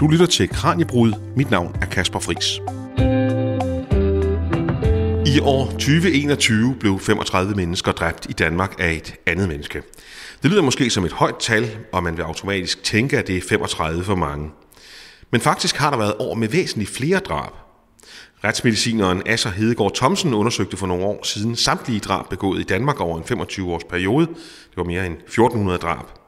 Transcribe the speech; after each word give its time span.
Du 0.00 0.06
lytter 0.06 0.26
til 0.26 0.48
Kranjebrud. 0.48 1.12
Mit 1.36 1.50
navn 1.50 1.76
er 1.82 1.86
Kasper 1.86 2.18
Fris. 2.18 2.60
I 5.26 5.40
år 5.40 5.66
2021 5.70 6.74
blev 6.80 6.98
35 6.98 7.54
mennesker 7.54 7.92
dræbt 7.92 8.26
i 8.30 8.32
Danmark 8.32 8.74
af 8.78 8.92
et 8.92 9.14
andet 9.26 9.48
menneske. 9.48 9.82
Det 10.42 10.50
lyder 10.50 10.62
måske 10.62 10.90
som 10.90 11.04
et 11.04 11.12
højt 11.12 11.36
tal, 11.40 11.76
og 11.92 12.02
man 12.02 12.16
vil 12.16 12.22
automatisk 12.22 12.82
tænke, 12.84 13.18
at 13.18 13.26
det 13.26 13.36
er 13.36 13.40
35 13.48 14.04
for 14.04 14.14
mange. 14.14 14.50
Men 15.30 15.40
faktisk 15.40 15.76
har 15.76 15.90
der 15.90 15.98
været 15.98 16.14
år 16.18 16.34
med 16.34 16.48
væsentligt 16.48 16.90
flere 16.90 17.18
drab. 17.18 17.52
Retsmedicineren 18.44 19.22
Asser 19.26 19.50
Hedegaard 19.50 19.94
Thomsen 19.94 20.34
undersøgte 20.34 20.76
for 20.76 20.86
nogle 20.86 21.04
år 21.04 21.20
siden 21.24 21.56
samtlige 21.56 22.00
drab 22.00 22.28
begået 22.28 22.60
i 22.60 22.64
Danmark 22.64 23.00
over 23.00 23.18
en 23.18 23.40
25-års 23.40 23.84
periode. 23.84 24.26
Det 24.26 24.76
var 24.76 24.84
mere 24.84 25.06
end 25.06 25.14
1400 25.14 25.78
drab. 25.78 26.25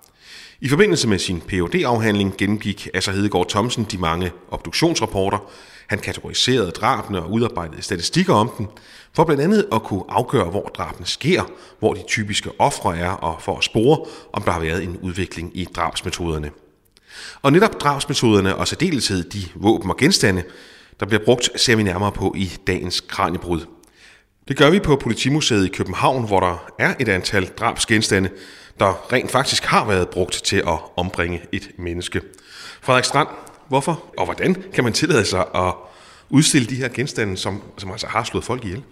I 0.61 0.69
forbindelse 0.69 1.09
med 1.09 1.19
sin 1.19 1.41
phd 1.41 1.75
afhandling 1.85 2.37
gennemgik 2.39 2.89
Asser 2.95 3.13
Hedegaard 3.13 3.49
Thomsen 3.49 3.85
de 3.85 3.99
mange 3.99 4.33
obduktionsrapporter. 4.51 5.51
Han 5.87 5.99
kategoriserede 5.99 6.71
drabene 6.71 7.23
og 7.23 7.33
udarbejdede 7.33 7.83
statistikker 7.83 8.35
om 8.35 8.51
dem, 8.59 8.67
for 9.13 9.25
blandt 9.25 9.43
andet 9.43 9.67
at 9.73 9.83
kunne 9.83 10.03
afgøre, 10.09 10.51
hvor 10.51 10.63
drabene 10.63 11.07
sker, 11.07 11.43
hvor 11.79 11.95
de 11.95 12.03
typiske 12.07 12.51
ofre 12.59 12.99
er, 12.99 13.11
og 13.11 13.43
for 13.43 13.57
at 13.57 13.65
spore, 13.65 14.07
om 14.33 14.43
der 14.43 14.51
har 14.51 14.61
været 14.61 14.83
en 14.83 14.99
udvikling 15.03 15.51
i 15.55 15.65
drabsmetoderne. 15.65 16.51
Og 17.43 17.53
netop 17.53 17.81
drabsmetoderne 17.81 18.57
og 18.57 18.69
særdeleshed 18.69 19.25
de 19.31 19.43
våben 19.55 19.91
og 19.91 19.97
genstande, 19.97 20.43
der 21.01 21.07
bliver 21.07 21.25
brugt, 21.25 21.61
ser 21.61 21.77
vi 21.77 21.83
nærmere 21.83 22.13
på 22.13 22.35
i 22.37 22.53
dagens 22.67 23.01
Kranjebrud. 23.01 23.61
Det 24.49 24.57
gør 24.57 24.71
vi 24.71 24.79
på 24.79 24.97
Politimuseet 24.97 25.67
i 25.67 25.69
København, 25.69 26.27
hvor 26.27 26.41
der 26.41 26.71
er 26.79 26.95
et 27.01 27.09
antal 27.09 27.47
drabsgenstande, 27.47 28.31
der 28.81 29.13
rent 29.13 29.31
faktisk 29.31 29.65
har 29.65 29.85
været 29.87 30.09
brugt 30.09 30.43
til 30.45 30.57
at 30.57 30.79
ombringe 30.97 31.43
et 31.53 31.71
menneske. 31.79 32.21
Frederik 32.83 33.05
Strand, 33.05 33.29
hvorfor 33.69 34.05
og 34.19 34.25
hvordan 34.25 34.65
kan 34.75 34.85
man 34.85 34.93
tillade 34.93 35.25
sig 35.25 35.45
at 35.55 35.75
udstille 36.31 36.69
de 36.69 36.75
her 36.75 36.89
genstande, 36.89 37.37
som, 37.37 37.63
som 37.79 37.91
altså 37.91 38.07
har 38.07 38.25
slået 38.25 38.45
folk 38.45 38.65
ihjel? 38.65 38.83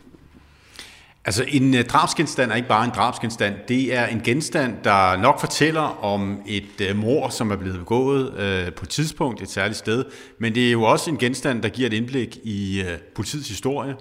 Altså 1.24 1.44
en 1.48 1.74
øh, 1.74 1.84
drabsgenstand 1.84 2.50
er 2.50 2.54
ikke 2.54 2.68
bare 2.68 2.84
en 2.84 2.90
drabsgenstand. 2.96 3.54
Det 3.68 3.94
er 3.94 4.06
en 4.06 4.20
genstand, 4.20 4.74
der 4.84 5.16
nok 5.16 5.40
fortæller 5.40 6.04
om 6.04 6.42
et 6.46 6.80
øh, 6.80 6.90
uh, 6.90 6.96
mor, 6.96 7.28
som 7.28 7.50
er 7.50 7.56
blevet 7.56 7.78
begået 7.78 8.28
uh, 8.28 8.74
på 8.74 8.84
et 8.84 8.88
tidspunkt, 8.88 9.42
et 9.42 9.50
særligt 9.50 9.78
sted. 9.78 10.04
Men 10.40 10.54
det 10.54 10.66
er 10.66 10.72
jo 10.72 10.82
også 10.82 11.10
en 11.10 11.18
genstand, 11.18 11.62
der 11.62 11.68
giver 11.68 11.86
et 11.86 11.92
indblik 11.92 12.38
i 12.44 12.82
uh, 12.82 13.00
politiets 13.14 13.48
historie, 13.48 13.94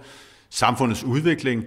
samfundets 0.49 1.03
udvikling, 1.03 1.65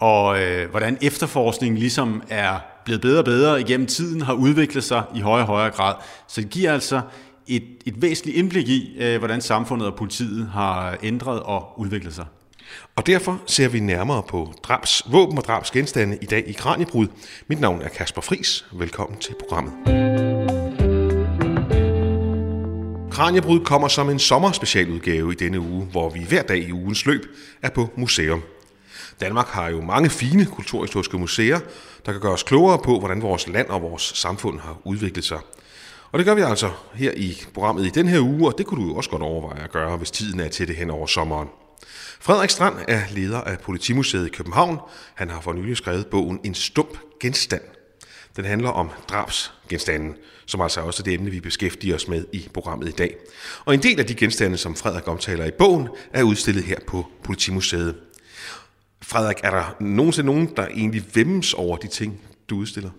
og 0.00 0.42
øh, 0.42 0.70
hvordan 0.70 0.98
efterforskningen 1.02 1.78
ligesom 1.78 2.22
er 2.28 2.58
blevet 2.88 3.00
bedre 3.00 3.18
og 3.18 3.24
bedre 3.24 3.60
igennem 3.60 3.86
tiden, 3.86 4.20
har 4.20 4.32
udviklet 4.32 4.84
sig 4.84 5.02
i 5.14 5.20
højere 5.20 5.44
og 5.44 5.46
højere 5.46 5.70
grad. 5.70 5.94
Så 6.28 6.40
det 6.40 6.50
giver 6.50 6.72
altså 6.72 7.00
et, 7.46 7.62
et 7.86 8.02
væsentligt 8.02 8.38
indblik 8.38 8.68
i, 8.68 8.96
øh, 8.98 9.18
hvordan 9.18 9.40
samfundet 9.40 9.88
og 9.88 9.94
politiet 9.94 10.48
har 10.52 10.96
ændret 11.02 11.40
og 11.40 11.80
udviklet 11.80 12.14
sig. 12.14 12.26
Og 12.96 13.06
derfor 13.06 13.40
ser 13.46 13.68
vi 13.68 13.80
nærmere 13.80 14.22
på 14.28 14.52
drabs, 14.62 15.02
våben 15.10 15.38
og 15.38 15.44
drabsgenstande 15.44 16.18
i 16.22 16.26
dag 16.26 16.44
i 16.46 16.52
Kranjebrud. 16.52 17.06
Mit 17.48 17.60
navn 17.60 17.82
er 17.82 17.88
Kasper 17.88 18.20
Fris. 18.20 18.64
Velkommen 18.72 19.18
til 19.18 19.34
programmet. 19.40 19.72
Kranjebrud 23.10 23.60
kommer 23.64 23.88
som 23.88 24.10
en 24.10 24.18
sommerspecialudgave 24.18 25.32
i 25.32 25.34
denne 25.34 25.60
uge, 25.60 25.84
hvor 25.84 26.10
vi 26.10 26.20
hver 26.28 26.42
dag 26.42 26.58
i 26.58 26.72
ugens 26.72 27.06
løb 27.06 27.22
er 27.62 27.70
på 27.70 27.88
museum. 27.96 28.42
Danmark 29.20 29.46
har 29.46 29.68
jo 29.68 29.80
mange 29.80 30.10
fine 30.10 30.46
kulturhistoriske 30.46 31.18
museer, 31.18 31.60
der 32.06 32.12
kan 32.12 32.20
gøre 32.20 32.32
os 32.32 32.42
klogere 32.42 32.78
på, 32.78 32.98
hvordan 32.98 33.22
vores 33.22 33.48
land 33.48 33.68
og 33.68 33.82
vores 33.82 34.02
samfund 34.02 34.60
har 34.60 34.76
udviklet 34.84 35.24
sig. 35.24 35.38
Og 36.12 36.18
det 36.18 36.26
gør 36.26 36.34
vi 36.34 36.40
altså 36.40 36.70
her 36.94 37.12
i 37.16 37.42
programmet 37.54 37.86
i 37.86 37.90
den 37.90 38.08
her 38.08 38.20
uge, 38.20 38.48
og 38.48 38.58
det 38.58 38.66
kunne 38.66 38.84
du 38.84 38.88
jo 38.88 38.96
også 38.96 39.10
godt 39.10 39.22
overveje 39.22 39.64
at 39.64 39.72
gøre, 39.72 39.96
hvis 39.96 40.10
tiden 40.10 40.40
er 40.40 40.48
til 40.48 40.68
det 40.68 40.76
hen 40.76 40.90
over 40.90 41.06
sommeren. 41.06 41.48
Frederik 42.20 42.50
Strand 42.50 42.74
er 42.88 43.00
leder 43.10 43.40
af 43.40 43.58
Politimuseet 43.58 44.26
i 44.26 44.30
København. 44.30 44.78
Han 45.14 45.30
har 45.30 45.40
for 45.40 45.52
nylig 45.52 45.76
skrevet 45.76 46.06
bogen 46.06 46.40
En 46.44 46.54
stump 46.54 46.98
genstand. 47.20 47.62
Den 48.36 48.44
handler 48.44 48.68
om 48.68 48.90
drabsgenstanden, 49.08 50.14
som 50.46 50.60
altså 50.60 50.80
også 50.80 51.02
er 51.02 51.04
det 51.04 51.14
emne, 51.14 51.30
vi 51.30 51.40
beskæftiger 51.40 51.94
os 51.94 52.08
med 52.08 52.24
i 52.32 52.48
programmet 52.54 52.88
i 52.88 52.92
dag. 52.92 53.16
Og 53.64 53.74
en 53.74 53.82
del 53.82 54.00
af 54.00 54.06
de 54.06 54.14
genstande, 54.14 54.56
som 54.56 54.76
Frederik 54.76 55.08
omtaler 55.08 55.44
i 55.44 55.50
bogen, 55.58 55.88
er 56.12 56.22
udstillet 56.22 56.64
her 56.64 56.76
på 56.86 57.06
Politimuseet. 57.24 57.94
Frederik, 59.08 59.36
er 59.42 59.50
der 59.50 59.76
nogensinde 59.80 60.26
nogen, 60.26 60.50
der 60.56 60.66
egentlig 60.66 61.02
vemmes 61.14 61.54
over 61.54 61.76
de 61.76 61.86
ting, 61.86 62.20
du 62.50 62.56
udstiller? 62.56 62.90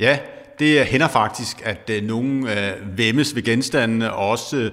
Ja, 0.00 0.18
det 0.58 0.84
hænder 0.84 1.08
faktisk, 1.08 1.62
at 1.64 1.90
øh, 1.90 2.02
nogen 2.02 2.48
øh, 2.48 2.98
vemmes 2.98 3.34
ved 3.34 3.42
genstandene, 3.42 4.12
og 4.12 4.28
også 4.28 4.56
øh, 4.56 4.70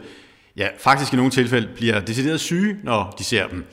ja, 0.57 0.67
faktisk 0.79 1.13
i 1.13 1.15
nogle 1.15 1.31
tilfælde 1.31 1.69
bliver 1.75 1.99
decideret 1.99 2.39
syge, 2.39 2.77
når 2.83 3.15
de 3.19 3.23
ser 3.23 3.47
dem. 3.47 3.65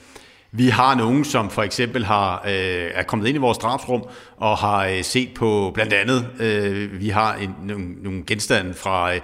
Vi 0.52 0.68
har 0.68 0.94
nogen, 0.94 1.24
som 1.24 1.50
for 1.50 1.62
eksempel 1.62 2.04
har, 2.04 2.42
øh, 2.46 2.90
er 2.94 3.02
kommet 3.02 3.26
ind 3.26 3.36
i 3.36 3.40
vores 3.40 3.58
drabsrum 3.58 4.04
og 4.36 4.58
har 4.58 4.86
øh, 4.86 5.04
set 5.04 5.34
på 5.34 5.70
blandt 5.74 5.92
andet, 5.92 6.26
øh, 6.40 7.00
vi 7.00 7.08
har 7.08 7.34
en, 7.34 7.54
nogle, 7.64 7.94
nogle 8.02 8.22
genstande 8.26 8.74
fra 8.74 9.14
øh, 9.14 9.20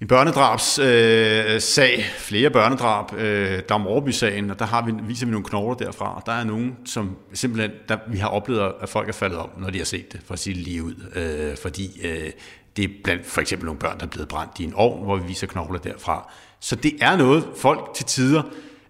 en 0.00 0.06
børnedrabssag, 0.06 1.54
øh, 1.54 1.60
sag, 1.60 2.04
flere 2.18 2.50
børnedrab, 2.50 3.14
øh, 3.14 3.80
Morby 3.80 4.10
sagen, 4.10 4.50
og 4.50 4.58
der 4.58 4.64
har 4.64 4.84
vi, 4.84 4.92
viser 5.02 5.26
vi 5.26 5.32
nogle 5.32 5.44
knogler 5.44 5.74
derfra. 5.74 6.16
Og 6.16 6.22
der 6.26 6.32
er 6.32 6.44
nogen, 6.44 6.76
som 6.84 7.16
simpelthen, 7.32 7.70
der, 7.88 7.96
vi 8.08 8.18
har 8.18 8.28
oplevet, 8.28 8.72
at 8.80 8.88
folk 8.88 9.08
er 9.08 9.12
faldet 9.12 9.38
om, 9.38 9.50
når 9.58 9.70
de 9.70 9.78
har 9.78 9.84
set 9.84 10.12
det, 10.12 10.20
for 10.24 10.32
at 10.32 10.38
sige 10.38 10.54
det 10.54 10.62
lige 10.62 10.82
ud. 10.82 10.94
Øh, 11.14 11.56
fordi 11.56 12.00
øh, 12.04 12.30
det 12.76 12.84
er 12.84 12.88
blandt 13.04 13.26
for 13.26 13.40
eksempel 13.40 13.66
nogle 13.66 13.78
børn, 13.78 13.98
der 13.98 14.04
er 14.06 14.10
blevet 14.10 14.28
brændt 14.28 14.60
i 14.60 14.64
en 14.64 14.74
ovn, 14.74 15.04
hvor 15.04 15.16
vi 15.16 15.26
viser 15.26 15.46
knogler 15.46 15.78
derfra. 15.78 16.32
Så 16.60 16.76
det 16.76 16.92
er 17.00 17.16
noget, 17.16 17.44
folk 17.56 17.90
til 17.94 18.04
tider 18.04 18.42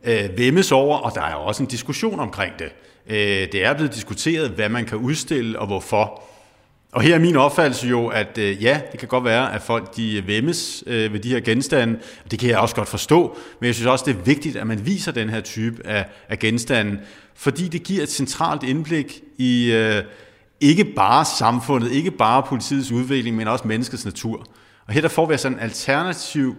øh, 0.04 0.38
vemmes 0.38 0.72
over, 0.72 0.98
og 0.98 1.12
der 1.14 1.22
er 1.22 1.34
også 1.34 1.62
en 1.62 1.68
diskussion 1.68 2.20
omkring 2.20 2.52
det. 2.58 2.72
Øh, 3.06 3.52
det 3.52 3.64
er 3.64 3.74
blevet 3.74 3.94
diskuteret, 3.94 4.50
hvad 4.50 4.68
man 4.68 4.84
kan 4.84 4.98
udstille 4.98 5.58
og 5.58 5.66
hvorfor. 5.66 6.22
Og 6.92 7.02
her 7.02 7.14
er 7.14 7.18
min 7.18 7.36
opfattelse 7.36 7.88
jo, 7.88 8.06
at 8.06 8.38
øh, 8.38 8.62
ja, 8.62 8.80
det 8.92 9.00
kan 9.00 9.08
godt 9.08 9.24
være, 9.24 9.54
at 9.54 9.62
folk 9.62 9.96
de 9.96 10.16
øh, 10.16 10.26
vemmes 10.26 10.84
øh, 10.86 11.12
ved 11.12 11.20
de 11.20 11.28
her 11.28 11.40
genstande, 11.40 11.98
det 12.30 12.38
kan 12.38 12.48
jeg 12.48 12.58
også 12.58 12.74
godt 12.74 12.88
forstå, 12.88 13.36
men 13.60 13.66
jeg 13.66 13.74
synes 13.74 13.86
også, 13.86 14.04
det 14.04 14.16
er 14.16 14.22
vigtigt, 14.22 14.56
at 14.56 14.66
man 14.66 14.86
viser 14.86 15.12
den 15.12 15.30
her 15.30 15.40
type 15.40 15.86
af, 15.86 16.06
af 16.28 16.38
genstande, 16.38 17.00
fordi 17.34 17.68
det 17.68 17.82
giver 17.82 18.02
et 18.02 18.10
centralt 18.10 18.62
indblik 18.62 19.20
i 19.38 19.72
øh, 19.72 20.02
ikke 20.60 20.84
bare 20.84 21.24
samfundet, 21.24 21.92
ikke 21.92 22.10
bare 22.10 22.42
politiets 22.42 22.92
udvikling, 22.92 23.36
men 23.36 23.48
også 23.48 23.68
menneskets 23.68 24.04
natur. 24.04 24.46
Og 24.86 24.94
her 24.94 25.00
der 25.00 25.08
får 25.08 25.26
vi 25.26 25.32
altså 25.32 25.48
en 25.48 25.58
alternativ 25.58 26.56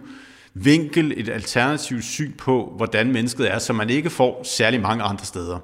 vinkel, 0.54 1.12
et 1.16 1.28
alternativt 1.28 2.04
syn 2.04 2.32
på, 2.32 2.72
hvordan 2.76 3.12
mennesket 3.12 3.50
er, 3.50 3.58
som 3.58 3.76
man 3.76 3.90
ikke 3.90 4.10
får 4.10 4.40
særlig 4.44 4.80
mange 4.80 5.04
andre 5.04 5.24
steder. 5.24 5.58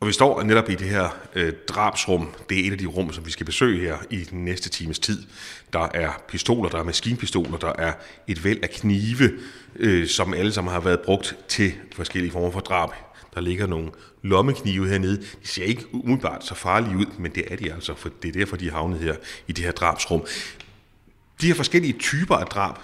Og 0.00 0.08
vi 0.08 0.12
står 0.12 0.42
netop 0.42 0.70
i 0.70 0.74
det 0.74 0.88
her 0.88 1.08
øh, 1.34 1.52
drabsrum. 1.68 2.28
Det 2.48 2.60
er 2.60 2.66
et 2.66 2.72
af 2.72 2.78
de 2.78 2.86
rum, 2.86 3.12
som 3.12 3.26
vi 3.26 3.30
skal 3.30 3.46
besøge 3.46 3.80
her 3.80 3.96
i 4.10 4.24
den 4.24 4.44
næste 4.44 4.68
times 4.68 4.98
tid. 4.98 5.22
Der 5.72 5.88
er 5.94 6.22
pistoler, 6.28 6.70
der 6.70 6.78
er 6.78 6.82
maskinpistoler, 6.82 7.58
der 7.58 7.72
er 7.78 7.92
et 8.26 8.44
væld 8.44 8.62
af 8.62 8.70
knive, 8.70 9.30
øh, 9.76 10.06
som 10.06 10.34
alle 10.34 10.52
sammen 10.52 10.72
har 10.72 10.80
været 10.80 11.00
brugt 11.00 11.36
til 11.48 11.72
forskellige 11.94 12.32
former 12.32 12.50
for 12.50 12.60
drab. 12.60 12.90
Der 13.34 13.40
ligger 13.40 13.66
nogle 13.66 13.90
lommeknive 14.22 14.88
hernede. 14.88 15.16
De 15.16 15.48
ser 15.48 15.64
ikke 15.64 15.94
umiddelbart 15.94 16.44
så 16.44 16.54
farlige 16.54 16.96
ud, 16.96 17.06
men 17.18 17.32
det 17.34 17.44
er 17.52 17.56
de 17.56 17.72
altså, 17.72 17.94
for 17.94 18.08
det 18.22 18.28
er 18.28 18.32
derfor, 18.32 18.56
de 18.56 18.68
er 18.68 18.72
havnet 18.72 19.00
her 19.00 19.16
i 19.48 19.52
det 19.52 19.64
her 19.64 19.72
drabsrum. 19.72 20.26
De 21.40 21.46
her 21.46 21.54
forskellige 21.54 21.98
typer 21.98 22.36
af 22.36 22.46
drab, 22.46 22.74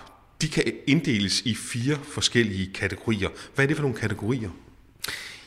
de 0.42 0.48
kan 0.48 0.64
inddeles 0.86 1.40
i 1.40 1.54
fire 1.54 1.98
forskellige 2.12 2.72
kategorier. 2.74 3.28
Hvad 3.54 3.64
er 3.64 3.66
det 3.66 3.76
for 3.76 3.82
nogle 3.82 3.98
kategorier? 3.98 4.50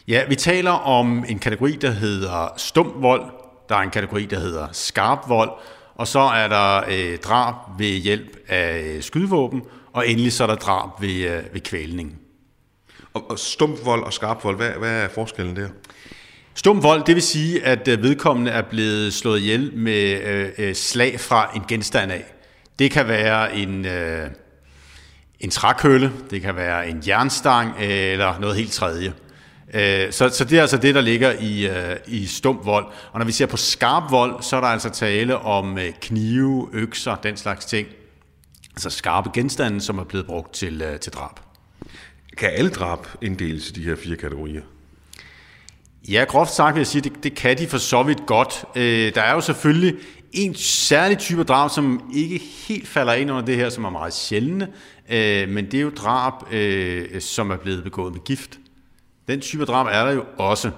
Ja, 0.08 0.24
vi 0.30 0.36
taler 0.36 0.72
om 0.72 1.26
en 1.28 1.40
kategori, 1.40 1.72
der 1.72 1.92
hedder 1.92 2.54
stum 2.58 2.94
vold. 2.96 3.24
Der 3.70 3.76
er 3.76 3.80
en 3.80 3.90
kategori, 3.90 4.26
der 4.26 4.40
hedder 4.40 4.68
skarp 4.72 5.20
vold. 5.28 5.50
Og 5.96 6.08
så 6.08 6.20
er 6.20 6.48
der 6.48 6.84
øh, 6.90 7.18
drab 7.18 7.56
ved 7.78 7.98
hjælp 7.98 8.38
af 8.48 8.82
øh, 8.82 9.04
skydevåben. 9.04 9.62
Og 9.94 10.10
endelig 10.10 10.34
så 10.34 10.44
er 10.44 10.48
der 10.48 10.56
drab 10.56 11.02
ved, 11.02 11.16
øh, 11.16 11.44
ved 11.54 11.62
kvælning. 11.62 12.20
Og, 13.14 13.32
og 13.32 13.40
stum 13.40 13.78
vold 13.86 14.04
og 14.04 14.14
skarp 14.14 14.44
vold, 14.44 14.56
hvad, 14.56 14.70
hvad 14.70 15.04
er 15.04 15.08
forskellen 15.10 15.56
der? 15.56 15.68
Stum 16.56 16.84
vold, 16.84 17.04
det 17.04 17.16
vil 17.16 17.24
sige, 17.24 17.66
at 17.66 17.88
øh, 17.88 18.04
vedkommende 18.04 18.52
er 18.52 18.62
blevet 18.62 19.14
slået 19.14 19.40
ihjel 19.40 19.72
med 19.74 20.22
øh, 20.24 20.50
øh, 20.58 20.76
slag 20.76 21.20
fra 21.20 21.52
en 21.56 21.64
genstand 21.68 22.12
af. 22.12 22.26
Det 22.80 22.92
kan 22.92 23.08
være 23.08 23.56
en... 23.56 23.86
Øh, 23.86 24.30
en 25.40 25.50
trækølle, 25.50 26.12
det 26.30 26.42
kan 26.42 26.56
være 26.56 26.90
en 26.90 27.04
jernstang 27.08 27.76
eller 27.80 28.40
noget 28.40 28.56
helt 28.56 28.72
tredje. 28.72 29.14
Øh, 29.74 30.12
så, 30.12 30.30
så 30.30 30.46
det 30.46 30.58
er 30.58 30.62
altså 30.62 30.78
det, 30.78 30.96
der 30.96 31.02
ligger 31.02 31.32
i, 31.32 31.68
øh, 31.68 31.96
i 32.08 32.26
stum 32.26 32.60
vold. 32.64 32.86
Og 33.12 33.20
når 33.20 33.26
vi 33.26 33.32
ser 33.32 33.46
på 33.46 33.58
skarp 33.58 34.12
vold, 34.12 34.44
så 34.44 34.56
er 34.56 34.62
der 34.62 34.68
altså 34.68 34.90
tale 34.90 35.38
om 35.38 35.78
øh, 35.78 35.94
knive, 36.02 36.70
økser, 36.74 37.16
den 37.16 37.38
slags 37.38 37.66
ting. 37.66 37.88
Altså 38.76 38.90
skarpe 38.90 39.30
genstande, 39.34 39.82
som 39.82 40.00
er 40.00 40.04
blevet 40.04 40.26
brugt 40.26 40.54
til, 40.54 40.84
til 41.02 41.14
drab. 41.14 41.40
Kan 42.38 42.50
alle 42.50 42.70
drab 42.70 43.08
inddeles 43.22 43.70
i 43.70 43.74
de 43.74 43.84
her 43.84 43.96
fire 43.96 44.16
kategorier? 44.16 44.62
Ja, 46.10 46.26
groft 46.28 46.52
sagt 46.52 46.76
vil 46.76 46.80
jeg 46.80 46.88
sige, 46.88 47.02
det, 47.02 47.24
det 47.24 47.36
kan 47.36 47.58
de 47.58 47.68
for 47.68 47.78
så 47.78 48.04
vidt 48.04 48.26
godt. 48.26 48.66
der 49.16 49.22
er 49.22 49.34
jo 49.34 49.42
selvfølgelig 49.42 49.96
en 50.32 50.56
særlig 50.56 51.18
type 51.18 51.44
drab, 51.44 51.70
som 51.70 52.12
ikke 52.14 52.42
helt 52.68 52.88
falder 52.88 53.14
ind 53.14 53.32
under 53.32 53.46
det 53.46 53.56
her, 53.56 53.70
som 53.70 53.84
er 53.84 53.90
meget 53.90 54.14
sjældne, 54.14 54.68
øh, 55.10 55.50
men 55.50 55.66
det 55.66 55.74
er 55.74 55.82
jo 55.82 55.90
drab, 55.90 56.54
øh, 56.54 57.22
som 57.22 57.52
er 57.52 57.58
blevet 57.58 57.84
begået 57.84 58.14
med 58.14 58.24
gift. 58.24 58.60
Den 59.28 59.42
type 59.42 59.66
drab 59.66 59.88
er 59.92 60.06
der 60.06 60.12
jo 60.12 60.26
også. 60.38 60.72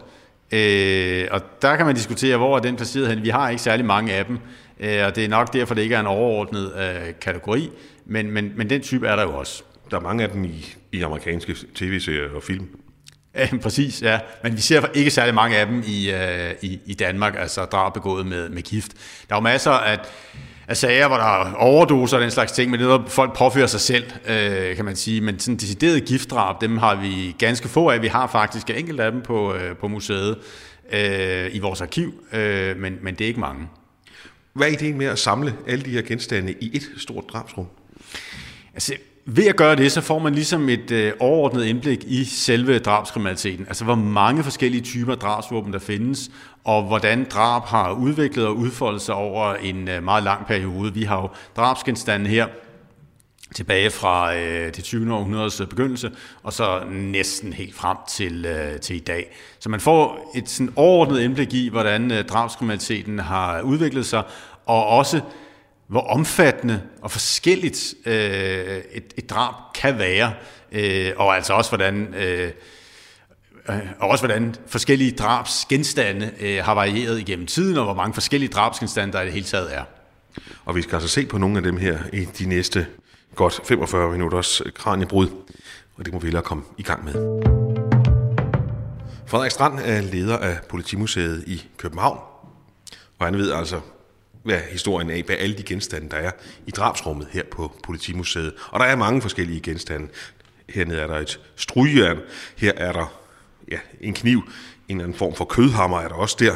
Øh, 0.52 1.28
og 1.32 1.42
der 1.62 1.76
kan 1.76 1.86
man 1.86 1.96
diskutere, 1.96 2.38
hvor 2.38 2.56
er 2.56 2.62
den 2.62 2.76
placeret 2.76 3.08
hen. 3.08 3.24
Vi 3.24 3.30
har 3.30 3.50
ikke 3.50 3.62
særlig 3.62 3.86
mange 3.86 4.14
af 4.14 4.26
dem, 4.26 4.40
øh, 4.80 5.06
og 5.06 5.16
det 5.16 5.26
er 5.26 5.30
nok 5.30 5.54
derfor, 5.54 5.76
det 5.76 5.82
ikke 5.82 5.96
er 5.96 6.00
en 6.00 6.08
overordnet 6.08 6.74
øh, 6.78 7.14
kategori, 7.22 7.70
men, 8.06 8.32
men, 8.32 8.52
men 8.56 8.70
den 8.70 8.82
type 8.82 9.08
er 9.08 9.16
der 9.16 9.24
jo 9.24 9.38
også. 9.38 9.64
Der 9.92 9.98
er 9.98 10.02
mange 10.02 10.24
af 10.24 10.30
dem 10.30 10.46
i, 10.46 10.76
i 10.92 11.02
amerikanske 11.02 11.56
tv-serier 11.76 12.30
og 12.36 12.44
film. 12.44 12.68
Ja, 13.36 13.50
præcis, 13.64 14.02
ja. 14.02 14.20
Men 14.44 14.56
vi 14.56 14.62
ser 14.62 14.86
ikke 14.94 15.12
særlig 15.12 15.36
mange 15.36 15.58
af 15.58 15.66
dem 15.66 15.84
i, 15.88 16.12
øh, 16.12 16.52
i, 16.62 16.80
i 16.86 16.94
Danmark, 16.94 17.36
altså 17.38 17.66
drab 17.66 17.94
begået 17.94 18.26
med, 18.26 18.50
med 18.50 18.62
gift. 18.62 18.92
Der 19.30 19.36
er 19.36 19.40
jo 19.40 19.44
masser 19.44 19.72
af, 19.72 20.00
af 20.70 20.78
sager, 20.78 21.08
hvor 21.08 21.18
der 21.18 21.24
er 21.24 21.54
overdoser 21.54 22.18
og 22.18 22.24
den 22.24 22.32
slags 22.32 22.52
ting, 22.52 22.72
men 22.72 22.80
det 22.80 22.86
er 22.86 22.90
noget, 22.90 23.12
folk 23.12 23.38
påfører 23.38 23.68
sig 23.68 23.80
selv, 23.80 24.04
øh, 24.28 24.76
kan 24.76 24.86
man 24.86 24.96
sige. 24.96 25.22
Men 25.22 25.40
sådan 25.40 25.58
decideret 25.58 26.06
giftdrab, 26.06 26.62
dem 26.62 26.78
har 26.78 26.96
vi 26.96 27.36
ganske 27.40 27.68
få 27.68 27.90
af. 27.90 28.02
Vi 28.02 28.08
har 28.08 28.28
faktisk 28.28 28.70
enkelte 28.70 29.04
af 29.04 29.12
dem 29.12 29.22
på, 29.22 29.54
øh, 29.54 29.78
på 29.78 29.88
museet 29.88 30.38
øh, 30.94 31.56
i 31.56 31.60
vores 31.60 31.82
arkiv, 31.82 32.14
øh, 32.34 32.78
men, 32.78 32.98
men 33.02 33.16
det 33.16 33.22
er 33.22 33.28
ikke 33.28 33.40
mange. 33.40 33.68
Hvad 34.54 34.68
er 34.68 34.72
ideen 34.72 34.98
med 34.98 35.06
at 35.06 35.20
samle 35.20 35.54
alle 35.68 35.86
de 35.86 35.90
her 35.90 36.02
genstande 36.02 36.54
i 36.62 36.72
et 36.74 36.90
stort 36.98 37.24
drabsrum? 37.34 37.68
Altså, 38.74 38.94
ved 39.36 39.48
at 39.48 39.56
gøre 39.56 39.76
det, 39.76 39.92
så 39.92 40.02
får 40.02 40.20
man 40.20 40.36
ligesom 40.36 40.70
et 40.70 40.92
øh, 40.92 41.14
overordnet 41.20 41.66
indblik 41.66 42.04
i 42.08 42.24
selve 42.24 42.80
drabskriminaliteten. 42.80 43.66
Altså 43.68 43.84
hvor 43.84 43.96
mange 43.96 44.44
forskellige 44.44 44.82
typer 44.82 45.16
drabsvåben 45.16 45.74
der 45.74 45.80
findes, 45.80 46.32
og 46.64 46.84
hvordan 46.84 47.28
drab 47.30 47.66
har 47.66 47.92
udviklet 47.92 48.48
og 48.48 48.58
udfoldet 48.58 49.02
sig 49.02 49.16
over 49.16 49.54
en 49.54 49.88
øh, 49.88 50.04
meget 50.04 50.24
lang 50.24 50.46
periode. 50.46 50.94
Vi 50.94 51.04
har 51.04 51.22
jo 51.22 51.30
drabsgenstande 51.56 52.30
her 52.30 52.48
tilbage 53.56 53.90
fra 53.90 54.36
øh, 54.36 54.76
det 54.76 54.84
20. 54.84 55.14
århundredes 55.14 55.62
begyndelse, 55.70 56.12
og 56.44 56.54
så 56.54 56.84
næsten 56.90 57.54
helt 57.54 57.76
frem 57.76 57.98
til, 58.10 58.46
øh, 58.46 58.80
til 58.80 58.96
i 58.96 59.00
dag. 59.00 59.36
Så 59.60 59.70
man 59.70 59.80
får 59.80 60.32
et 60.36 60.50
sådan 60.50 60.74
overordnet 60.76 61.22
indblik 61.22 61.54
i, 61.54 61.70
hvordan 61.70 62.12
øh, 62.12 62.26
drabskriminaliteten 62.26 63.20
har 63.20 63.62
udviklet 63.62 64.06
sig, 64.06 64.24
og 64.66 64.88
også 64.88 65.22
hvor 65.90 66.02
omfattende 66.02 66.82
og 67.02 67.12
forskelligt 67.12 67.94
øh, 68.06 68.14
et, 68.92 69.14
et 69.18 69.30
drab 69.30 69.54
kan 69.76 70.00
være, 70.00 70.34
øh, 70.72 71.12
og 71.18 71.36
altså 71.36 71.54
også 71.54 71.72
hvordan, 71.72 72.14
øh, 72.14 72.52
øh, 73.70 73.80
og 74.00 74.10
også 74.10 74.26
hvordan 74.26 74.56
forskellige 74.68 75.12
drabsgenstande 75.12 76.32
øh, 76.40 76.64
har 76.64 76.74
varieret 76.74 77.20
igennem 77.20 77.48
tiden, 77.48 77.78
og 77.78 77.84
hvor 77.84 77.94
mange 77.94 78.14
forskellige 78.14 78.50
drabsgenstande 78.50 79.14
der 79.14 79.22
i 79.22 79.26
det 79.26 79.34
hele 79.34 79.46
taget 79.46 79.76
er. 79.76 79.84
Og 80.66 80.76
vi 80.76 80.82
skal 80.82 80.96
altså 80.96 81.10
se 81.10 81.26
på 81.26 81.38
nogle 81.38 81.58
af 81.58 81.64
dem 81.64 81.78
her 81.78 82.00
i 82.14 82.26
de 82.26 82.46
næste 82.46 82.88
godt 83.36 83.62
45 83.66 84.12
minutters 84.12 84.62
kraniebrud, 84.76 85.28
og 85.96 86.06
det 86.06 86.14
må 86.14 86.20
vi 86.20 86.26
hellere 86.26 86.44
komme 86.44 86.64
i 86.78 86.84
gang 86.84 87.06
med. 87.06 87.14
Frederik 89.28 89.52
Strand 89.52 89.80
er 89.80 90.02
leder 90.02 90.38
af 90.38 90.60
Politimuseet 90.70 91.44
i 91.48 91.64
København, 91.78 92.20
og 93.20 93.26
han 93.26 93.38
ved 93.38 93.52
altså 93.52 93.80
hvad 94.44 94.60
historien 94.60 95.10
er 95.10 95.24
hvad 95.24 95.36
alle 95.36 95.58
de 95.58 95.64
genstande, 95.64 96.10
der 96.10 96.18
er 96.18 96.32
i 96.68 96.72
drabsrummet 96.72 97.28
her 97.32 97.44
på 97.52 97.76
Politimuseet. 97.84 98.54
Og 98.68 98.80
der 98.80 98.86
er 98.86 98.96
mange 98.96 99.22
forskellige 99.22 99.62
genstande. 99.62 100.08
Hernede 100.70 101.00
er 101.00 101.08
der 101.08 101.18
et 101.18 101.40
strygejern, 101.56 102.20
her 102.58 102.72
er 102.78 102.92
der 102.92 103.22
ja, 103.72 103.80
en 104.02 104.14
kniv, 104.14 104.38
en 104.88 104.96
eller 104.96 105.04
anden 105.04 105.18
form 105.18 105.36
for 105.36 105.46
kødhammer 105.46 106.00
er 106.00 106.08
der 106.08 106.16
også 106.16 106.36
der. 106.40 106.56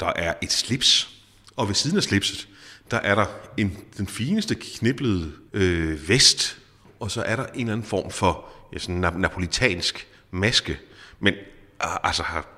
Der 0.00 0.12
er 0.16 0.34
et 0.42 0.52
slips, 0.52 1.10
og 1.56 1.68
ved 1.68 1.74
siden 1.74 1.96
af 1.96 2.02
slipset, 2.02 2.48
der 2.90 2.96
er 2.96 3.14
der 3.14 3.26
en, 3.56 3.78
den 3.98 4.06
fineste 4.06 4.54
kniblede 4.54 5.32
øh, 5.52 6.08
vest, 6.08 6.58
og 7.00 7.10
så 7.10 7.22
er 7.22 7.36
der 7.36 7.46
en 7.46 7.60
eller 7.60 7.72
anden 7.72 7.86
form 7.86 8.10
for 8.10 8.44
ja, 8.72 8.78
sådan 8.78 9.04
en 9.04 9.20
napolitansk 9.20 10.08
maske. 10.30 10.78
Men 11.20 11.34
ah, 11.80 11.96
altså 12.02 12.22
har 12.22 12.53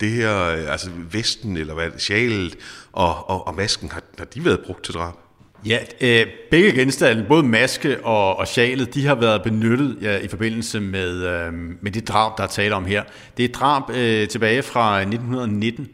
det 0.00 0.10
her, 0.10 0.42
øh, 0.44 0.72
altså 0.72 0.90
vesten 1.10 1.56
eller 1.56 1.74
hvad, 1.74 1.90
sjalet 1.98 2.56
og, 2.92 3.30
og, 3.30 3.46
og 3.46 3.54
masken, 3.54 3.90
har, 3.90 4.02
har 4.18 4.24
de 4.24 4.44
været 4.44 4.60
brugt 4.60 4.84
til 4.84 4.94
drab? 4.94 5.14
Ja, 5.66 5.78
øh, 6.00 6.26
begge 6.50 6.72
genstande, 6.72 7.24
både 7.28 7.42
maske 7.42 8.04
og, 8.04 8.36
og 8.36 8.48
sjalet, 8.48 8.94
de 8.94 9.06
har 9.06 9.14
været 9.14 9.42
benyttet 9.42 9.98
ja, 10.02 10.18
i 10.18 10.28
forbindelse 10.28 10.80
med, 10.80 11.10
øh, 11.10 11.52
med 11.80 11.90
det 11.90 12.08
drab, 12.08 12.38
der 12.38 12.42
er 12.42 12.48
tale 12.48 12.74
om 12.74 12.84
her. 12.84 13.02
Det 13.36 13.44
er 13.44 13.48
et 13.48 13.54
drab 13.54 13.90
øh, 13.90 14.28
tilbage 14.28 14.62
fra 14.62 15.00
1919, 15.00 15.88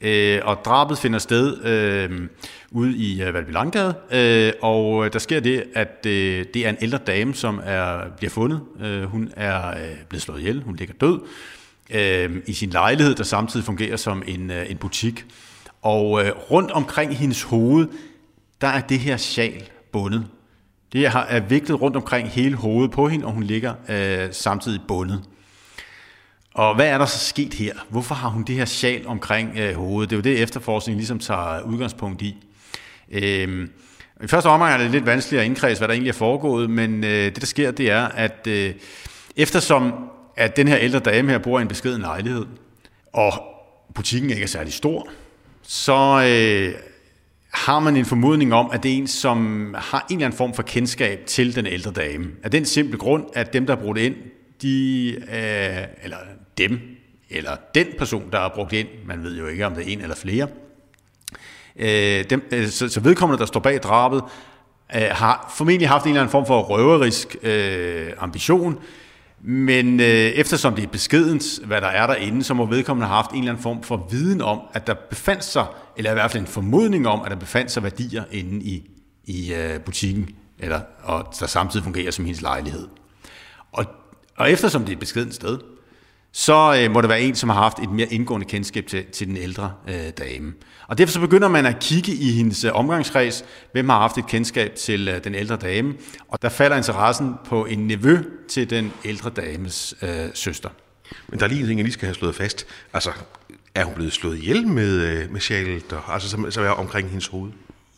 øh, 0.00 0.40
og 0.44 0.58
drabet 0.64 0.98
finder 0.98 1.18
sted 1.18 1.64
øh, 1.64 2.28
ude 2.70 2.96
i 2.96 3.22
øh, 3.22 3.34
Valby 3.34 3.50
Langgade, 3.50 3.94
øh, 4.12 4.52
og 4.62 5.04
øh, 5.04 5.12
der 5.12 5.18
sker 5.18 5.40
det, 5.40 5.64
at 5.74 6.06
øh, 6.06 6.44
det 6.54 6.66
er 6.66 6.68
en 6.68 6.78
ældre 6.80 6.98
dame, 6.98 7.34
som 7.34 7.60
er 7.64 8.00
bliver 8.16 8.30
fundet. 8.30 8.60
Øh, 8.82 9.02
hun 9.02 9.32
er 9.36 9.68
øh, 9.68 9.74
blevet 10.08 10.22
slået 10.22 10.40
ihjel, 10.40 10.62
hun 10.62 10.76
ligger 10.76 10.94
død 11.00 11.20
øh, 11.90 12.36
i 12.46 12.52
sin 12.52 12.70
lejlighed, 12.70 13.14
der 13.14 13.24
samtidig 13.24 13.66
fungerer 13.66 13.96
som 13.96 14.22
en, 14.26 14.50
øh, 14.50 14.70
en 14.70 14.76
butik. 14.76 15.24
Og 15.82 16.24
øh, 16.24 16.32
rundt 16.50 16.70
omkring 16.70 17.16
hendes 17.16 17.42
hoved, 17.42 17.88
der 18.60 18.68
er 18.68 18.80
det 18.80 18.98
her 18.98 19.16
sjal 19.16 19.62
bundet. 19.92 20.26
Det 20.92 21.06
er 21.06 21.40
viklet 21.40 21.80
rundt 21.80 21.96
omkring 21.96 22.28
hele 22.28 22.56
hovedet 22.56 22.90
på 22.90 23.08
hende, 23.08 23.26
og 23.26 23.32
hun 23.32 23.42
ligger 23.42 23.74
øh, 23.88 24.28
samtidig 24.32 24.80
bundet. 24.88 25.22
Og 26.54 26.74
hvad 26.74 26.86
er 26.88 26.98
der 26.98 27.06
så 27.06 27.18
sket 27.18 27.54
her? 27.54 27.74
Hvorfor 27.88 28.14
har 28.14 28.28
hun 28.28 28.42
det 28.42 28.54
her 28.54 28.64
sjal 28.64 29.06
omkring 29.06 29.58
øh, 29.58 29.74
hovedet? 29.74 30.10
Det 30.10 30.16
er 30.16 30.18
jo 30.18 30.36
det, 30.36 30.42
efterforskningen 30.42 30.98
ligesom 30.98 31.18
tager 31.18 31.60
udgangspunkt 31.62 32.22
i. 32.22 32.36
Øh, 33.10 33.68
I 34.24 34.26
første 34.26 34.46
omgang 34.46 34.72
er 34.72 34.78
det 34.78 34.90
lidt 34.90 35.06
vanskeligt 35.06 35.40
at 35.40 35.46
indkredse, 35.46 35.80
hvad 35.80 35.88
der 35.88 35.94
egentlig 35.94 36.10
er 36.10 36.14
foregået, 36.14 36.70
men 36.70 37.04
øh, 37.04 37.10
det, 37.10 37.40
der 37.40 37.46
sker, 37.46 37.70
det 37.70 37.90
er, 37.90 38.04
at 38.04 38.46
øh, 38.46 38.74
eftersom 39.36 39.92
at 40.38 40.56
den 40.56 40.68
her 40.68 40.78
ældre 40.78 40.98
dame 40.98 41.30
her 41.30 41.38
bor 41.38 41.58
i 41.58 41.62
en 41.62 41.68
beskeden 41.68 42.00
lejlighed, 42.00 42.46
og 43.12 43.32
butikken 43.94 44.30
ikke 44.30 44.42
er 44.42 44.46
særlig 44.46 44.72
stor, 44.72 45.08
så 45.62 45.92
øh, 45.94 46.74
har 47.52 47.80
man 47.80 47.96
en 47.96 48.04
formodning 48.04 48.54
om, 48.54 48.70
at 48.72 48.82
det 48.82 48.92
er 48.92 48.96
en, 48.96 49.06
som 49.06 49.74
har 49.78 50.06
en 50.10 50.16
eller 50.16 50.26
anden 50.26 50.38
form 50.38 50.54
for 50.54 50.62
kendskab 50.62 51.26
til 51.26 51.56
den 51.56 51.66
ældre 51.66 51.90
dame. 51.90 52.26
Af 52.42 52.50
den 52.50 52.64
simple 52.64 52.98
grund, 52.98 53.24
at 53.34 53.52
dem, 53.52 53.66
der 53.66 53.76
har 53.76 53.82
brugt 53.82 53.98
ind, 53.98 54.14
de, 54.62 55.08
øh, 55.10 56.04
eller 56.04 56.16
dem, 56.58 56.80
eller 57.30 57.56
den 57.74 57.86
person, 57.98 58.30
der 58.32 58.38
har 58.38 58.52
brugt 58.54 58.72
ind, 58.72 58.88
man 59.06 59.24
ved 59.24 59.38
jo 59.38 59.46
ikke, 59.46 59.66
om 59.66 59.74
det 59.74 59.88
er 59.88 59.92
en 59.92 60.00
eller 60.00 60.16
flere, 60.16 60.48
øh, 61.76 62.24
dem, 62.30 62.48
øh, 62.52 62.68
så, 62.68 62.88
så 62.88 63.00
vedkommende, 63.00 63.40
der 63.40 63.46
står 63.46 63.60
bag 63.60 63.78
drabet, 63.78 64.22
øh, 64.94 65.02
har 65.10 65.54
formentlig 65.56 65.88
haft 65.88 66.04
en 66.04 66.10
eller 66.10 66.20
anden 66.20 66.32
form 66.32 66.46
for 66.46 66.60
røverisk 66.60 67.36
øh, 67.42 68.12
ambition, 68.18 68.78
men 69.42 70.00
øh, 70.00 70.06
eftersom 70.06 70.74
det 70.74 70.84
er 70.84 70.88
beskedent, 70.88 71.44
hvad 71.64 71.80
der 71.80 71.86
er 71.86 72.06
derinde, 72.06 72.44
så 72.44 72.54
må 72.54 72.66
vedkommende 72.66 73.06
have 73.06 73.14
haft 73.14 73.30
en 73.30 73.38
eller 73.38 73.52
anden 73.52 73.62
form 73.62 73.82
for 73.82 74.08
viden 74.10 74.40
om, 74.40 74.60
at 74.72 74.86
der 74.86 74.94
befandt 75.10 75.44
sig, 75.44 75.66
eller 75.96 76.10
i 76.10 76.14
hvert 76.14 76.30
fald 76.30 76.42
en 76.42 76.46
formodning 76.46 77.08
om, 77.08 77.20
at 77.24 77.30
der 77.30 77.36
befandt 77.36 77.70
sig 77.70 77.82
værdier 77.82 78.24
inde 78.30 78.64
i, 78.64 78.90
i 79.24 79.54
øh, 79.54 79.80
butikken, 79.80 80.28
eller, 80.58 80.80
og 81.02 81.34
der 81.40 81.46
samtidig 81.46 81.84
fungerer 81.84 82.10
som 82.10 82.24
hendes 82.24 82.42
lejlighed. 82.42 82.88
Og, 83.72 83.84
og 84.36 84.50
eftersom 84.50 84.82
det 84.82 84.88
er 84.88 84.96
et 84.96 85.00
beskedent 85.00 85.34
sted, 85.34 85.58
så 86.32 86.82
øh, 86.82 86.90
må 86.90 87.00
det 87.00 87.08
være 87.08 87.20
en, 87.20 87.34
som 87.34 87.48
har 87.48 87.62
haft 87.62 87.78
et 87.78 87.90
mere 87.90 88.06
indgående 88.12 88.46
kendskab 88.46 88.86
til, 88.86 89.04
til 89.04 89.26
den 89.26 89.36
ældre 89.36 89.72
øh, 89.88 90.10
dame. 90.18 90.52
Og 90.86 90.98
derfor 90.98 91.12
så 91.12 91.20
begynder 91.20 91.48
man 91.48 91.66
at 91.66 91.78
kigge 91.80 92.12
i 92.12 92.32
hendes 92.32 92.64
øh, 92.64 92.70
omgangskreds, 92.74 93.44
hvem 93.72 93.88
har 93.88 93.98
haft 93.98 94.18
et 94.18 94.26
kendskab 94.26 94.74
til 94.74 95.08
øh, 95.08 95.24
den 95.24 95.34
ældre 95.34 95.56
dame, 95.56 95.94
og 96.28 96.42
der 96.42 96.48
falder 96.48 96.76
interessen 96.76 97.34
på 97.44 97.64
en 97.64 97.78
nevø 97.78 98.18
til 98.48 98.70
den 98.70 98.92
ældre 99.04 99.30
dames 99.30 99.94
øh, 100.02 100.08
søster. 100.34 100.68
Men 101.28 101.38
der 101.38 101.44
er 101.44 101.48
lige 101.48 101.60
en 101.60 101.66
ting, 101.66 101.78
jeg 101.78 101.84
lige 101.84 101.92
skal 101.92 102.06
have 102.06 102.14
slået 102.14 102.34
fast. 102.34 102.66
Altså, 102.92 103.10
er 103.74 103.84
hun 103.84 103.94
blevet 103.94 104.12
slået 104.12 104.38
ihjel 104.38 104.66
med, 104.66 105.00
øh, 105.00 105.32
med 105.32 105.40
sjalet, 105.40 105.94
altså 106.08 106.28
som, 106.28 106.50
som 106.50 106.64
er 106.64 106.68
omkring 106.68 107.08
hendes 107.08 107.26
hoved? 107.26 107.50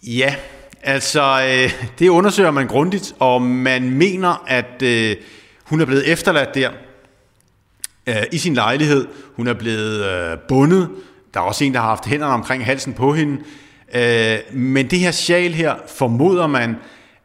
Ja, 0.03 0.35
altså 0.83 1.23
øh, 1.23 1.89
det 1.99 2.09
undersøger 2.09 2.51
man 2.51 2.67
grundigt, 2.67 3.15
og 3.19 3.43
man 3.43 3.91
mener, 3.91 4.45
at 4.47 4.83
øh, 4.83 5.17
hun 5.65 5.81
er 5.81 5.85
blevet 5.85 6.13
efterladt 6.13 6.55
der 6.55 6.71
øh, 8.07 8.23
i 8.33 8.39
sin 8.39 8.55
lejlighed. 8.55 9.07
Hun 9.37 9.47
er 9.47 9.55
blevet 9.55 10.05
øh, 10.05 10.39
bundet. 10.49 10.89
Der 11.35 11.41
er 11.41 11.45
også 11.45 11.65
en, 11.65 11.75
der 11.75 11.81
har 11.81 11.89
haft 11.89 12.07
hænderne 12.07 12.35
omkring 12.35 12.65
halsen 12.65 12.93
på 12.93 13.15
hende. 13.15 13.43
Øh, 13.95 14.39
men 14.53 14.91
det 14.91 14.99
her 14.99 15.11
sjal 15.11 15.53
her, 15.53 15.75
formoder 15.89 16.47
man, 16.47 16.77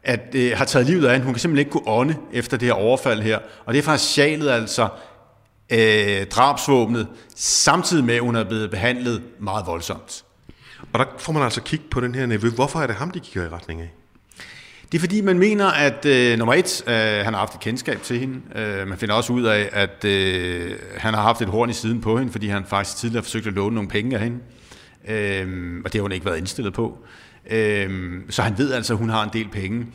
at 0.04 0.34
øh, 0.34 0.52
har 0.56 0.64
taget 0.64 0.86
livet 0.86 1.06
af 1.06 1.12
hende. 1.12 1.24
Hun 1.24 1.34
kan 1.34 1.40
simpelthen 1.40 1.66
ikke 1.66 1.70
kunne 1.70 1.88
ånde 1.88 2.14
efter 2.32 2.56
det 2.56 2.68
her 2.68 2.74
overfald 2.74 3.22
her. 3.22 3.38
Og 3.64 3.72
det 3.74 3.78
er 3.78 3.82
faktisk 3.82 4.12
sjalet 4.12 4.50
altså 4.50 4.88
øh, 5.72 6.26
drabsvåbnet, 6.26 7.06
samtidig 7.36 8.04
med, 8.04 8.14
at 8.14 8.20
hun 8.20 8.36
er 8.36 8.44
blevet 8.44 8.70
behandlet 8.70 9.22
meget 9.40 9.66
voldsomt. 9.66 10.24
Og 10.92 10.98
der 10.98 11.04
får 11.18 11.32
man 11.32 11.42
altså 11.42 11.62
kigge 11.62 11.84
på 11.90 12.00
den 12.00 12.14
her 12.14 12.26
nevø. 12.26 12.50
Hvorfor 12.50 12.78
er 12.80 12.86
det 12.86 12.96
ham, 12.96 13.10
de 13.10 13.20
kigger 13.20 13.48
i 13.48 13.52
retning 13.52 13.80
af? 13.80 13.90
Det 14.92 14.98
er 14.98 15.00
fordi, 15.00 15.20
man 15.20 15.38
mener, 15.38 15.66
at 15.66 16.04
øh, 16.04 16.38
nummer 16.38 16.54
et, 16.54 16.82
øh, 16.86 17.24
han 17.24 17.34
har 17.34 17.38
haft 17.38 17.54
et 17.54 17.60
kendskab 17.60 18.02
til 18.02 18.18
hende. 18.18 18.40
Øh, 18.54 18.88
man 18.88 18.98
finder 18.98 19.14
også 19.14 19.32
ud 19.32 19.42
af, 19.42 19.68
at 19.72 20.04
øh, 20.04 20.72
han 20.96 21.14
har 21.14 21.22
haft 21.22 21.42
et 21.42 21.48
horn 21.48 21.70
i 21.70 21.72
siden 21.72 22.00
på 22.00 22.18
hende, 22.18 22.32
fordi 22.32 22.46
han 22.46 22.64
faktisk 22.64 22.96
tidligere 22.96 23.22
forsøgte 23.22 23.48
at 23.48 23.54
låne 23.54 23.74
nogle 23.74 23.90
penge 23.90 24.16
af 24.16 24.22
hende. 24.22 24.38
Øh, 25.08 25.80
og 25.84 25.92
det 25.92 25.98
har 25.98 26.02
hun 26.02 26.12
ikke 26.12 26.26
været 26.26 26.38
indstillet 26.38 26.74
på. 26.74 26.98
Øh, 27.50 28.20
så 28.30 28.42
han 28.42 28.58
ved 28.58 28.72
altså, 28.72 28.92
at 28.92 28.98
hun 28.98 29.08
har 29.08 29.24
en 29.24 29.30
del 29.32 29.48
penge. 29.48 29.86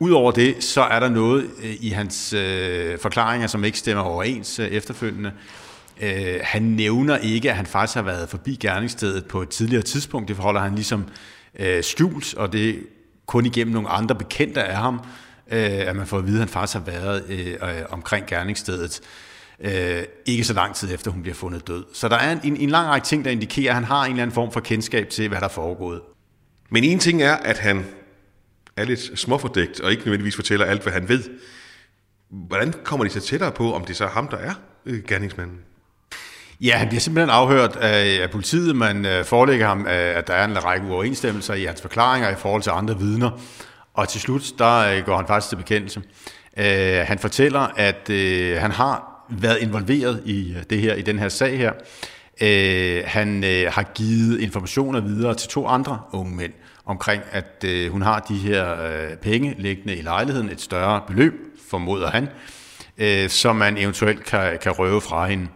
Udover 0.00 0.32
det, 0.32 0.64
så 0.64 0.82
er 0.82 1.00
der 1.00 1.08
noget 1.08 1.50
øh, 1.62 1.74
i 1.80 1.88
hans 1.88 2.32
øh, 2.32 2.98
forklaringer, 2.98 3.46
som 3.46 3.64
ikke 3.64 3.78
stemmer 3.78 4.02
overens 4.02 4.58
øh, 4.58 4.66
efterfølgende. 4.66 5.32
Øh, 6.02 6.40
han 6.42 6.62
nævner 6.62 7.16
ikke, 7.16 7.50
at 7.50 7.56
han 7.56 7.66
faktisk 7.66 7.94
har 7.94 8.02
været 8.02 8.28
forbi 8.28 8.58
gerningsstedet 8.60 9.24
på 9.24 9.42
et 9.42 9.48
tidligere 9.48 9.82
tidspunkt. 9.82 10.28
Det 10.28 10.36
forholder 10.36 10.60
han 10.60 10.74
ligesom 10.74 11.04
øh, 11.58 11.82
skjult, 11.84 12.34
og 12.34 12.52
det 12.52 12.78
kun 13.28 13.46
igennem 13.46 13.74
nogle 13.74 13.88
andre 13.88 14.14
bekendte 14.14 14.62
af 14.62 14.76
ham, 14.76 14.94
øh, 15.52 15.60
at 15.60 15.96
man 15.96 16.06
får 16.06 16.18
at 16.18 16.26
vide, 16.26 16.36
at 16.36 16.40
han 16.40 16.48
faktisk 16.48 16.78
har 16.78 16.84
været 16.84 17.24
øh, 17.28 17.46
øh 17.46 17.82
omkring 17.90 18.26
gerningsstedet. 18.26 19.00
Øh, 19.60 20.02
ikke 20.26 20.44
så 20.44 20.52
lang 20.52 20.74
tid 20.74 20.94
efter 20.94 21.10
hun 21.10 21.22
bliver 21.22 21.34
fundet 21.34 21.68
død. 21.68 21.84
Så 21.94 22.08
der 22.08 22.16
er 22.16 22.40
en, 22.40 22.56
en 22.56 22.70
lang 22.70 22.88
række 22.88 23.04
ting, 23.04 23.24
der 23.24 23.30
indikerer, 23.30 23.70
at 23.70 23.74
han 23.74 23.84
har 23.84 24.04
en 24.04 24.10
eller 24.10 24.22
anden 24.22 24.34
form 24.34 24.52
for 24.52 24.60
kendskab 24.60 25.08
til, 25.08 25.28
hvad 25.28 25.38
der 25.38 25.44
er 25.44 25.50
foregået. 25.50 26.00
Men 26.70 26.84
en 26.84 26.98
ting 26.98 27.22
er, 27.22 27.34
at 27.34 27.58
han 27.58 27.86
er 28.76 28.84
lidt 28.84 29.18
småfordækt, 29.18 29.80
og 29.80 29.90
ikke 29.90 30.02
nødvendigvis 30.02 30.34
fortæller 30.34 30.66
alt, 30.66 30.82
hvad 30.82 30.92
han 30.92 31.08
ved. 31.08 31.22
Hvordan 32.30 32.74
kommer 32.84 33.04
de 33.04 33.10
så 33.10 33.20
tættere 33.20 33.52
på, 33.52 33.74
om 33.74 33.84
det 33.84 33.96
så 33.96 34.04
er 34.04 34.08
ham, 34.08 34.28
der 34.28 34.36
er 34.36 34.54
øh, 34.86 35.02
gerningsmanden? 35.04 35.58
Ja, 36.60 36.76
han 36.76 36.88
bliver 36.88 37.00
simpelthen 37.00 37.30
afhørt 37.30 37.76
af, 37.76 38.22
af 38.22 38.30
politiet. 38.30 38.76
Man 38.76 39.06
øh, 39.06 39.24
forelægger 39.24 39.66
ham, 39.66 39.86
øh, 39.86 40.16
at 40.16 40.26
der 40.26 40.34
er 40.34 40.44
en 40.44 40.64
række 40.64 40.86
uoverensstemmelser 40.86 41.54
i 41.54 41.64
hans 41.64 41.80
forklaringer 41.82 42.30
i 42.30 42.34
forhold 42.34 42.62
til 42.62 42.70
andre 42.70 42.98
vidner. 42.98 43.30
Og 43.94 44.08
til 44.08 44.20
slut, 44.20 44.42
der 44.58 44.78
øh, 44.78 45.04
går 45.04 45.16
han 45.16 45.26
faktisk 45.26 45.48
til 45.48 45.56
bekendelse. 45.56 46.02
Øh, 46.56 47.04
han 47.06 47.18
fortæller, 47.18 47.60
at 47.60 48.10
øh, 48.10 48.60
han 48.60 48.70
har 48.70 49.24
været 49.28 49.58
involveret 49.58 50.22
i 50.24 50.54
øh, 50.56 50.62
det 50.70 50.80
her, 50.80 50.94
i 50.94 51.02
den 51.02 51.18
her 51.18 51.28
sag 51.28 51.58
her. 51.58 51.72
Øh, 52.40 53.02
han 53.06 53.44
øh, 53.44 53.72
har 53.72 53.82
givet 53.82 54.40
informationer 54.40 55.00
videre 55.00 55.34
til 55.34 55.48
to 55.48 55.66
andre 55.66 56.00
unge 56.12 56.36
mænd 56.36 56.52
omkring, 56.84 57.22
at 57.30 57.64
øh, 57.64 57.92
hun 57.92 58.02
har 58.02 58.20
de 58.20 58.36
her 58.36 58.82
øh, 58.82 59.16
penge 59.16 59.54
liggende 59.58 59.96
i 59.96 60.02
lejligheden, 60.02 60.50
et 60.50 60.60
større 60.60 61.02
beløb, 61.06 61.34
formoder 61.70 62.10
han, 62.10 62.28
øh, 62.98 63.28
som 63.28 63.56
man 63.56 63.76
eventuelt 63.76 64.24
kan, 64.24 64.58
kan 64.62 64.72
røve 64.72 65.00
fra 65.00 65.26
hende. 65.26 65.44
Øh, 65.44 65.48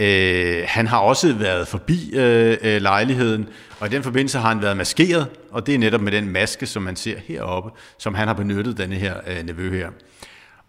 Øh, 0.00 0.64
han 0.66 0.86
har 0.86 0.98
også 0.98 1.34
været 1.34 1.68
forbi 1.68 2.10
øh, 2.14 2.56
øh, 2.62 2.82
lejligheden, 2.82 3.48
og 3.80 3.86
i 3.86 3.90
den 3.90 4.02
forbindelse 4.02 4.38
har 4.38 4.48
han 4.48 4.62
været 4.62 4.76
maskeret, 4.76 5.26
og 5.50 5.66
det 5.66 5.74
er 5.74 5.78
netop 5.78 6.00
med 6.00 6.12
den 6.12 6.28
maske, 6.28 6.66
som 6.66 6.82
man 6.82 6.96
ser 6.96 7.18
heroppe, 7.18 7.70
som 7.98 8.14
han 8.14 8.28
har 8.28 8.34
benyttet, 8.34 8.78
denne 8.78 8.94
her 8.94 9.14
øh, 9.26 9.46
nevø 9.46 9.76
her. 9.76 9.88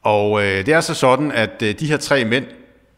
Og 0.02 0.44
øh, 0.44 0.66
det 0.66 0.74
er 0.74 0.82
så 0.82 0.94
sådan, 0.94 1.32
at 1.32 1.62
øh, 1.64 1.80
de 1.80 1.88
her 1.88 1.98
tre 1.98 2.26
mænd, 2.26 2.46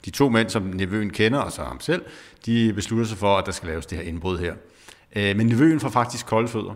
de 0.06 0.10
to 0.12 0.30
mænd, 0.30 0.50
som 0.50 0.64
nevøen 0.64 1.10
kender, 1.10 1.40
og 1.40 1.52
så 1.52 1.64
ham 1.64 1.80
selv, 1.80 2.02
de 2.46 2.74
beslutter 2.74 3.06
sig 3.06 3.18
for, 3.18 3.38
at 3.38 3.46
der 3.46 3.52
skal 3.52 3.70
laves 3.70 3.86
det 3.86 3.98
her 3.98 4.06
indbrud 4.06 4.38
her. 4.38 4.54
Øh, 5.16 5.38
men 5.38 5.48
nevøen 5.48 5.80
får 5.80 5.90
faktisk 5.90 6.26
kolde 6.26 6.48
fødder, 6.48 6.74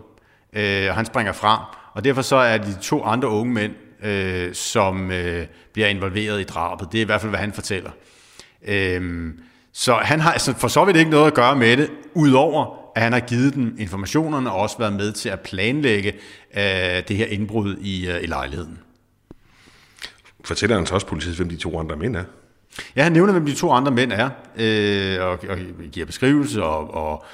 øh, 0.52 0.88
og 0.88 0.94
han 0.94 1.06
springer 1.06 1.32
fra, 1.32 1.78
og 1.94 2.04
derfor 2.04 2.22
så 2.22 2.36
er 2.36 2.58
de 2.58 2.76
to 2.82 3.04
andre 3.04 3.28
unge 3.28 3.52
mænd, 3.52 3.72
øh, 4.04 4.54
som 4.54 5.10
øh, 5.10 5.46
bliver 5.72 5.88
involveret 5.88 6.40
i 6.40 6.44
drabet. 6.44 6.92
Det 6.92 6.98
er 6.98 7.02
i 7.02 7.06
hvert 7.06 7.20
fald, 7.20 7.30
hvad 7.30 7.40
han 7.40 7.52
fortæller. 7.52 7.90
Øhm, 8.68 9.40
så 9.72 9.94
han 9.94 10.20
har 10.20 10.32
altså 10.32 10.54
for 10.58 10.68
så 10.68 10.84
vidt 10.84 10.96
ikke 10.96 11.10
noget 11.10 11.26
at 11.26 11.34
gøre 11.34 11.56
med 11.56 11.76
det, 11.76 11.90
udover 12.14 12.82
at 12.94 13.02
han 13.02 13.12
har 13.12 13.20
givet 13.20 13.54
dem 13.54 13.76
informationerne 13.78 14.52
og 14.52 14.60
også 14.60 14.78
været 14.78 14.92
med 14.92 15.12
til 15.12 15.28
at 15.28 15.40
planlægge 15.40 16.12
øh, 16.56 17.02
det 17.08 17.16
her 17.16 17.26
indbrud 17.26 17.76
i, 17.76 18.10
øh, 18.10 18.22
i 18.22 18.26
lejligheden. 18.26 18.78
Fortæller 20.44 20.76
han 20.76 20.86
så 20.86 20.94
også 20.94 21.06
politiet, 21.06 21.36
hvem 21.36 21.48
de 21.48 21.56
to 21.56 21.78
andre 21.78 21.96
mænd 21.96 22.16
er? 22.16 22.24
Ja, 22.96 23.02
han 23.02 23.12
nævner, 23.12 23.32
hvem 23.32 23.46
de 23.46 23.54
to 23.54 23.70
andre 23.70 23.92
mænd 23.92 24.12
er, 24.12 24.30
øh, 24.56 25.22
og, 25.22 25.38
og 25.48 25.58
giver 25.92 26.06
beskrivelse 26.06 26.62
og, 26.62 26.94
og, 26.94 27.24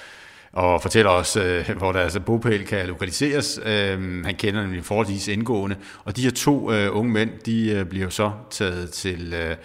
og 0.53 0.83
fortæller 0.83 1.11
også, 1.11 1.45
øh, 1.45 1.77
hvor 1.77 1.93
deres 1.93 2.19
bopæl 2.27 2.67
kan 2.67 2.87
lokaliseres. 2.87 3.61
Øh, 3.65 4.25
han 4.25 4.35
kender 4.35 4.63
nemlig 4.63 4.85
forholdsvis 4.85 5.29
indgående, 5.29 5.77
og 6.05 6.17
de 6.17 6.23
her 6.23 6.31
to 6.31 6.73
øh, 6.73 6.97
unge 6.97 7.13
mænd, 7.13 7.31
de 7.47 7.71
øh, 7.71 7.85
bliver 7.85 8.09
så 8.09 8.33
taget 8.51 8.91
til... 8.91 9.35
Øh, 9.35 9.57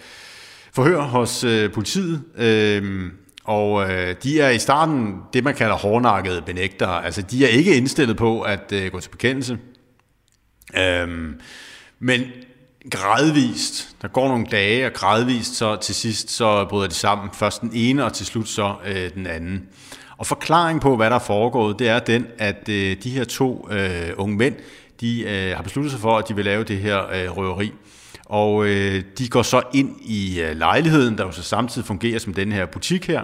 forhør 0.74 1.00
hos 1.00 1.44
øh, 1.44 1.72
politiet, 1.72 2.22
øh, 2.36 3.12
og 3.44 3.90
øh, 3.90 4.14
de 4.22 4.40
er 4.40 4.50
i 4.50 4.58
starten 4.58 5.16
det, 5.32 5.44
man 5.44 5.54
kalder 5.54 5.74
hårdnakkede 5.74 6.42
benægtere. 6.42 7.04
Altså, 7.04 7.22
de 7.22 7.44
er 7.44 7.48
ikke 7.48 7.76
indstillet 7.76 8.16
på 8.16 8.40
at 8.40 8.72
øh, 8.72 8.92
gå 8.92 9.00
til 9.00 9.10
bekendelse. 9.10 9.58
Øh, 10.76 11.08
men 11.98 12.22
gradvist, 12.90 13.96
der 14.02 14.08
går 14.08 14.28
nogle 14.28 14.46
dage, 14.50 14.86
og 14.86 14.92
gradvist 14.92 15.54
så 15.54 15.76
til 15.76 15.94
sidst, 15.94 16.30
så 16.30 16.66
bryder 16.70 16.88
de 16.88 16.94
sammen. 16.94 17.30
Først 17.34 17.60
den 17.60 17.70
ene, 17.74 18.04
og 18.04 18.12
til 18.12 18.26
slut 18.26 18.48
så 18.48 18.74
øh, 18.86 19.14
den 19.14 19.26
anden. 19.26 19.62
Og 20.16 20.26
forklaring 20.26 20.80
på, 20.80 20.96
hvad 20.96 21.10
der 21.10 21.16
er 21.16 21.20
foregået, 21.20 21.78
det 21.78 21.88
er 21.88 21.98
den, 21.98 22.26
at 22.38 22.68
øh, 22.68 22.96
de 23.02 23.10
her 23.10 23.24
to 23.24 23.68
øh, 23.70 24.10
unge 24.16 24.36
mænd, 24.36 24.54
de 25.00 25.22
øh, 25.22 25.56
har 25.56 25.62
besluttet 25.62 25.92
sig 25.92 26.00
for, 26.00 26.18
at 26.18 26.28
de 26.28 26.36
vil 26.36 26.44
lave 26.44 26.64
det 26.64 26.78
her 26.78 26.98
øh, 26.98 27.36
røveri. 27.36 27.72
Og 28.34 28.66
øh, 28.66 29.02
de 29.18 29.28
går 29.28 29.42
så 29.42 29.62
ind 29.74 29.96
i 30.00 30.40
øh, 30.40 30.56
lejligheden, 30.56 31.18
der 31.18 31.24
jo 31.24 31.32
så 31.32 31.42
samtidig 31.42 31.86
fungerer 31.86 32.18
som 32.18 32.34
den 32.34 32.52
her 32.52 32.66
butik 32.66 33.06
her. 33.06 33.22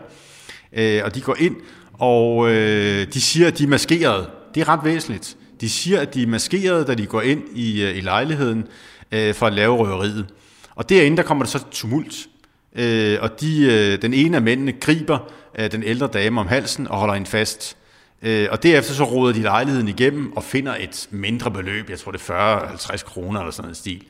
Øh, 0.72 1.00
og 1.04 1.14
de 1.14 1.20
går 1.20 1.36
ind, 1.38 1.56
og 1.92 2.50
øh, 2.50 3.06
de 3.12 3.20
siger, 3.20 3.46
at 3.46 3.58
de 3.58 3.64
er 3.64 3.68
maskeret. 3.68 4.28
Det 4.54 4.60
er 4.60 4.68
ret 4.68 4.80
væsentligt. 4.84 5.36
De 5.60 5.70
siger, 5.70 6.00
at 6.00 6.14
de 6.14 6.22
er 6.22 6.26
maskeret, 6.26 6.86
da 6.86 6.94
de 6.94 7.06
går 7.06 7.20
ind 7.20 7.42
i, 7.54 7.82
øh, 7.82 7.96
i 7.96 8.00
lejligheden 8.00 8.66
øh, 9.12 9.34
for 9.34 9.46
at 9.46 9.52
lave 9.52 9.76
røveriet. 9.76 10.26
Og 10.74 10.88
derinde, 10.88 11.16
der 11.16 11.22
kommer 11.22 11.44
der 11.44 11.50
så 11.50 11.64
tumult. 11.70 12.28
Øh, 12.76 13.18
og 13.20 13.40
de, 13.40 13.62
øh, 13.62 14.02
den 14.02 14.14
ene 14.14 14.36
af 14.36 14.42
mændene 14.42 14.72
griber 14.72 15.18
øh, 15.58 15.72
den 15.72 15.82
ældre 15.82 16.06
dame 16.06 16.40
om 16.40 16.46
halsen 16.48 16.88
og 16.88 16.98
holder 16.98 17.14
hende 17.14 17.30
fast. 17.30 17.76
Øh, 18.22 18.48
og 18.50 18.62
derefter 18.62 18.94
så 18.94 19.04
råder 19.04 19.34
de 19.34 19.42
lejligheden 19.42 19.88
igennem 19.88 20.32
og 20.36 20.44
finder 20.44 20.76
et 20.80 21.08
mindre 21.10 21.50
beløb, 21.50 21.90
jeg 21.90 21.98
tror 21.98 22.12
det 22.12 22.28
er 22.28 22.58
40-50 22.96 23.04
kroner 23.04 23.40
eller 23.40 23.52
sådan 23.52 23.68
en 23.70 23.74
stil 23.74 24.04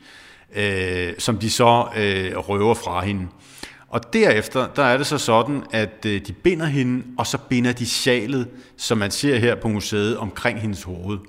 øh, 0.55 1.13
som 1.17 1.37
de 1.37 1.49
så 1.49 1.87
øh, 1.97 2.37
røver 2.37 2.73
fra 2.73 3.05
hende. 3.05 3.27
Og 3.87 4.13
derefter, 4.13 4.67
der 4.75 4.83
er 4.83 4.97
det 4.97 5.07
så 5.07 5.17
sådan, 5.17 5.63
at 5.71 6.05
øh, 6.05 6.21
de 6.27 6.33
binder 6.33 6.65
hende, 6.65 7.03
og 7.17 7.27
så 7.27 7.37
binder 7.37 7.71
de 7.71 7.85
sjalet, 7.85 8.47
som 8.77 8.97
man 8.97 9.11
ser 9.11 9.37
her 9.37 9.55
på 9.55 9.67
museet, 9.67 10.17
omkring 10.17 10.61
hendes 10.61 10.83
hoved. 10.83 11.19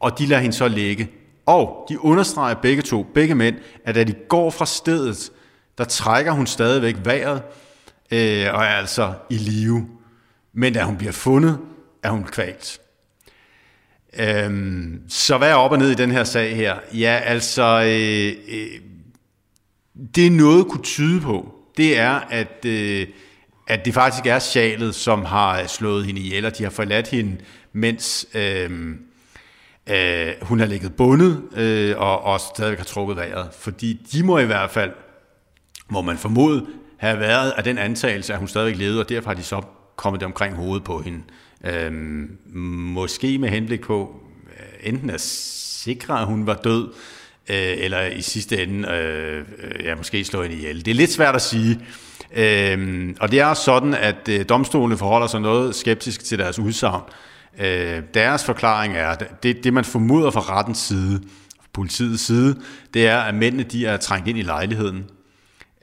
Og 0.00 0.18
de 0.18 0.26
lader 0.26 0.42
hende 0.42 0.56
så 0.56 0.68
ligge. 0.68 1.10
Og 1.46 1.86
de 1.88 2.04
understreger 2.04 2.54
begge 2.54 2.82
to, 2.82 3.02
begge 3.14 3.34
mænd, 3.34 3.56
at 3.84 3.94
da 3.94 4.04
de 4.04 4.12
går 4.12 4.50
fra 4.50 4.66
stedet, 4.66 5.32
der 5.78 5.84
trækker 5.84 6.32
hun 6.32 6.46
stadigvæk 6.46 6.96
vejret, 7.04 7.42
øh, 8.10 8.54
og 8.54 8.64
er 8.64 8.76
altså 8.76 9.12
i 9.30 9.34
live. 9.36 9.88
Men 10.52 10.72
da 10.72 10.82
hun 10.82 10.96
bliver 10.96 11.12
fundet, 11.12 11.58
er 12.02 12.10
hun 12.10 12.24
kvalt. 12.24 12.81
Øhm, 14.18 15.02
så 15.08 15.38
hvad 15.38 15.50
er 15.50 15.54
op 15.54 15.72
og 15.72 15.78
ned 15.78 15.90
i 15.90 15.94
den 15.94 16.10
her 16.10 16.24
sag 16.24 16.56
her? 16.56 16.76
Ja, 16.94 17.20
altså, 17.24 17.62
øh, 17.62 18.56
øh, 18.58 18.80
det 20.14 20.26
er 20.26 20.30
noget 20.30 20.66
kunne 20.66 20.82
tyde 20.82 21.20
på, 21.20 21.54
det 21.76 21.98
er, 21.98 22.20
at, 22.30 22.64
øh, 22.66 23.06
at 23.66 23.84
det 23.84 23.94
faktisk 23.94 24.26
er 24.26 24.38
sjalet, 24.38 24.94
som 24.94 25.24
har 25.24 25.60
øh, 25.60 25.66
slået 25.66 26.06
hende 26.06 26.20
ihjel, 26.20 26.44
og 26.44 26.58
de 26.58 26.62
har 26.62 26.70
forladt 26.70 27.08
hende, 27.08 27.36
mens 27.72 28.26
øh, 28.34 28.70
øh, 29.86 30.32
hun 30.42 30.58
har 30.58 30.66
ligget 30.66 30.96
bundet 30.96 31.42
øh, 31.56 31.98
og, 31.98 32.22
og 32.22 32.40
stadig 32.40 32.76
har 32.76 32.84
trukket 32.84 33.16
vejret. 33.16 33.48
Fordi 33.58 34.00
de 34.12 34.22
må 34.22 34.38
i 34.38 34.44
hvert 34.44 34.70
fald, 34.70 34.90
må 35.88 36.02
man 36.02 36.18
formode, 36.18 36.66
have 36.98 37.20
været 37.20 37.50
af 37.50 37.64
den 37.64 37.78
antagelse, 37.78 38.32
at 38.32 38.38
hun 38.38 38.48
stadigvæk 38.48 38.78
levede, 38.78 39.00
og 39.00 39.08
derfor 39.08 39.30
har 39.30 39.34
de 39.34 39.42
så 39.42 39.62
kommet 39.96 40.20
det 40.20 40.26
omkring 40.26 40.54
hovedet 40.54 40.84
på 40.84 40.98
hende. 40.98 41.22
Øhm, 41.64 42.38
måske 42.94 43.38
med 43.38 43.48
henblik 43.48 43.80
på 43.80 44.20
øh, 44.46 44.92
enten 44.92 45.10
at 45.10 45.20
sikre, 45.20 46.20
at 46.20 46.26
hun 46.26 46.46
var 46.46 46.54
død, 46.54 46.88
øh, 47.50 47.74
eller 47.78 48.06
i 48.06 48.22
sidste 48.22 48.62
ende 48.62 48.88
øh, 48.88 49.38
øh, 49.38 49.84
ja, 49.84 49.94
måske 49.94 50.24
slå 50.24 50.42
hende 50.42 50.56
ihjel. 50.56 50.84
Det 50.84 50.90
er 50.90 50.94
lidt 50.94 51.12
svært 51.12 51.34
at 51.34 51.42
sige. 51.42 51.80
Øhm, 52.34 53.16
og 53.20 53.32
det 53.32 53.40
er 53.40 53.54
sådan, 53.54 53.94
at 53.94 54.28
øh, 54.30 54.44
domstolene 54.48 54.96
forholder 54.96 55.26
sig 55.26 55.40
noget 55.40 55.74
skeptisk 55.74 56.24
til 56.24 56.38
deres 56.38 56.58
udsagn. 56.58 57.02
Øh, 57.58 58.02
deres 58.14 58.44
forklaring 58.44 58.96
er, 58.96 59.14
det, 59.42 59.64
det 59.64 59.72
man 59.72 59.84
formoder 59.84 60.30
fra 60.30 60.40
rettens 60.40 60.78
side, 60.78 61.22
politiets 61.72 62.22
side, 62.22 62.60
det 62.94 63.06
er, 63.06 63.18
at 63.18 63.34
mændene 63.34 63.62
de 63.62 63.86
er 63.86 63.96
trængt 63.96 64.28
ind 64.28 64.38
i 64.38 64.42
lejligheden. 64.42 65.04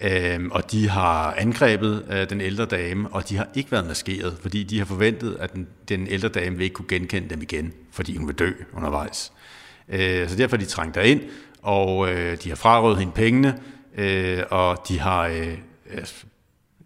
Øhm, 0.01 0.51
og 0.51 0.71
de 0.71 0.89
har 0.89 1.33
angrebet 1.37 2.05
øh, 2.11 2.29
den 2.29 2.41
ældre 2.41 2.65
dame, 2.65 3.09
og 3.11 3.29
de 3.29 3.37
har 3.37 3.47
ikke 3.55 3.71
været 3.71 3.87
maskeret, 3.87 4.37
fordi 4.41 4.63
de 4.63 4.77
har 4.77 4.85
forventet, 4.85 5.37
at 5.39 5.53
den, 5.53 5.67
den 5.89 6.07
ældre 6.07 6.29
dame 6.29 6.57
vil 6.57 6.63
ikke 6.63 6.73
kunne 6.73 6.87
genkende 6.87 7.29
dem 7.29 7.41
igen, 7.41 7.73
fordi 7.91 8.17
hun 8.17 8.27
vil 8.27 8.35
dø 8.35 8.51
undervejs. 8.73 9.31
Øh, 9.89 10.29
så 10.29 10.35
derfor 10.35 10.55
er 10.55 10.59
de 10.59 10.65
trængt 10.65 10.97
ind, 10.97 11.21
og 11.61 12.11
øh, 12.11 12.37
de 12.43 12.49
har 12.49 12.55
frarøvet 12.55 12.97
hende 12.97 13.13
pengene, 13.13 13.59
øh, 13.97 14.43
og 14.49 14.85
de 14.87 14.99
har 14.99 15.27
øh, 15.27 15.57
øh, 15.93 16.05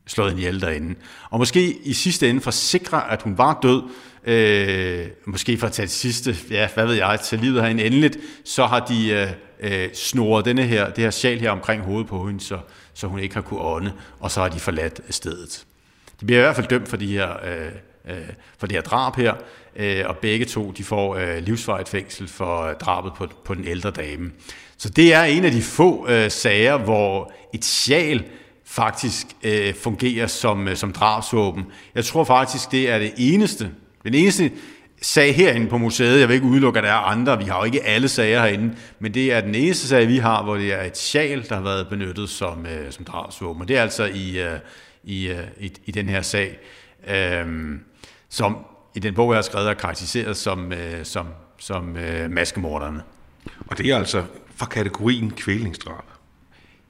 slået 0.08 0.29
hende 0.29 0.41
ihjel 0.41 0.62
derinde. 0.62 0.96
Og 1.29 1.39
måske 1.39 1.74
i 1.84 1.93
sidste 1.93 2.29
ende 2.29 2.41
for 2.41 2.48
at 2.48 2.53
sikre, 2.53 3.12
at 3.12 3.22
hun 3.22 3.38
var 3.38 3.60
død, 3.62 3.84
øh, 4.25 5.08
måske 5.25 5.58
for 5.58 5.67
at 5.67 5.74
tage 5.74 5.86
det 5.86 5.93
sidste, 5.93 6.36
ja, 6.50 6.67
hvad 6.74 6.86
ved 6.86 6.96
jeg, 6.96 7.20
til 7.24 7.39
livet 7.39 7.62
herinde 7.62 7.86
endeligt, 7.86 8.17
så 8.46 8.65
har 8.65 8.79
de 8.79 9.10
øh, 9.10 9.27
øh, 9.60 9.89
snoret 9.93 10.46
denne 10.46 10.63
her, 10.63 10.89
det 10.89 11.03
her 11.03 11.12
sjal 11.12 11.39
her 11.39 11.51
omkring 11.51 11.84
hovedet 11.84 12.08
på 12.08 12.27
hende, 12.27 12.41
så, 12.41 12.58
så 12.93 13.07
hun 13.07 13.19
ikke 13.19 13.35
har 13.35 13.41
kunnet 13.41 13.65
ånde, 13.65 13.93
og 14.19 14.31
så 14.31 14.41
har 14.41 14.50
de 14.50 14.59
forladt 14.59 15.01
stedet. 15.09 15.65
De 16.19 16.25
bliver 16.25 16.39
i 16.39 16.43
hvert 16.43 16.55
fald 16.55 16.67
dømt 16.67 16.88
for 16.88 16.97
de 16.97 17.07
her 17.07 17.29
øh, 17.45 17.71
øh 18.05 18.29
for 18.57 18.67
det 18.67 18.77
her 18.77 18.81
drab 18.81 19.15
her, 19.15 19.33
øh, 19.75 20.03
og 20.05 20.17
begge 20.17 20.45
to 20.45 20.71
de 20.71 20.83
får 20.83 21.15
øh, 21.15 21.38
livsvarigt 21.38 21.89
fængsel 21.89 22.27
for 22.27 22.73
drabet 22.73 23.13
på, 23.13 23.27
på 23.45 23.53
den 23.53 23.67
ældre 23.67 23.91
dame. 23.91 24.31
Så 24.77 24.89
det 24.89 25.13
er 25.13 25.23
en 25.23 25.45
af 25.45 25.51
de 25.51 25.62
få 25.62 26.07
øh, 26.09 26.31
sager, 26.31 26.77
hvor 26.77 27.31
et 27.53 27.65
sjal 27.65 28.25
faktisk 28.65 29.27
øh, 29.43 29.73
fungerer 29.73 30.27
som, 30.27 30.67
øh, 30.67 30.75
som 30.75 30.93
drabsvåben. 30.93 31.65
Jeg 31.95 32.05
tror 32.05 32.23
faktisk, 32.23 32.71
det 32.71 32.89
er 32.89 33.00
det 33.00 33.13
eneste, 33.17 33.71
den 34.03 34.13
eneste 34.13 34.51
sag 35.03 35.36
herinde 35.36 35.67
på 35.67 35.77
museet, 35.77 36.19
jeg 36.19 36.27
vil 36.27 36.33
ikke 36.33 36.48
udelukke, 36.48 36.79
at 36.79 36.83
der 36.83 36.89
er 36.89 36.93
andre, 36.95 37.38
vi 37.38 37.43
har 37.43 37.57
jo 37.57 37.63
ikke 37.63 37.83
alle 37.83 38.07
sager 38.07 38.41
herinde, 38.41 38.75
men 39.00 39.13
det 39.13 39.33
er 39.33 39.41
den 39.41 39.55
eneste 39.55 39.88
sag, 39.88 40.07
vi 40.07 40.17
har, 40.17 40.43
hvor 40.43 40.55
det 40.55 40.74
er 40.74 40.83
et 40.83 40.98
sjal, 40.98 41.50
der 41.50 41.55
har 41.55 41.62
været 41.62 41.88
benyttet 41.89 42.29
som, 42.29 42.65
øh, 42.65 42.91
som 42.91 43.05
drabsvåben. 43.05 43.62
Og 43.62 43.67
det 43.67 43.77
er 43.77 43.81
altså 43.81 44.05
i, 44.05 44.39
øh, 44.39 44.60
i, 45.03 45.27
øh, 45.27 45.43
i, 45.60 45.72
i 45.86 45.91
den 45.91 46.10
her 46.10 46.22
sag, 46.22 46.60
øh, 47.07 47.45
som 48.29 48.57
i 48.95 49.00
den 49.00 49.13
bog, 49.13 49.31
jeg 49.31 49.38
har 49.38 49.41
skrevet, 49.41 49.69
er 49.69 49.74
karakteriseret 49.74 50.38
som, 50.38 50.74
øh, 50.74 51.05
som, 51.05 51.27
som 51.60 51.98
øh, 51.98 52.31
maskemorderne. 52.31 53.01
Og 53.67 53.77
det 53.77 53.89
er 53.89 53.98
altså 53.98 54.24
fra 54.55 54.65
kategorien 54.65 55.31
kvælningsdrab? 55.31 56.03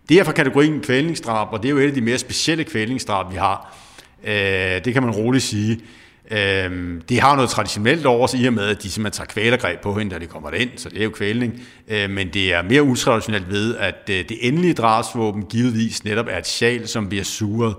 Det 0.09 0.19
er 0.19 0.23
fra 0.23 0.31
kategorien 0.31 0.81
kvælningsdrab, 0.81 1.47
og 1.53 1.63
det 1.63 1.69
er 1.69 1.71
jo 1.71 1.77
et 1.77 1.87
af 1.87 1.93
de 1.93 2.01
mere 2.01 2.17
specielle 2.17 2.63
kvælningsdrab, 2.63 3.31
vi 3.31 3.37
har. 3.37 3.77
Øh, 4.23 4.85
det 4.85 4.93
kan 4.93 5.03
man 5.03 5.11
roligt 5.11 5.43
sige. 5.43 5.81
Øh, 6.33 7.01
det 7.09 7.19
har 7.19 7.35
noget 7.35 7.49
traditionelt 7.49 8.05
over 8.05 8.27
sig 8.27 8.39
i 8.39 8.45
og 8.45 8.53
med, 8.53 8.63
at 8.63 8.83
de 8.83 8.91
simpelthen 8.91 9.17
tager 9.17 9.33
kvælergreb 9.33 9.79
på 9.79 9.93
hende, 9.93 10.15
da 10.15 10.19
de 10.19 10.27
kommer 10.27 10.51
ind, 10.51 10.69
så 10.75 10.89
det 10.89 10.99
er 10.99 11.03
jo 11.03 11.09
kvælning. 11.09 11.61
Øh, 11.87 12.09
men 12.09 12.33
det 12.33 12.53
er 12.53 12.61
mere 12.61 12.83
utraditionelt 12.83 13.49
ved, 13.49 13.75
at 13.75 14.09
øh, 14.09 14.29
det 14.29 14.37
endelige 14.41 14.73
drabsvåben 14.73 15.45
givetvis 15.45 16.03
netop 16.03 16.27
er 16.27 16.37
et 16.37 16.47
sjal, 16.47 16.87
som 16.87 17.09
bliver 17.09 17.23
suret 17.23 17.75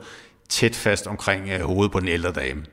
tæt 0.48 0.74
fast 0.74 1.06
omkring 1.06 1.48
øh, 1.48 1.60
hovedet 1.60 1.92
på 1.92 2.00
den 2.00 2.08
ældre 2.08 2.32
dame. 2.32 2.64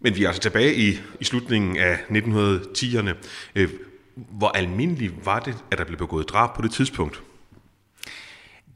Men 0.00 0.16
vi 0.16 0.24
er 0.24 0.28
altså 0.28 0.42
tilbage 0.42 0.74
i, 0.74 0.98
i 1.20 1.24
slutningen 1.24 1.76
af 1.76 1.94
1910'erne. 1.94 3.10
Øh, 3.54 3.68
hvor 4.14 4.48
almindeligt 4.48 5.14
var 5.24 5.38
det, 5.38 5.54
at 5.70 5.78
der 5.78 5.84
blev 5.84 5.98
begået 5.98 6.28
drab 6.28 6.56
på 6.56 6.62
det 6.62 6.70
tidspunkt? 6.70 7.22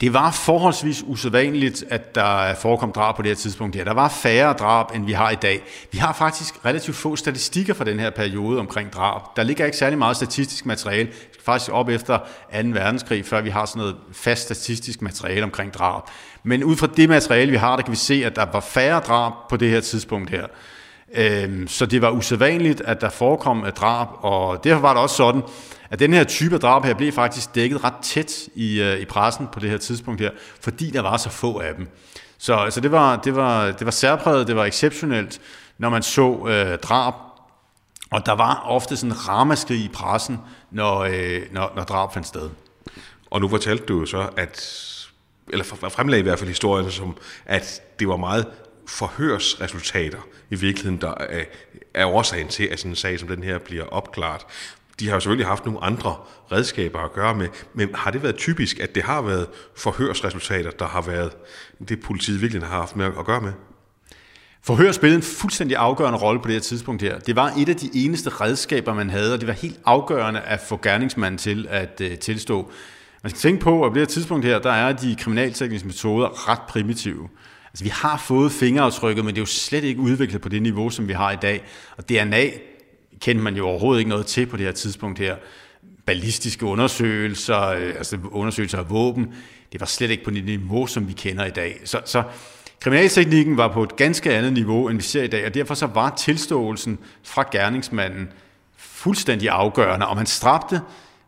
Det 0.00 0.12
var 0.12 0.30
forholdsvis 0.30 1.04
usædvanligt, 1.06 1.84
at 1.90 2.14
der 2.14 2.54
forekom 2.54 2.92
drab 2.92 3.16
på 3.16 3.22
det 3.22 3.28
her 3.28 3.36
tidspunkt. 3.36 3.76
her. 3.76 3.84
der 3.84 3.94
var 3.94 4.08
færre 4.08 4.52
drab, 4.52 4.94
end 4.94 5.06
vi 5.06 5.12
har 5.12 5.30
i 5.30 5.34
dag. 5.34 5.62
Vi 5.92 5.98
har 5.98 6.12
faktisk 6.12 6.64
relativt 6.64 6.96
få 6.96 7.16
statistikker 7.16 7.74
fra 7.74 7.84
den 7.84 8.00
her 8.00 8.10
periode 8.10 8.58
omkring 8.60 8.92
drab. 8.92 9.20
Der 9.36 9.42
ligger 9.42 9.64
ikke 9.64 9.76
særlig 9.76 9.98
meget 9.98 10.16
statistisk 10.16 10.66
materiale. 10.66 11.08
Vi 11.08 11.14
skal 11.32 11.44
faktisk 11.44 11.72
op 11.72 11.88
efter 11.88 12.18
2. 12.18 12.24
verdenskrig, 12.52 13.26
før 13.26 13.40
vi 13.40 13.50
har 13.50 13.66
sådan 13.66 13.80
noget 13.80 13.96
fast 14.12 14.42
statistisk 14.42 15.02
materiale 15.02 15.44
omkring 15.44 15.74
drab. 15.74 16.02
Men 16.42 16.64
ud 16.64 16.76
fra 16.76 16.88
det 16.96 17.08
materiale, 17.08 17.50
vi 17.50 17.56
har, 17.56 17.76
der 17.76 17.82
kan 17.82 17.92
vi 17.92 17.96
se, 17.96 18.22
at 18.24 18.36
der 18.36 18.46
var 18.52 18.60
færre 18.60 19.00
drab 19.00 19.32
på 19.50 19.56
det 19.56 19.70
her 19.70 19.80
tidspunkt 19.80 20.30
her. 20.30 20.46
Øhm, 21.14 21.68
så 21.68 21.86
det 21.86 22.02
var 22.02 22.10
usædvanligt, 22.10 22.80
at 22.80 23.00
der 23.00 23.10
forekom 23.10 23.64
øh, 23.64 23.72
drab, 23.72 24.08
og 24.20 24.64
derfor 24.64 24.80
var 24.80 24.92
det 24.92 25.02
også 25.02 25.16
sådan, 25.16 25.42
at 25.90 25.98
den 25.98 26.12
her 26.12 26.24
type 26.24 26.54
af 26.54 26.60
drab 26.60 26.84
her 26.84 26.94
blev 26.94 27.12
faktisk 27.12 27.54
dækket 27.54 27.84
ret 27.84 27.94
tæt 28.02 28.48
i, 28.54 28.80
øh, 28.80 29.00
i 29.00 29.04
pressen 29.04 29.46
på 29.52 29.60
det 29.60 29.70
her 29.70 29.78
tidspunkt 29.78 30.20
her, 30.20 30.30
fordi 30.60 30.90
der 30.90 31.00
var 31.00 31.16
så 31.16 31.30
få 31.30 31.58
af 31.58 31.74
dem. 31.74 31.88
Så 32.38 32.54
altså, 32.54 32.80
det, 32.80 32.92
var, 32.92 33.16
det, 33.16 33.36
var, 33.36 33.66
det 33.66 33.84
var 33.84 33.90
særpræget, 33.90 34.46
det 34.46 34.56
var 34.56 34.64
exceptionelt, 34.64 35.40
når 35.78 35.88
man 35.88 36.02
så 36.02 36.46
øh, 36.48 36.78
drab, 36.78 37.14
og 38.10 38.26
der 38.26 38.32
var 38.32 38.62
ofte 38.66 38.96
sådan 38.96 39.10
en 39.10 39.28
ramaskrig 39.28 39.78
i 39.78 39.88
pressen, 39.88 40.38
når, 40.70 40.98
øh, 40.98 41.42
når, 41.52 41.72
når 41.76 41.84
drab 41.84 42.12
fandt 42.12 42.26
sted. 42.26 42.50
Og 43.30 43.40
nu 43.40 43.48
fortalte 43.48 43.84
du 43.84 44.06
så, 44.06 44.28
at 44.36 44.84
eller 45.52 45.64
fremlagde 45.64 46.20
i 46.20 46.22
hvert 46.22 46.38
fald 46.38 46.48
historien 46.48 46.90
som, 46.90 47.16
at 47.46 47.82
det 47.98 48.08
var 48.08 48.16
meget 48.16 48.46
forhørsresultater 48.86 50.18
i 50.50 50.54
virkeligheden, 50.54 51.00
der 51.00 51.14
er, 51.14 51.44
er 51.94 52.06
årsagen 52.06 52.48
til, 52.48 52.64
at 52.64 52.78
sådan 52.78 52.92
en 52.92 52.96
sag 52.96 53.18
som 53.18 53.28
den 53.28 53.42
her 53.42 53.58
bliver 53.58 53.84
opklaret. 53.84 54.42
De 55.00 55.06
har 55.06 55.14
jo 55.14 55.20
selvfølgelig 55.20 55.46
haft 55.46 55.64
nogle 55.66 55.84
andre 55.84 56.16
redskaber 56.52 56.98
at 56.98 57.12
gøre 57.12 57.34
med, 57.34 57.48
men 57.74 57.88
har 57.94 58.10
det 58.10 58.22
været 58.22 58.36
typisk, 58.36 58.80
at 58.80 58.94
det 58.94 59.02
har 59.02 59.22
været 59.22 59.46
forhørsresultater, 59.76 60.70
der 60.70 60.86
har 60.86 61.02
været 61.02 61.30
det, 61.88 62.00
politiet 62.00 62.40
virkelig 62.40 62.62
har 62.62 62.76
haft 62.76 62.96
med 62.96 63.06
at 63.06 63.24
gøre 63.26 63.40
med? 63.40 63.52
Forhør 64.62 64.92
spillede 64.92 65.16
en 65.16 65.22
fuldstændig 65.22 65.76
afgørende 65.76 66.18
rolle 66.18 66.40
på 66.40 66.48
det 66.48 66.54
her 66.54 66.60
tidspunkt 66.60 67.02
her. 67.02 67.18
Det 67.18 67.36
var 67.36 67.52
et 67.58 67.68
af 67.68 67.76
de 67.76 67.90
eneste 67.94 68.30
redskaber, 68.30 68.94
man 68.94 69.10
havde, 69.10 69.34
og 69.34 69.40
det 69.40 69.46
var 69.48 69.54
helt 69.54 69.80
afgørende 69.84 70.40
at 70.40 70.60
få 70.60 70.80
gerningsmanden 70.82 71.38
til 71.38 71.66
at 71.70 72.02
uh, 72.04 72.18
tilstå. 72.18 72.70
Man 73.22 73.30
skal 73.30 73.40
tænke 73.40 73.60
på, 73.60 73.84
at 73.84 73.90
på 73.90 73.94
det 73.94 74.00
her 74.00 74.06
tidspunkt 74.06 74.46
her, 74.46 74.58
der 74.58 74.72
er 74.72 74.92
de 74.92 75.16
kriminaltekniske 75.18 75.86
metoder 75.86 76.48
ret 76.48 76.60
primitive. 76.68 77.28
Altså, 77.72 77.84
vi 77.84 77.90
har 77.90 78.16
fået 78.16 78.52
fingeraftrykket, 78.52 79.24
men 79.24 79.34
det 79.34 79.38
er 79.38 79.42
jo 79.42 79.46
slet 79.46 79.84
ikke 79.84 80.00
udviklet 80.00 80.42
på 80.42 80.48
det 80.48 80.62
niveau, 80.62 80.90
som 80.90 81.08
vi 81.08 81.12
har 81.12 81.32
i 81.32 81.36
dag. 81.36 81.64
Og 81.96 82.08
DNA 82.08 82.50
kendte 83.20 83.44
man 83.44 83.56
jo 83.56 83.66
overhovedet 83.68 83.98
ikke 84.00 84.08
noget 84.08 84.26
til 84.26 84.46
på 84.46 84.56
det 84.56 84.66
her 84.66 84.72
tidspunkt 84.72 85.18
her. 85.18 85.36
Ballistiske 86.06 86.66
undersøgelser, 86.66 87.60
øh, 87.60 87.94
altså 87.96 88.18
undersøgelser 88.30 88.78
af 88.78 88.90
våben, 88.90 89.34
det 89.72 89.80
var 89.80 89.86
slet 89.86 90.10
ikke 90.10 90.24
på 90.24 90.30
det 90.30 90.44
niveau, 90.44 90.86
som 90.86 91.08
vi 91.08 91.12
kender 91.12 91.44
i 91.44 91.50
dag. 91.50 91.80
Så, 91.84 92.00
så 92.04 92.22
kriminalteknikken 92.80 93.56
var 93.56 93.72
på 93.72 93.82
et 93.82 93.96
ganske 93.96 94.34
andet 94.34 94.52
niveau, 94.52 94.88
end 94.88 94.98
vi 94.98 95.02
ser 95.02 95.22
i 95.22 95.26
dag, 95.26 95.46
og 95.46 95.54
derfor 95.54 95.74
så 95.74 95.86
var 95.86 96.14
tilståelsen 96.16 96.98
fra 97.22 97.44
gerningsmanden 97.52 98.28
fuldstændig 98.76 99.48
afgørende, 99.48 100.06
og 100.06 100.16
man 100.16 100.26
strabte 100.26 100.80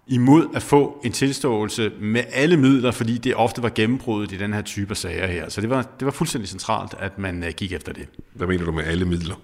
imod 0.07 0.47
at 0.55 0.63
få 0.63 1.01
en 1.05 1.13
tilståelse 1.13 1.93
med 2.01 2.25
alle 2.33 2.57
midler, 2.57 2.91
fordi 2.91 3.19
det 3.19 3.35
ofte 3.35 3.63
var 3.63 3.69
gennembruddet 3.75 4.33
i 4.33 4.37
den 4.37 4.53
her 4.53 4.63
type 4.63 4.95
sager 4.95 5.27
her. 5.27 5.49
Så 5.49 5.61
det 5.61 5.71
var, 5.71 5.83
det 5.83 6.07
var 6.07 6.13
fuldstændig 6.13 6.49
centralt, 6.49 6.95
at 6.99 7.19
man 7.19 7.45
øh, 7.45 7.51
gik 7.57 7.73
efter 7.73 7.93
det. 7.93 8.09
Hvad 8.35 8.47
mener 8.47 8.65
du 8.65 8.73
med 8.73 8.85
alle 8.85 9.05
midler? 9.05 9.35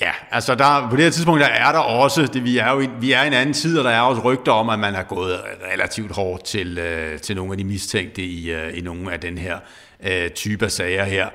Ja, 0.00 0.10
altså 0.30 0.54
der, 0.54 0.90
på 0.90 0.96
det 0.96 1.04
her 1.04 1.10
tidspunkt 1.10 1.40
der 1.40 1.46
er 1.46 1.72
der 1.72 1.78
også, 1.78 2.26
det, 2.26 2.44
vi, 2.44 2.58
er 2.58 2.72
jo 2.72 2.80
i, 2.80 2.88
vi 3.00 3.12
er 3.12 3.22
i 3.22 3.26
en 3.26 3.32
anden 3.32 3.52
tid, 3.52 3.78
og 3.78 3.84
der 3.84 3.90
er 3.90 4.00
også 4.00 4.22
rygter 4.22 4.52
om, 4.52 4.68
at 4.68 4.78
man 4.78 4.94
har 4.94 5.02
gået 5.02 5.40
relativt 5.72 6.12
hårdt 6.12 6.44
til, 6.44 6.78
øh, 6.78 7.20
til 7.20 7.36
nogle 7.36 7.52
af 7.52 7.58
de 7.58 7.64
mistænkte 7.64 8.22
i, 8.22 8.50
øh, 8.50 8.78
i 8.78 8.80
nogle 8.80 9.12
af 9.12 9.20
den 9.20 9.38
her 9.38 9.58
øh, 10.02 10.30
type 10.30 10.64
af 10.64 10.72
sager 10.72 11.04
her. 11.04 11.28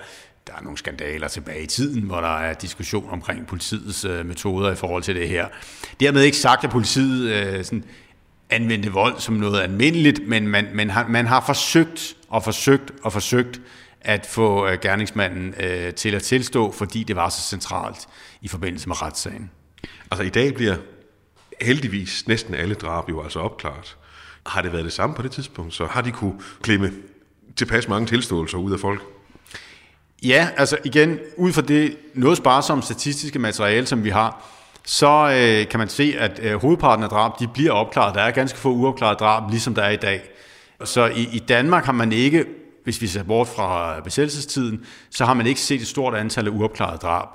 Der 0.47 0.54
er 0.54 0.62
nogle 0.62 0.78
skandaler 0.78 1.28
tilbage 1.28 1.63
i 1.63 1.65
tiden, 1.65 2.02
hvor 2.04 2.21
der 2.21 2.39
er 2.39 2.54
diskussion 2.54 3.10
omkring 3.12 3.47
politiets 3.47 4.06
øh, 4.06 4.26
metoder 4.26 4.71
i 4.71 4.76
forhold 4.76 5.04
til 5.04 5.15
det 5.15 5.30
her. 5.30 5.47
Dermed 6.00 6.21
ikke 6.21 6.38
sagt, 6.38 6.63
at 6.63 6.69
politiet 6.69 7.32
øh, 7.32 7.63
sådan, 7.63 7.84
anvendte 8.50 8.91
vold 8.91 9.19
som 9.19 9.36
noget 9.36 9.62
almindeligt, 9.62 10.28
men 10.28 10.47
man, 10.47 10.67
man, 10.74 10.89
har, 10.89 11.08
man 11.08 11.28
har 11.28 11.43
forsøgt 11.45 12.15
og 12.30 12.43
forsøgt 12.43 12.91
og 13.04 13.13
forsøgt 13.13 13.62
at 14.02 14.26
få 14.26 14.67
øh, 14.67 14.80
gerningsmanden 14.82 15.54
øh, 15.60 15.93
til 15.93 16.15
at 16.15 16.24
tilstå, 16.24 16.71
fordi 16.71 17.04
det 17.04 17.15
var 17.15 17.30
så 17.30 17.41
centralt 17.41 18.08
i 18.41 18.47
forbindelse 18.47 18.88
med 18.88 19.01
retssagen. 19.01 19.51
Altså 20.12 20.23
i 20.23 20.30
dag 20.30 20.54
bliver 20.54 20.75
heldigvis 21.62 22.27
næsten 22.27 22.54
alle 22.54 22.75
drab 22.75 23.10
jo 23.10 23.23
altså 23.23 23.39
opklaret. 23.39 23.97
Har 24.45 24.62
det 24.62 24.73
været 24.73 24.86
det 24.86 24.93
samme 24.93 25.15
på 25.15 25.21
det 25.21 25.32
tidspunkt, 25.32 25.73
så 25.73 25.86
har 25.86 26.01
de 26.01 26.12
kunne 26.12 26.41
klemme 26.62 26.91
tilpas 27.56 27.88
mange 27.88 28.08
tilståelser 28.08 28.58
ud 28.58 28.71
af 28.71 28.80
folk? 28.80 29.01
Ja, 30.23 30.49
altså 30.58 30.77
igen, 30.84 31.19
ud 31.38 31.54
fra 31.54 31.62
det 31.62 31.97
noget 32.13 32.38
sparsomme 32.38 32.84
statistiske 32.84 33.39
materiale, 33.39 33.86
som 33.86 34.04
vi 34.04 34.10
har, 34.10 34.43
så 34.86 35.08
øh, 35.08 35.69
kan 35.69 35.80
man 35.80 35.89
se, 35.89 36.15
at 36.17 36.39
øh, 36.43 36.62
hovedparten 36.62 37.04
af 37.04 37.10
drab, 37.10 37.39
de 37.39 37.47
bliver 37.47 37.71
opklaret. 37.71 38.15
Der 38.15 38.21
er 38.21 38.32
ganske 38.32 38.60
få 38.60 38.69
uopklarede 38.71 39.17
drab, 39.17 39.49
ligesom 39.49 39.75
der 39.75 39.82
er 39.82 39.89
i 39.89 39.97
dag. 39.97 40.21
Så 40.84 41.06
i, 41.06 41.27
i 41.32 41.39
Danmark 41.39 41.86
har 41.86 41.91
man 41.91 42.12
ikke, 42.12 42.45
hvis 42.84 43.01
vi 43.01 43.08
ser 43.08 43.23
bort 43.23 43.47
fra 43.47 43.99
besættelsestiden, 43.99 44.86
så 45.10 45.25
har 45.25 45.34
man 45.34 45.47
ikke 45.47 45.62
set 45.62 45.82
et 45.82 45.88
stort 45.88 46.15
antal 46.15 46.47
af 46.47 46.51
uopklarede 46.51 46.97
drab. 46.97 47.27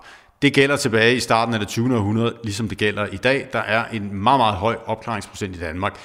Det 0.42 0.54
gælder 0.54 0.76
tilbage 0.76 1.16
i 1.16 1.20
starten 1.20 1.54
af 1.54 1.60
det 1.60 1.68
20. 1.68 1.96
århundrede, 1.96 2.36
ligesom 2.44 2.68
det 2.68 2.78
gælder 2.78 3.06
i 3.06 3.16
dag. 3.16 3.48
Der 3.52 3.58
er 3.58 3.84
en 3.88 4.14
meget, 4.14 4.40
meget 4.40 4.54
høj 4.54 4.76
opklaringsprocent 4.86 5.56
i 5.56 5.58
Danmark. 5.58 5.98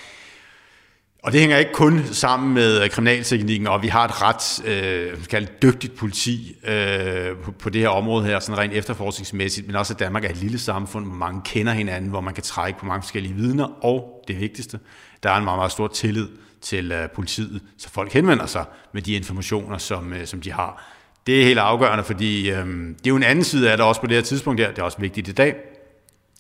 Og 1.23 1.31
det 1.31 1.39
hænger 1.39 1.57
ikke 1.57 1.73
kun 1.73 2.03
sammen 2.05 2.53
med 2.53 2.83
øh, 2.83 2.89
kriminalteknikken, 2.89 3.67
og 3.67 3.81
vi 3.81 3.87
har 3.87 4.05
et 4.05 4.21
ret 4.21 4.65
øh, 4.65 5.25
kaldt 5.25 5.61
dygtigt 5.61 5.95
politi 5.95 6.55
øh, 6.63 7.37
på, 7.43 7.51
på 7.51 7.69
det 7.69 7.81
her 7.81 7.89
område 7.89 8.25
her, 8.25 8.39
sådan 8.39 8.57
rent 8.57 8.73
efterforskningsmæssigt, 8.73 9.67
men 9.67 9.75
også 9.75 9.93
at 9.93 9.99
Danmark 9.99 10.25
er 10.25 10.29
et 10.29 10.37
lille 10.37 10.59
samfund, 10.59 11.05
hvor 11.05 11.15
mange 11.15 11.41
kender 11.45 11.73
hinanden, 11.73 12.09
hvor 12.09 12.21
man 12.21 12.33
kan 12.33 12.43
trække 12.43 12.79
på 12.79 12.85
mange 12.85 13.01
forskellige 13.01 13.35
vidner, 13.35 13.85
og 13.85 14.23
det 14.27 14.39
vigtigste, 14.39 14.79
der 15.23 15.29
er 15.29 15.37
en 15.37 15.43
meget, 15.43 15.57
meget 15.57 15.71
stor 15.71 15.87
tillid 15.87 16.27
til 16.61 16.91
øh, 16.91 17.09
politiet, 17.09 17.61
så 17.77 17.89
folk 17.89 18.13
henvender 18.13 18.45
sig 18.45 18.65
med 18.93 19.01
de 19.01 19.13
informationer, 19.13 19.77
som, 19.77 20.13
øh, 20.13 20.25
som 20.27 20.41
de 20.41 20.51
har. 20.51 21.00
Det 21.27 21.41
er 21.41 21.45
helt 21.45 21.59
afgørende, 21.59 22.03
fordi 22.03 22.49
øh, 22.49 22.65
det 22.67 23.05
er 23.05 23.09
jo 23.09 23.15
en 23.15 23.23
anden 23.23 23.43
side 23.43 23.71
af 23.71 23.77
det 23.77 23.85
også 23.85 24.01
på 24.01 24.07
det 24.07 24.15
her 24.15 24.23
tidspunkt 24.23 24.61
her, 24.61 24.69
det 24.69 24.79
er 24.79 24.83
også 24.83 24.97
vigtigt 24.99 25.27
i 25.27 25.31
dag, 25.31 25.55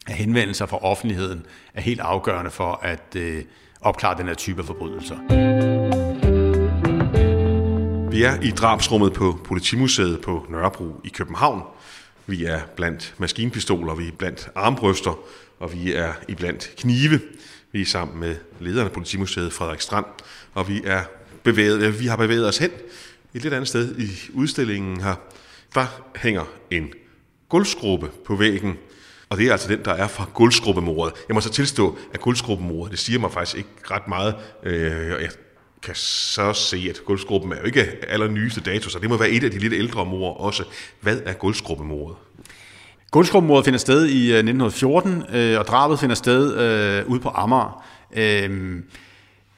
at 0.07 0.13
henvendelser 0.13 0.65
fra 0.65 0.77
offentligheden 0.77 1.45
er 1.73 1.81
helt 1.81 1.99
afgørende 1.99 2.51
for, 2.51 2.79
at 2.83 3.15
øh, 3.15 3.43
opklare 3.81 4.17
den 4.17 4.27
her 4.27 4.33
type 4.33 4.63
forbrydelser. 4.63 5.15
Vi 8.11 8.23
er 8.23 8.41
i 8.41 8.51
drabsrummet 8.51 9.13
på 9.13 9.39
Politimuseet 9.45 10.21
på 10.21 10.45
Nørrebro 10.49 11.01
i 11.03 11.09
København. 11.09 11.61
Vi 12.25 12.45
er 12.45 12.59
blandt 12.75 13.13
maskinpistoler, 13.17 13.95
vi 13.95 14.07
er 14.07 14.11
blandt 14.17 14.49
armbryster, 14.55 15.19
og 15.59 15.73
vi 15.73 15.93
er 15.93 16.13
i 16.27 16.35
blandt 16.35 16.71
knive. 16.77 17.19
Vi 17.71 17.81
er 17.81 17.85
sammen 17.85 18.19
med 18.19 18.35
lederen 18.59 18.87
af 18.87 18.93
Politimuseet, 18.93 19.53
Frederik 19.53 19.81
Strand, 19.81 20.05
og 20.53 20.69
vi, 20.69 20.81
er 20.85 21.01
bevæget, 21.43 21.99
vi 21.99 22.07
har 22.07 22.15
bevæget 22.15 22.47
os 22.47 22.57
hen 22.57 22.71
et 23.33 23.41
lidt 23.43 23.53
andet 23.53 23.67
sted 23.67 23.99
i 23.99 24.09
udstillingen 24.33 25.01
her. 25.01 25.15
Der 25.75 25.85
hænger 26.15 26.43
en 26.71 26.93
gulvskrubbe 27.49 28.09
på 28.25 28.35
væggen. 28.35 28.77
Og 29.29 29.37
det 29.37 29.47
er 29.47 29.51
altså 29.51 29.67
den, 29.67 29.85
der 29.85 29.93
er 29.93 30.07
fra 30.07 30.25
gulvskrubbemordet. 30.33 31.13
Jeg 31.27 31.33
må 31.33 31.41
så 31.41 31.49
tilstå, 31.49 31.97
at 32.13 32.21
gulvskrubbemordet, 32.21 32.91
det 32.91 32.99
siger 32.99 33.19
mig 33.19 33.31
faktisk 33.31 33.57
ikke 33.57 33.69
ret 33.91 34.07
meget. 34.07 34.35
Øh, 34.63 35.21
jeg 35.21 35.29
kan 35.83 35.95
så 35.95 36.53
se, 36.53 36.87
at 36.89 37.01
gulvskrubben 37.05 37.51
er 37.51 37.57
jo 37.57 37.63
ikke 37.63 37.91
allernyeste 38.07 38.61
dato, 38.61 38.89
så 38.89 38.99
det 38.99 39.09
må 39.09 39.17
være 39.17 39.29
et 39.29 39.43
af 39.43 39.51
de 39.51 39.59
lidt 39.59 39.73
ældre 39.73 40.05
mor 40.05 40.33
også. 40.33 40.63
Hvad 41.01 41.21
er 41.25 41.33
gulvskrubbemordet? 41.33 42.17
Gulvskrubbemordet 43.11 43.65
finder 43.65 43.79
sted 43.79 44.05
i 44.05 44.31
øh, 44.31 44.37
1914, 44.37 45.23
øh, 45.33 45.59
og 45.59 45.67
drabet 45.67 45.99
finder 45.99 46.15
sted 46.15 46.57
øh, 46.57 47.11
ude 47.11 47.19
på 47.19 47.29
Amager. 47.29 47.85
Øh, 48.13 48.79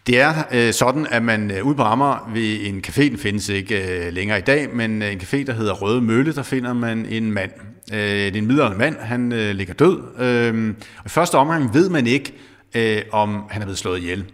det 0.08 0.20
er 0.20 0.34
øh, 0.52 0.74
sådan, 0.74 1.08
at 1.12 1.24
man 1.24 1.52
øh, 1.52 1.66
ude 1.66 1.76
på 1.76 1.82
Amager 1.82 2.32
ved 2.34 2.58
en 2.62 2.84
café, 2.88 3.02
den 3.02 3.18
findes 3.18 3.50
ikke 3.50 4.06
øh, 4.06 4.14
længere 4.14 4.38
i 4.38 4.42
dag, 4.42 4.76
men 4.76 5.02
øh, 5.02 5.12
en 5.12 5.20
café, 5.20 5.44
der 5.44 5.54
hedder 5.54 5.74
Røde 5.74 6.02
Mølle, 6.02 6.36
der 6.36 6.44
finder 6.44 6.74
man 6.74 7.06
en 7.06 7.32
mand. 7.32 7.52
Øh, 7.94 8.00
det 8.00 8.36
er 8.36 8.38
en 8.38 8.48
middelalderen 8.48 8.78
mand, 8.78 8.98
han 8.98 9.32
øh, 9.32 9.56
ligger 9.56 9.74
død. 9.74 10.04
Øh, 10.20 10.76
og 10.98 11.06
i 11.06 11.10
første 11.10 11.36
omgang 11.36 11.74
ved 11.74 11.90
man 11.90 12.08
ikke, 12.08 12.34
øh, 12.76 13.02
om 13.12 13.44
han 13.50 13.62
er 13.62 13.66
blevet 13.66 13.78
slået 13.78 14.00
ihjel. 14.00 14.26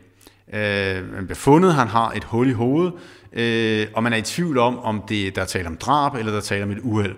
Øh, 0.54 1.14
man 1.14 1.26
bliver 1.26 1.36
fundet, 1.36 1.74
han 1.74 1.88
har 1.88 2.12
et 2.12 2.24
hul 2.24 2.50
i 2.50 2.54
hovedet, 2.54 2.94
øh, 3.34 3.88
og 3.94 4.04
man 4.04 4.14
er 4.14 4.18
i 4.18 4.22
tvivl 4.22 4.58
om, 4.58 4.80
om 4.80 5.04
det 5.10 5.36
der 5.36 5.46
taler 5.46 5.70
om 5.70 5.78
drab, 5.78 6.16
eller 6.16 6.32
der 6.32 6.42
taler 6.42 6.66
om 6.66 6.72
et 6.72 6.80
uheld. 6.82 7.16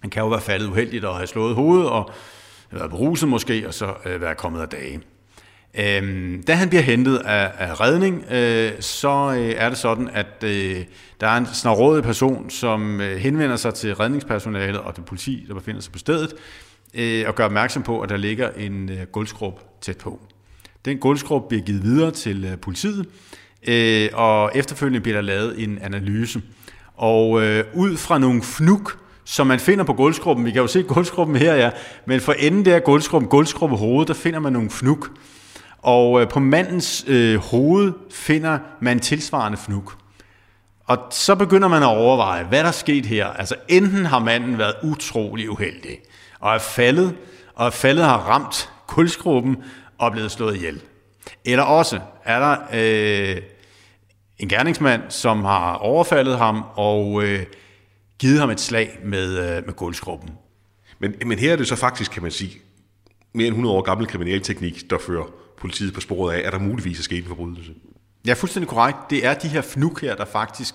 Han 0.00 0.10
kan 0.10 0.22
jo 0.22 0.28
være 0.28 0.40
faldet 0.40 0.66
uheldigt 0.66 1.04
og 1.04 1.16
have 1.16 1.26
slået 1.26 1.54
hovedet, 1.54 1.88
og 1.88 2.10
været 2.70 2.90
beruset 2.90 3.28
måske, 3.28 3.66
og 3.66 3.74
så 3.74 3.94
øh, 4.04 4.20
være 4.20 4.34
kommet 4.34 4.60
af 4.60 4.68
dage. 4.68 5.00
Øhm, 5.78 6.42
da 6.42 6.54
han 6.54 6.68
bliver 6.68 6.82
hentet 6.82 7.16
af, 7.16 7.50
af 7.58 7.80
redning, 7.80 8.24
øh, 8.30 8.72
så 8.80 9.34
øh, 9.38 9.54
er 9.56 9.68
det 9.68 9.78
sådan, 9.78 10.10
at 10.12 10.44
øh, 10.44 10.84
der 11.20 11.26
er 11.26 11.36
en 11.36 11.46
snarådig 11.46 12.04
person, 12.04 12.50
som 12.50 13.00
øh, 13.00 13.16
henvender 13.16 13.56
sig 13.56 13.74
til 13.74 13.94
redningspersonalet 13.94 14.80
og 14.80 14.96
det 14.96 15.04
politi, 15.04 15.44
der 15.48 15.54
befinder 15.54 15.80
sig 15.80 15.92
på 15.92 15.98
stedet, 15.98 16.34
øh, 16.94 17.24
og 17.26 17.34
gør 17.34 17.44
opmærksom 17.44 17.82
på, 17.82 18.00
at 18.00 18.08
der 18.08 18.16
ligger 18.16 18.50
en 18.50 18.90
øh, 18.90 19.02
guldskrub 19.12 19.60
tæt 19.80 19.96
på. 19.96 20.20
Den 20.84 20.98
guldskrub 20.98 21.48
bliver 21.48 21.62
givet 21.62 21.82
videre 21.82 22.10
til 22.10 22.44
øh, 22.44 22.58
politiet, 22.58 23.06
øh, 23.68 24.08
og 24.12 24.50
efterfølgende 24.54 25.00
bliver 25.00 25.16
der 25.16 25.22
lavet 25.22 25.62
en 25.62 25.78
analyse. 25.82 26.42
Og 26.96 27.42
øh, 27.42 27.64
ud 27.74 27.96
fra 27.96 28.18
nogle 28.18 28.42
fnuk, 28.42 28.98
som 29.24 29.46
man 29.46 29.60
finder 29.60 29.84
på 29.84 29.92
guldskrubben, 29.92 30.44
vi 30.46 30.50
kan 30.50 30.60
jo 30.60 30.66
se 30.66 30.82
guldskrubben 30.82 31.36
her, 31.36 31.54
ja, 31.54 31.70
men 32.06 32.20
for 32.20 32.32
enden 32.32 32.64
der 32.64 32.78
guldskrubben, 32.78 33.28
guldskrubbe 33.28 33.76
hovedet, 33.76 34.08
der 34.08 34.14
finder 34.14 34.40
man 34.40 34.52
nogle 34.52 34.70
fnuk. 34.70 35.10
Og 35.82 36.20
øh, 36.20 36.28
på 36.28 36.40
mandens 36.40 37.04
øh, 37.06 37.36
hoved 37.36 37.92
finder 38.10 38.58
man 38.80 39.00
tilsvarende 39.00 39.58
fnuk. 39.58 39.96
Og 40.84 40.98
så 41.10 41.34
begynder 41.34 41.68
man 41.68 41.82
at 41.82 41.88
overveje, 41.88 42.44
hvad 42.44 42.58
der 42.60 42.68
er 42.68 42.72
sket 42.72 43.06
her. 43.06 43.26
Altså 43.26 43.54
enten 43.68 44.04
har 44.04 44.18
manden 44.18 44.58
været 44.58 44.74
utrolig 44.82 45.50
uheldig, 45.50 45.98
og 46.40 46.54
er 46.54 46.58
faldet, 46.58 47.16
og 47.54 47.72
faldet 47.72 48.04
har 48.04 48.18
ramt 48.18 48.70
kulskruppen 48.86 49.56
og 49.98 50.06
er 50.06 50.12
blevet 50.12 50.30
slået 50.30 50.56
ihjel. 50.56 50.82
Eller 51.44 51.64
også 51.64 52.00
er 52.24 52.38
der 52.38 52.56
øh, 52.72 53.42
en 54.38 54.48
gerningsmand, 54.48 55.02
som 55.08 55.44
har 55.44 55.74
overfaldet 55.74 56.38
ham 56.38 56.64
og 56.74 57.22
øh, 57.22 57.46
givet 58.18 58.40
ham 58.40 58.50
et 58.50 58.60
slag 58.60 58.98
med, 59.04 59.38
øh, 59.38 59.66
med 59.66 59.74
gulvskruppen. 59.74 60.30
Men, 60.98 61.14
men 61.26 61.38
her 61.38 61.52
er 61.52 61.56
det 61.56 61.68
så 61.68 61.76
faktisk, 61.76 62.10
kan 62.10 62.22
man 62.22 62.30
sige, 62.30 62.58
mere 63.32 63.46
end 63.46 63.54
100 63.54 63.76
år 63.76 63.82
gammel 63.82 64.06
kriminalteknik, 64.06 64.90
der 64.90 64.98
fører 64.98 65.24
politiet 65.60 65.94
på 65.94 66.00
sporet 66.00 66.34
af, 66.34 66.46
at 66.46 66.52
der 66.52 66.58
muligvis 66.58 66.98
er 66.98 67.02
sket 67.02 67.22
en 67.22 67.28
forbrydelse. 67.28 67.72
Ja, 68.26 68.32
fuldstændig 68.32 68.68
korrekt. 68.68 68.98
Det 69.10 69.26
er 69.26 69.34
de 69.34 69.48
her 69.48 69.62
fnuk 69.62 70.00
her, 70.00 70.16
der 70.16 70.24
faktisk 70.24 70.74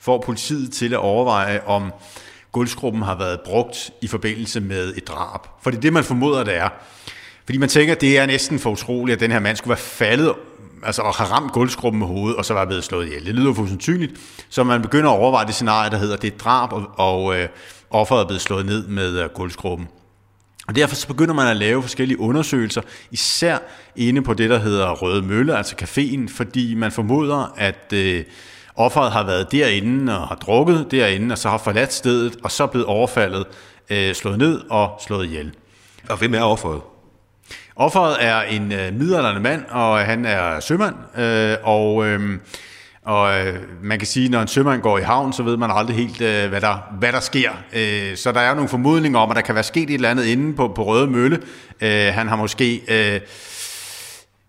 får 0.00 0.22
politiet 0.26 0.72
til 0.72 0.92
at 0.92 0.98
overveje, 0.98 1.60
om 1.66 1.92
gulvskruppen 2.52 3.02
har 3.02 3.18
været 3.18 3.40
brugt 3.44 3.90
i 4.02 4.06
forbindelse 4.06 4.60
med 4.60 4.94
et 4.96 5.08
drab. 5.08 5.40
For 5.62 5.70
det 5.70 5.76
er 5.76 5.80
det, 5.80 5.92
man 5.92 6.04
formoder, 6.04 6.44
det 6.44 6.56
er. 6.56 6.68
Fordi 7.44 7.58
man 7.58 7.68
tænker, 7.68 7.94
det 7.94 8.18
er 8.18 8.26
næsten 8.26 8.58
for 8.58 8.70
utroligt, 8.70 9.14
at 9.14 9.20
den 9.20 9.30
her 9.30 9.38
mand 9.38 9.56
skulle 9.56 9.70
være 9.70 9.78
faldet 9.78 10.32
altså 10.84 11.02
at 11.02 11.16
have 11.16 11.30
ramt 11.30 11.52
gulvskruppen 11.52 11.98
med 11.98 12.06
hovedet, 12.06 12.36
og 12.36 12.44
så 12.44 12.54
var 12.54 12.64
blevet 12.64 12.84
slået 12.84 13.06
ihjel. 13.06 13.26
Det 13.26 13.34
lyder 13.34 13.54
for 13.54 13.66
sandsynligt, 13.66 14.12
så 14.48 14.64
man 14.64 14.82
begynder 14.82 15.10
at 15.10 15.18
overveje 15.18 15.46
det 15.46 15.54
scenarie, 15.54 15.90
der 15.90 15.96
hedder, 15.96 16.16
det 16.16 16.32
er 16.32 16.38
drab, 16.38 16.72
og, 16.72 16.90
og 16.96 17.36
øh, 17.36 17.48
offeret 17.90 18.20
er 18.20 18.26
blevet 18.26 18.40
slået 18.40 18.66
ned 18.66 18.86
med 18.86 19.22
øh, 19.22 19.28
gulvskruppen. 19.34 19.88
Og 20.66 20.76
derfor 20.76 20.94
så 20.94 21.06
begynder 21.06 21.34
man 21.34 21.48
at 21.48 21.56
lave 21.56 21.82
forskellige 21.82 22.20
undersøgelser, 22.20 22.82
især 23.10 23.58
inde 23.96 24.22
på 24.22 24.34
det, 24.34 24.50
der 24.50 24.58
hedder 24.58 24.90
Røde 24.90 25.22
Mølle, 25.22 25.56
altså 25.56 25.74
caféen, 25.82 26.36
fordi 26.36 26.74
man 26.74 26.92
formoder, 26.92 27.54
at 27.56 27.92
øh, 27.92 28.24
offeret 28.76 29.12
har 29.12 29.24
været 29.24 29.52
derinde 29.52 30.20
og 30.20 30.28
har 30.28 30.34
drukket 30.34 30.86
derinde, 30.90 31.32
og 31.32 31.38
så 31.38 31.48
har 31.48 31.58
forladt 31.58 31.92
stedet, 31.92 32.36
og 32.44 32.50
så 32.50 32.62
er 32.62 32.66
blevet 32.66 32.86
overfaldet, 32.86 33.44
øh, 33.90 34.14
slået 34.14 34.38
ned 34.38 34.60
og 34.70 35.00
slået 35.06 35.26
ihjel. 35.26 35.54
Og 36.08 36.16
hvem 36.16 36.34
er 36.34 36.42
offeret? 36.42 36.80
Offeret 37.76 38.16
er 38.20 38.42
en 38.42 38.72
øh, 38.72 38.94
midaldrende 38.94 39.40
mand, 39.40 39.64
og 39.70 39.98
han 39.98 40.24
er 40.24 40.60
sømand, 40.60 40.94
øh, 41.18 41.56
og... 41.62 42.06
Øh, 42.06 42.38
og 43.04 43.40
øh, 43.40 43.60
man 43.82 43.98
kan 43.98 44.06
sige, 44.06 44.24
at 44.24 44.30
når 44.30 44.42
en 44.42 44.48
sømand 44.48 44.82
går 44.82 44.98
i 44.98 45.02
havn, 45.02 45.32
så 45.32 45.42
ved 45.42 45.56
man 45.56 45.70
aldrig 45.72 45.96
helt, 45.96 46.20
øh, 46.20 46.48
hvad, 46.48 46.60
der, 46.60 46.94
hvad 46.98 47.12
der 47.12 47.20
sker. 47.20 47.50
Øh, 47.72 48.16
så 48.16 48.32
der 48.32 48.40
er 48.40 48.54
nogle 48.54 48.68
formodninger 48.68 49.18
om, 49.18 49.30
at 49.30 49.36
der 49.36 49.42
kan 49.42 49.54
være 49.54 49.64
sket 49.64 49.82
et 49.82 49.94
eller 49.94 50.10
andet 50.10 50.24
inde 50.24 50.54
på, 50.54 50.68
på 50.68 50.84
Røde 50.84 51.06
Mølle. 51.06 51.40
Øh, 51.80 52.14
han 52.14 52.28
har 52.28 52.36
måske 52.36 52.82
øh, 52.88 53.20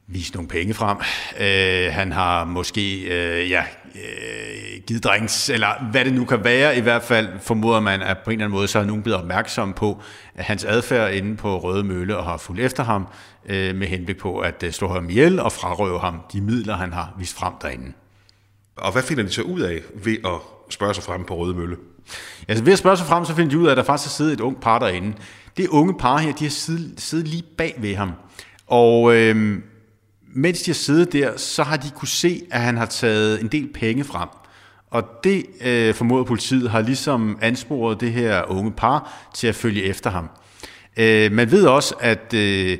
vist 0.08 0.34
nogle 0.34 0.48
penge 0.48 0.74
frem. 0.74 0.98
Øh, 1.40 1.94
han 1.94 2.12
har 2.12 2.46
måske 2.46 3.02
øh, 3.02 3.52
ja, 3.52 3.64
øh, 3.96 4.82
givet 4.88 5.04
drengs, 5.04 5.50
eller 5.50 5.90
hvad 5.92 6.06
det 6.06 6.14
nu 6.14 6.26
kan 6.26 6.44
være. 6.44 6.78
I 6.78 6.82
hvert 6.82 7.04
fald 7.04 7.28
formoder 7.42 7.80
man, 7.80 8.02
at 8.02 8.18
på 8.18 8.30
en 8.30 8.34
eller 8.34 8.46
anden 8.46 8.58
måde, 8.58 8.68
så 8.68 8.80
er 8.80 8.86
nogen 8.86 9.04
blevet 9.04 9.20
opmærksom 9.20 9.74
på 9.74 10.02
at 10.36 10.46
hans 10.46 10.64
adfærd 10.64 11.14
inde 11.14 11.36
på 11.36 11.58
Røde 11.58 11.84
Mølle 11.84 12.18
og 12.18 12.24
har 12.24 12.38
fulgt 12.38 12.62
efter 12.62 12.84
ham 12.84 13.08
øh, 13.46 13.76
med 13.76 13.88
henblik 13.88 14.18
på 14.18 14.40
at 14.40 14.64
øh, 14.64 14.72
slå 14.72 14.88
ham 14.88 15.10
ihjel 15.10 15.40
og 15.40 15.52
frarøve 15.52 16.00
ham 16.00 16.20
de 16.34 16.42
midler, 16.42 16.76
han 16.78 16.94
har 16.94 17.14
vist 17.20 17.38
frem 17.38 17.54
derinde. 17.62 17.94
Og 18.78 18.92
hvad 18.92 19.04
finder 19.04 19.24
de 19.24 19.30
så 19.30 19.42
ud 19.42 19.62
af 19.62 19.82
ved 19.94 20.18
at 20.26 20.40
spørge 20.70 20.94
sig 20.94 21.04
frem 21.04 21.24
på 21.24 21.36
Røde 21.36 21.56
Mølle? 21.56 21.78
Altså 22.48 22.64
ved 22.64 22.74
at 22.74 22.80
spørge 22.80 22.98
sig 22.98 23.08
frem, 23.08 23.26
så 23.26 23.36
finder 23.36 23.50
de 23.50 23.60
ud 23.60 23.68
af, 23.68 23.72
at 23.72 23.78
der 23.78 23.84
faktisk 23.84 24.10
har 24.10 24.16
siddet 24.16 24.34
et 24.34 24.40
ung 24.40 24.62
par 24.62 24.80
derinde. 24.80 25.14
Det 25.58 25.68
unge 25.68 25.94
par 26.00 26.18
her, 26.18 26.34
de 26.34 26.44
har 26.44 26.52
siddet, 26.52 27.02
siddet 27.02 27.28
lige 27.28 27.44
bag 27.58 27.76
ved 27.78 27.96
ham. 27.96 28.12
Og 28.68 29.16
øh, 29.16 29.60
mens 30.36 30.62
de 30.62 30.72
har 30.72 30.76
siddet 30.76 31.14
der, 31.14 31.38
så 31.38 31.64
har 31.64 31.78
de 31.78 31.90
kunne 31.96 32.08
se, 32.08 32.42
at 32.52 32.62
han 32.62 32.78
har 32.78 32.86
taget 32.86 33.42
en 33.42 33.48
del 33.48 33.70
penge 33.74 34.04
frem. 34.04 34.30
Og 34.92 35.04
det 35.24 35.46
øh, 35.62 35.94
formoder 35.94 36.24
politiet 36.24 36.70
har 36.70 36.82
ligesom 36.82 37.38
ansporet 37.42 38.02
det 38.02 38.12
her 38.12 38.52
unge 38.52 38.72
par 38.72 39.30
til 39.34 39.48
at 39.48 39.56
følge 39.56 39.84
efter 39.84 40.10
ham. 40.10 40.30
Øh, 40.98 41.32
man 41.32 41.52
ved 41.52 41.66
også, 41.66 41.96
at 42.00 42.34
øh, 42.34 42.78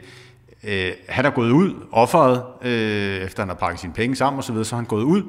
øh, 0.64 0.92
han 1.10 1.26
er 1.26 1.30
gået 1.30 1.52
ud, 1.52 1.74
offeret, 1.92 2.44
øh, 2.62 3.18
efter 3.18 3.42
han 3.42 3.50
har 3.50 3.56
pakket 3.56 3.80
sine 3.80 3.94
penge 3.94 4.16
sammen 4.16 4.40
osv., 4.40 4.64
så 4.64 4.76
er 4.76 4.78
han 4.78 4.86
gået 4.86 5.04
ud. 5.04 5.24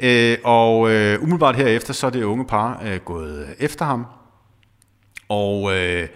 Øh, 0.00 0.38
og 0.44 0.90
øh, 0.90 1.22
umiddelbart 1.22 1.56
herefter, 1.56 1.92
så 1.92 2.06
er 2.06 2.10
det 2.10 2.22
unge 2.22 2.44
par 2.44 2.82
øh, 2.84 3.00
gået 3.00 3.54
efter 3.58 3.84
ham. 3.84 4.06
Og 5.28 5.76
øh, 5.76 6.08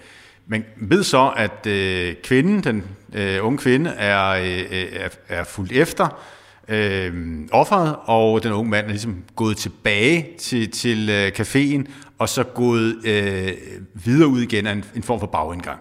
man 0.46 0.64
ved 0.76 1.02
så, 1.02 1.32
at 1.36 1.66
øh, 1.66 2.14
kvinden, 2.24 2.64
den 2.64 2.84
øh, 3.12 3.44
unge 3.44 3.58
kvinde, 3.58 3.90
er, 3.90 4.28
øh, 4.28 4.64
er, 4.92 5.08
er 5.28 5.44
fuldt 5.44 5.72
efter 5.72 6.20
øh, 6.68 7.38
offeret, 7.52 7.96
og 8.04 8.42
den 8.42 8.52
unge 8.52 8.70
mand 8.70 8.86
er 8.86 8.90
ligesom 8.90 9.24
gået 9.36 9.56
tilbage 9.56 10.26
til, 10.38 10.70
til 10.70 11.10
øh, 11.10 11.32
caféen, 11.40 11.90
og 12.18 12.28
så 12.28 12.44
gået 12.44 12.96
øh, 13.04 13.52
videre 13.94 14.28
ud 14.28 14.40
igen 14.40 14.66
af 14.66 14.72
en, 14.72 14.84
en 14.96 15.02
form 15.02 15.20
for 15.20 15.26
bagindgang. 15.26 15.80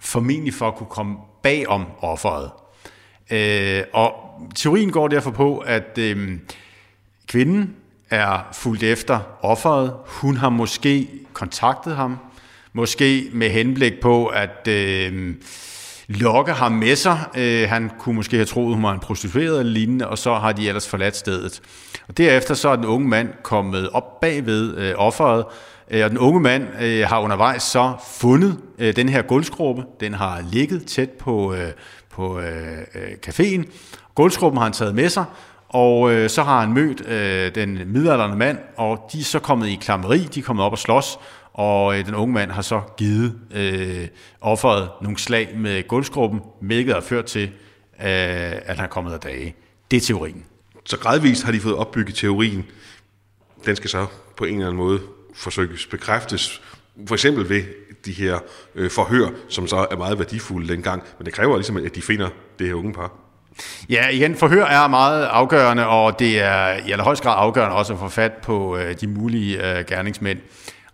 Formentlig 0.00 0.54
for 0.54 0.68
at 0.68 0.74
kunne 0.74 0.88
komme 0.90 1.16
bagom 1.42 1.86
offeret. 1.98 2.50
Øh, 3.30 3.84
og 3.92 4.12
teorien 4.54 4.90
går 4.90 5.08
derfor 5.08 5.30
på, 5.30 5.58
at 5.58 5.98
øh, 5.98 6.38
Kvinden 7.28 7.74
er 8.10 8.48
fuldt 8.52 8.82
efter 8.82 9.18
offeret. 9.40 9.92
Hun 10.06 10.36
har 10.36 10.48
måske 10.48 11.08
kontaktet 11.32 11.96
ham, 11.96 12.16
måske 12.72 13.30
med 13.32 13.50
henblik 13.50 13.92
på 14.00 14.26
at 14.26 14.68
øh, 14.68 15.34
lokke 16.08 16.52
ham 16.52 16.72
med 16.72 16.96
sig. 16.96 17.18
Øh, 17.36 17.68
han 17.68 17.90
kunne 17.98 18.14
måske 18.14 18.36
have 18.36 18.46
troet, 18.46 18.74
hun 18.74 18.82
var 18.82 18.92
en 18.92 19.00
prostitueret 19.00 19.60
eller 19.60 19.72
lignende, 19.72 20.08
og 20.08 20.18
så 20.18 20.34
har 20.34 20.52
de 20.52 20.68
ellers 20.68 20.88
forladt 20.88 21.16
stedet. 21.16 21.60
Og 22.08 22.18
derefter 22.18 22.54
så 22.54 22.68
er 22.68 22.76
den 22.76 22.84
unge 22.84 23.08
mand 23.08 23.28
kommet 23.42 23.90
op 23.90 24.20
bagved 24.20 24.76
øh, 24.76 24.94
offeret, 24.96 25.44
øh, 25.90 26.04
og 26.04 26.10
den 26.10 26.18
unge 26.18 26.40
mand 26.40 26.66
øh, 26.80 27.08
har 27.08 27.20
undervejs 27.20 27.62
så 27.62 27.92
fundet 28.10 28.58
øh, 28.78 28.96
den 28.96 29.08
her 29.08 29.22
guldskrube. 29.22 29.84
Den 30.00 30.14
har 30.14 30.44
ligget 30.52 30.86
tæt 30.86 31.10
på, 31.10 31.54
øh, 31.54 31.70
på 32.10 32.40
øh, 32.40 32.78
øh 32.94 33.10
caféen. 33.26 33.64
Gulvskruppen 34.14 34.56
har 34.56 34.64
han 34.64 34.72
taget 34.72 34.94
med 34.94 35.08
sig, 35.08 35.24
og 35.68 36.12
øh, 36.12 36.30
så 36.30 36.42
har 36.42 36.60
han 36.60 36.72
mødt 36.72 37.06
øh, 37.06 37.54
den 37.54 37.92
midalderne 37.92 38.36
mand, 38.36 38.58
og 38.76 39.10
de 39.12 39.20
er 39.20 39.24
så 39.24 39.38
kommet 39.38 39.68
i 39.68 39.74
klammeri, 39.74 40.18
de 40.18 40.40
er 40.40 40.44
kommet 40.44 40.64
op 40.64 40.72
og 40.72 40.78
slås, 40.78 41.18
og 41.52 41.98
øh, 41.98 42.06
den 42.06 42.14
unge 42.14 42.34
mand 42.34 42.50
har 42.50 42.62
så 42.62 42.80
givet 42.96 43.38
øh, 43.54 44.08
offeret 44.40 44.88
nogle 45.02 45.18
slag 45.18 45.54
med 45.56 45.88
gulvskruppen, 45.88 46.40
hvilket 46.60 46.94
har 46.94 47.00
ført 47.00 47.24
til, 47.24 47.42
øh, 47.42 47.48
at 47.98 48.76
han 48.76 48.84
er 48.84 48.88
kommet 48.88 49.12
af 49.12 49.20
dage. 49.20 49.54
Det 49.90 49.96
er 49.96 50.00
teorien. 50.00 50.44
Så 50.84 50.98
gradvist 50.98 51.44
har 51.44 51.52
de 51.52 51.60
fået 51.60 51.74
opbygget 51.74 52.14
teorien. 52.14 52.64
Den 53.66 53.76
skal 53.76 53.90
så 53.90 54.06
på 54.36 54.44
en 54.44 54.54
eller 54.54 54.66
anden 54.66 54.76
måde 54.76 55.00
forsøges 55.34 55.86
bekræftes 55.86 56.62
For 57.06 57.14
eksempel 57.14 57.48
ved 57.48 57.62
de 58.04 58.12
her 58.12 58.38
øh, 58.74 58.90
forhør, 58.90 59.28
som 59.48 59.66
så 59.66 59.86
er 59.90 59.96
meget 59.96 60.18
værdifulde 60.18 60.68
dengang. 60.68 61.02
Men 61.18 61.26
det 61.26 61.34
kræver 61.34 61.56
ligesom, 61.56 61.76
at 61.76 61.94
de 61.94 62.02
finder 62.02 62.28
det 62.58 62.66
her 62.66 62.74
unge 62.74 62.92
par. 62.92 63.27
Ja, 63.90 64.08
igen, 64.08 64.36
forhør 64.36 64.64
er 64.64 64.88
meget 64.88 65.24
afgørende, 65.24 65.86
og 65.86 66.18
det 66.18 66.40
er 66.40 66.72
i 66.86 66.90
allerhøjst 66.90 67.22
grad 67.22 67.34
afgørende 67.36 67.76
også 67.76 67.92
at 67.92 67.98
få 67.98 68.08
fat 68.08 68.32
på 68.32 68.76
øh, 68.76 68.94
de 69.00 69.06
mulige 69.06 69.78
øh, 69.78 69.84
gerningsmænd. 69.84 70.38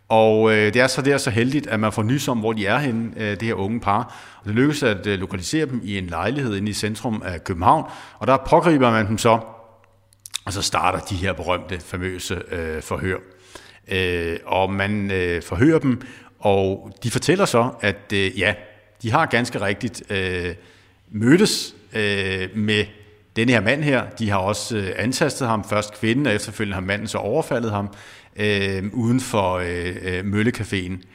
Og 0.09 0.53
øh, 0.53 0.75
det 0.75 0.77
er 0.77 0.87
så 0.87 1.03
der 1.03 1.19
så 1.19 1.31
heldigt, 1.31 1.67
at 1.67 1.81
man 1.81 1.93
får 1.93 2.03
nys 2.03 2.29
om, 2.29 2.39
hvor 2.39 2.53
de 2.53 2.67
er 2.67 2.79
henne, 2.79 3.11
øh, 3.17 3.31
det 3.31 3.43
her 3.43 3.55
unge 3.55 3.81
par. 3.81 4.15
Og 4.41 4.47
det 4.47 4.55
lykkes 4.55 4.83
at 4.83 5.07
øh, 5.07 5.19
lokalisere 5.19 5.67
dem 5.67 5.81
i 5.85 5.99
en 5.99 6.07
lejlighed 6.07 6.57
inde 6.57 6.71
i 6.71 6.73
centrum 6.73 7.23
af 7.25 7.45
København, 7.45 7.85
og 8.19 8.27
der 8.27 8.37
pågriber 8.37 8.91
man 8.91 9.07
dem 9.07 9.19
så, 9.19 9.39
og 10.45 10.53
så 10.53 10.63
starter 10.63 10.99
de 10.99 11.15
her 11.15 11.33
berømte, 11.33 11.81
famøse 11.81 12.43
øh, 12.51 12.83
forhør. 12.83 13.17
Øh, 13.89 14.37
og 14.47 14.73
man 14.73 15.11
øh, 15.11 15.43
forhører 15.43 15.79
dem, 15.79 16.01
og 16.41 16.93
de 17.03 17.11
fortæller 17.11 17.45
så, 17.45 17.71
at 17.81 18.13
øh, 18.13 18.39
ja, 18.39 18.55
de 19.03 19.11
har 19.11 19.27
ganske 19.27 19.61
rigtigt 19.61 20.03
øh, 20.11 20.55
mødtes 21.11 21.75
øh, 21.95 22.49
med 22.57 22.85
denne 23.37 23.53
her 23.53 23.61
mand 23.61 23.83
her. 23.83 24.11
De 24.19 24.31
har 24.31 24.39
også 24.39 24.77
øh, 24.77 24.91
antastet 24.97 25.49
ham, 25.49 25.65
først 25.65 26.01
kvinden, 26.01 26.27
og 26.27 26.35
efterfølgende 26.35 26.75
har 26.75 26.81
manden 26.81 27.09
så 27.09 27.19
overfaldet 27.19 27.71
ham 27.71 27.89
øh, 28.37 28.85
uden 28.93 29.21
for 29.21 29.55
øh, 29.55 29.97
øh 30.03 30.25
Møllecaféen. 30.25 31.07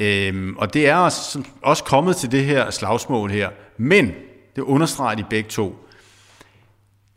Øh, 0.00 0.52
og 0.56 0.74
det 0.74 0.88
er 0.88 0.96
også, 0.96 1.42
også 1.62 1.84
kommet 1.84 2.16
til 2.16 2.32
det 2.32 2.44
her 2.44 2.70
slagsmål 2.70 3.30
her, 3.30 3.50
men 3.76 4.12
det 4.56 4.62
understreger 4.62 5.16
de 5.16 5.24
begge 5.30 5.50
to. 5.50 5.88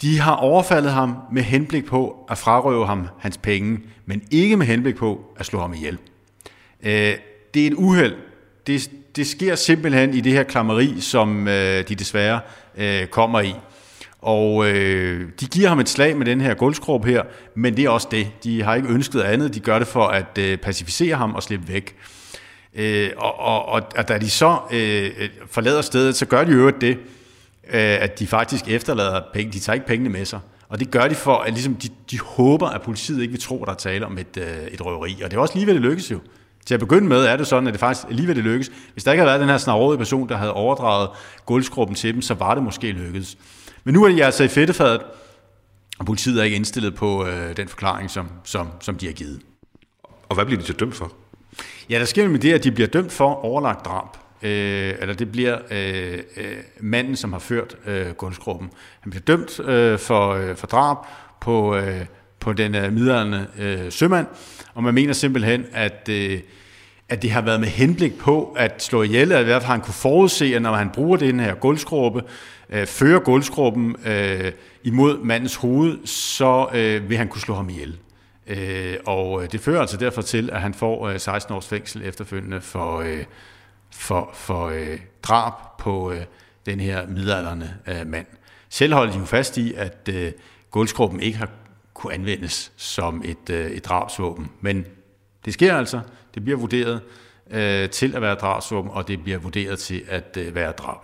De 0.02 0.20
har 0.20 0.36
overfaldet 0.36 0.92
ham 0.92 1.18
med 1.32 1.44
henblik 1.44 1.86
på 1.86 2.26
at 2.30 2.38
frarøve 2.38 2.88
ham 2.88 3.08
hans 3.20 3.38
penge, 3.38 3.80
men 4.06 4.22
ikke 4.32 4.58
med 4.58 4.66
henblik 4.66 4.96
på 4.96 5.36
at 5.38 5.46
slå 5.46 5.60
ham 5.60 5.74
ihjel. 5.74 5.98
Øh, 6.84 7.14
det 7.54 7.64
er 7.64 7.68
et 7.68 7.74
uheld. 7.74 8.16
Det, 8.68 8.90
det 9.16 9.28
sker 9.28 9.56
simpelthen 9.56 10.14
i 10.14 10.22
det 10.22 10.32
her 10.32 10.44
klammeri, 10.44 11.02
som 11.02 11.48
øh, 11.48 11.88
de 11.88 11.96
desværre 11.96 12.40
øh, 12.78 13.08
kommer 13.08 13.42
i. 13.42 13.56
Og 14.22 14.68
øh, 14.70 15.30
de 15.40 15.46
giver 15.46 15.70
ham 15.70 15.80
et 15.80 15.90
slag 15.90 16.18
med 16.18 16.26
den 16.26 16.42
her 16.42 16.54
guldskrub 16.54 17.06
her, 17.06 17.24
men 17.56 17.78
det 17.78 17.86
er 17.86 17.90
også 17.90 18.08
det. 18.12 18.28
De 18.44 18.64
har 18.64 18.76
ikke 18.76 18.88
ønsket 18.88 19.22
andet. 19.22 19.54
De 19.54 19.60
gør 19.60 19.80
det 19.80 19.88
for 19.88 20.08
at 20.08 20.38
øh, 20.40 20.58
pacificere 20.58 21.16
ham 21.16 21.36
og 21.36 21.44
slippe 21.44 21.68
væk. 21.68 21.96
Øh, 22.76 23.10
og, 23.18 23.40
og, 23.40 23.66
og, 23.66 23.82
og 23.98 24.08
da 24.08 24.18
de 24.18 24.30
så 24.30 24.58
øh, 24.72 25.12
øh 25.18 25.30
forlader 25.50 25.82
stedet, 25.82 26.16
så 26.16 26.26
gør 26.26 26.44
de 26.44 26.52
jo 26.52 26.70
det, 26.70 26.98
øh, 27.68 28.02
at 28.02 28.20
de 28.20 28.28
faktisk 28.28 28.68
efterlader 28.68 29.22
penge. 29.34 29.54
De 29.54 29.60
tager 29.60 29.74
ikke 29.74 29.88
pengene 29.88 30.10
med 30.10 30.26
sig. 30.26 30.40
Og 30.70 30.80
det 30.80 30.92
gør 30.92 31.08
de 31.08 31.16
for, 31.16 31.36
at 31.36 31.54
ligesom 31.54 31.76
de, 31.76 31.90
de 32.12 32.20
håber, 32.20 32.68
at 32.68 32.82
politiet 32.82 33.22
ikke 33.22 33.32
vil 33.32 33.42
tro, 33.42 33.62
at 33.62 33.68
der 33.68 33.74
er 33.74 33.78
tale 33.78 34.06
om 34.06 34.18
et, 34.18 34.38
øh, 34.38 34.68
et 34.72 34.86
røveri. 34.86 35.22
Og 35.24 35.32
det 35.32 35.38
er 35.38 35.42
også 35.42 35.56
lige 35.56 35.68
ved 35.68 35.74
det 35.74 35.82
lykkes 35.82 36.12
jo. 36.12 36.20
Til 36.66 36.74
at 36.74 36.80
begynde 36.80 37.08
med 37.08 37.26
er 37.26 37.38
det 37.38 37.48
sådan, 37.48 37.68
at 37.68 37.74
det 37.74 37.80
faktisk 37.80 38.08
lige 38.10 38.28
ved 38.28 38.36
det 38.36 38.44
lykkes. 38.44 38.72
Hvis 38.94 39.04
der 39.04 39.12
ikke 39.12 39.20
havde 39.20 39.30
været 39.30 39.42
den 39.42 39.50
her 39.50 39.58
snarrådige 39.58 39.98
person, 39.98 40.30
der 40.30 40.38
havde 40.38 40.54
overdraget 40.54 41.10
guldskrubben 41.46 41.96
til 41.96 42.14
dem, 42.14 42.22
så 42.22 42.34
var 42.34 42.56
det 42.56 42.64
måske 42.64 42.92
lykkedes. 42.92 43.38
Men 43.84 43.94
nu 43.94 44.04
er 44.04 44.10
de 44.10 44.26
altså 44.26 44.44
i 44.44 44.48
fedtefadet, 44.48 45.02
og 46.00 46.06
politiet 46.06 46.40
er 46.40 46.44
ikke 46.44 46.56
indstillet 46.56 46.96
på 46.96 47.26
øh, 47.26 47.58
den 47.58 47.68
forklaring, 47.68 48.12
som, 48.12 48.30
som, 48.44 48.68
som 48.82 48.98
de 48.98 49.06
har 49.06 49.14
givet. 49.14 49.42
Og 50.30 50.36
hvad 50.36 50.46
bliver 50.46 50.62
de 50.62 50.66
til 50.66 50.80
dømt 50.80 50.96
for? 50.96 51.12
Ja, 51.90 52.00
der 52.00 52.06
sker 52.06 52.28
med 52.28 52.40
det, 52.40 52.54
at 52.54 52.64
de 52.64 52.72
bliver 52.72 52.88
dømt 52.88 53.12
for 53.12 53.46
overlagt 53.46 53.86
drab. 53.86 54.08
Øh, 54.42 54.94
eller 55.00 55.14
det 55.14 55.32
bliver 55.32 55.58
øh, 55.72 56.20
øh, 56.38 56.58
manden, 56.80 57.16
som 57.16 57.34
har 57.34 57.40
ført 57.40 57.76
øh, 57.86 58.10
guldskrubben. 58.10 58.70
Han 59.00 59.10
bliver 59.10 59.24
dømt 59.24 59.60
øh, 59.60 60.00
for, 60.00 60.30
øh, 60.30 60.56
for 60.56 60.68
drab 60.68 60.98
på, 61.42 61.76
øh, 61.76 62.06
på 62.46 62.54
den 62.54 62.76
øh, 62.76 62.94
middelalderne 62.94 63.48
øh, 63.60 63.92
sømand, 63.92 64.28
og 64.74 64.84
man 64.84 64.94
mener 64.94 65.14
simpelthen, 65.14 65.66
at, 65.74 66.10
øh, 66.10 66.40
at 67.10 67.22
det 67.22 67.32
har 67.32 67.42
været 67.42 67.60
med 67.60 67.68
henblik 67.68 68.18
på 68.18 68.56
at 68.58 68.84
slå 68.84 69.04
ihjel, 69.04 69.32
at 69.32 69.42
i 69.42 69.44
hvert 69.44 69.62
fald 69.62 69.72
han 69.72 69.82
kunne 69.82 69.94
forudse, 69.94 70.56
at 70.56 70.62
når 70.62 70.76
han 70.76 70.90
bruger 70.90 71.18
den 71.18 71.40
her 71.40 71.56
guldskrubbe, 71.56 72.24
øh, 72.70 72.88
fører 72.88 73.20
guldskrubben 73.20 73.96
øh, 74.06 74.52
imod 74.84 75.20
mandens 75.24 75.56
hoved, 75.56 76.08
så 76.08 76.68
øh, 76.74 77.10
vil 77.10 77.18
han 77.18 77.28
kunne 77.28 77.42
slå 77.42 77.56
ham 77.56 77.70
ihjel. 77.70 77.98
Øh, 78.48 78.96
og 79.06 79.44
øh, 79.44 79.52
det 79.52 79.60
fører 79.60 79.82
altså 79.82 79.98
derfor 79.98 80.22
til, 80.22 80.50
at 80.54 80.62
han 80.62 80.74
får 80.74 81.08
øh, 81.08 81.20
16 81.20 81.56
års 81.56 81.68
fængsel 81.68 82.02
efterfølgende 82.06 82.62
for, 82.62 83.00
øh, 83.00 83.24
for, 83.92 84.30
for 84.34 84.68
øh, 84.68 85.00
drab 85.24 85.54
på 85.80 86.12
øh, 86.12 86.22
den 86.66 86.80
her 86.80 87.08
midalderne 87.08 87.78
øh, 87.88 88.08
mand. 88.08 88.26
Selv 88.70 88.94
holder 88.94 89.14
de 89.14 89.20
jo 89.20 89.26
fast 89.26 89.58
i, 89.58 89.74
at 89.74 90.10
øh, 90.14 90.32
guldskrubben 90.72 91.20
ikke 91.20 91.38
har 91.38 91.50
kunne 91.96 92.14
anvendes 92.14 92.72
som 92.76 93.22
et, 93.26 93.50
øh, 93.50 93.72
et 93.72 93.86
drabsvåben. 93.86 94.52
Men 94.62 94.86
det 95.46 95.54
sker 95.54 95.78
altså. 95.78 96.00
Det 96.34 96.44
bliver 96.44 96.60
vurderet 96.60 97.02
øh, 97.52 97.90
til 97.90 98.16
at 98.16 98.22
være 98.22 98.36
drabsvåben, 98.36 98.92
og 98.92 99.08
det 99.08 99.24
bliver 99.24 99.38
vurderet 99.38 99.80
til 99.80 100.04
at 100.08 100.38
øh, 100.38 100.56
være 100.56 100.72
drab. 100.72 101.00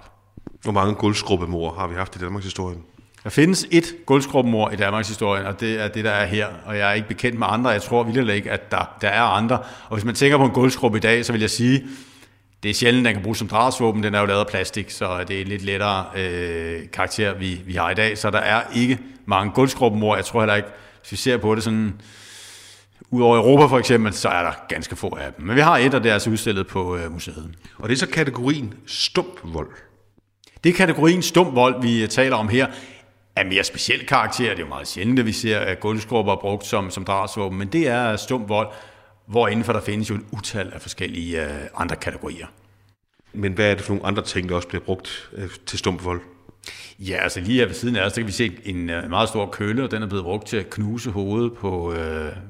Hvor 0.61 0.71
mange 0.71 0.95
guldskrubemor 0.95 1.73
har 1.73 1.87
vi 1.87 1.95
haft 1.95 2.15
i 2.15 2.19
Danmarks 2.19 2.45
historie? 2.45 2.77
Der 3.23 3.29
findes 3.29 3.67
et 3.71 3.95
guldskrubemor 4.05 4.69
i 4.69 4.75
Danmarks 4.75 5.07
historie, 5.07 5.47
og 5.47 5.59
det 5.59 5.81
er 5.81 5.87
det, 5.87 6.05
der 6.05 6.11
er 6.11 6.25
her. 6.25 6.47
Og 6.65 6.77
jeg 6.77 6.89
er 6.89 6.93
ikke 6.93 7.07
bekendt 7.07 7.39
med 7.39 7.47
andre. 7.49 7.69
Jeg 7.69 7.81
tror 7.81 8.03
vildt 8.03 8.29
ikke, 8.29 8.51
at 8.51 8.71
der, 8.71 8.95
der 9.01 9.07
er 9.07 9.21
andre. 9.21 9.57
Og 9.89 9.95
hvis 9.95 10.05
man 10.05 10.15
tænker 10.15 10.37
på 10.37 10.45
en 10.45 10.51
guldskrub 10.51 10.95
i 10.95 10.99
dag, 10.99 11.25
så 11.25 11.31
vil 11.31 11.41
jeg 11.41 11.49
sige, 11.49 11.83
det 12.63 12.69
er 12.69 12.73
sjældent, 12.73 13.05
den 13.05 13.13
kan 13.13 13.23
bruges 13.23 13.39
som 13.39 13.47
drabsvåben. 13.47 14.03
Den 14.03 14.15
er 14.15 14.19
jo 14.19 14.25
lavet 14.25 14.39
af 14.39 14.47
plastik, 14.47 14.89
så 14.89 15.23
det 15.23 15.37
er 15.37 15.41
en 15.41 15.47
lidt 15.47 15.61
lettere 15.61 16.05
øh, 16.15 16.79
karakter, 16.93 17.33
vi, 17.33 17.61
vi 17.65 17.73
har 17.73 17.89
i 17.89 17.93
dag. 17.93 18.17
Så 18.17 18.29
der 18.31 18.39
er 18.39 18.61
ikke 18.75 18.99
mange 19.25 19.51
guldskrubemor. 19.51 20.15
Jeg 20.15 20.25
tror 20.25 20.41
heller 20.41 20.55
ikke, 20.55 20.69
hvis 20.99 21.11
vi 21.11 21.17
ser 21.17 21.37
på 21.37 21.55
det 21.55 21.63
sådan, 21.63 22.01
Udover 23.13 23.37
Europa 23.37 23.65
for 23.65 23.79
eksempel, 23.79 24.13
så 24.13 24.29
er 24.29 24.43
der 24.43 24.51
ganske 24.67 24.95
få 24.95 25.17
af 25.21 25.33
dem. 25.33 25.45
Men 25.45 25.55
vi 25.55 25.61
har 25.61 25.77
et, 25.77 25.93
og 25.93 26.03
det 26.03 26.09
er 26.09 26.13
altså 26.13 26.29
udstillet 26.29 26.67
på 26.67 26.97
øh, 26.97 27.11
museet. 27.11 27.55
Og 27.77 27.89
det 27.89 27.95
er 27.95 27.99
så 27.99 28.07
kategorien 28.07 28.73
stump 28.85 29.39
vold. 29.43 29.67
Det 30.63 30.69
er 30.69 30.73
kategorien 30.73 31.21
stum 31.21 31.55
vold, 31.55 31.81
vi 31.81 32.07
taler 32.07 32.35
om 32.35 32.49
her, 32.49 32.67
er 33.35 33.43
mere 33.43 33.63
speciel 33.63 34.05
karakter. 34.05 34.49
Det 34.49 34.55
er 34.55 34.59
jo 34.59 34.67
meget 34.67 34.87
sjældent, 34.87 35.19
at 35.19 35.25
vi 35.25 35.31
ser, 35.31 35.59
at 35.59 35.79
guldskrubber 35.79 36.35
brugt 36.35 36.65
som, 36.65 36.91
som 36.91 37.05
drabsvåben, 37.05 37.59
men 37.59 37.67
det 37.67 37.87
er 37.87 38.15
stum 38.15 38.49
vold, 38.49 38.67
hvor 39.25 39.47
indenfor 39.47 39.73
der 39.73 39.81
findes 39.81 40.09
jo 40.09 40.15
en 40.15 40.25
utal 40.31 40.71
af 40.73 40.81
forskellige 40.81 41.45
uh, 41.45 41.81
andre 41.81 41.95
kategorier. 41.95 42.47
Men 43.33 43.53
hvad 43.53 43.71
er 43.71 43.75
det 43.75 43.83
for 43.83 43.93
nogle 43.93 44.07
andre 44.07 44.23
ting, 44.23 44.49
der 44.49 44.55
også 44.55 44.67
bliver 44.67 44.83
brugt 44.83 45.29
uh, 45.37 45.43
til 45.65 45.79
stump 45.79 46.03
vold? 46.03 46.21
Ja, 46.99 47.15
altså 47.15 47.39
lige 47.39 47.59
her 47.59 47.65
ved 47.65 47.73
siden 47.73 47.95
af 47.95 48.05
os, 48.05 48.13
der 48.13 48.21
kan 48.21 48.27
vi 48.27 48.31
se 48.31 48.57
en 48.63 48.89
uh, 48.89 49.09
meget 49.09 49.29
stor 49.29 49.49
kølle, 49.49 49.83
og 49.83 49.91
den 49.91 50.03
er 50.03 50.07
blevet 50.07 50.23
brugt 50.23 50.47
til 50.47 50.57
at 50.57 50.69
knuse 50.69 51.11
hovedet 51.11 51.53
på, 51.53 51.89
uh, 51.91 51.97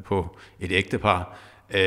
på 0.06 0.38
et 0.60 0.72
ægtepar. 0.72 1.38
Uh, 1.70 1.78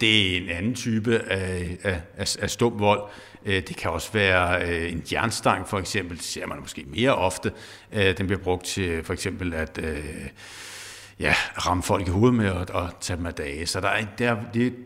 det 0.00 0.02
er 0.02 0.36
en 0.36 0.48
anden 0.48 0.74
type 0.74 1.18
af, 1.18 1.76
af, 1.82 2.00
af, 2.16 2.36
af 2.40 2.50
stum 2.50 2.78
vold. 2.78 3.00
Det 3.46 3.76
kan 3.76 3.90
også 3.90 4.12
være 4.12 4.88
en 4.88 5.02
jernstang 5.12 5.68
for 5.68 5.78
eksempel, 5.78 6.16
det 6.16 6.24
ser 6.24 6.46
man 6.46 6.60
måske 6.60 6.84
mere 6.88 7.14
ofte. 7.14 7.52
Den 7.92 8.26
bliver 8.26 8.38
brugt 8.38 8.64
til 8.64 9.04
for 9.04 9.12
eksempel 9.12 9.54
at 9.54 9.80
ja, 11.20 11.34
ramme 11.66 11.82
folk 11.82 12.06
i 12.08 12.10
hovedet 12.10 12.34
med 12.34 12.50
og, 12.50 12.66
og 12.72 12.90
tage 13.00 13.16
dem 13.16 13.26
af 13.26 13.34
dage. 13.34 13.66
Så 13.66 13.80
der 13.80 13.88
er, 13.88 14.04
der, 14.18 14.36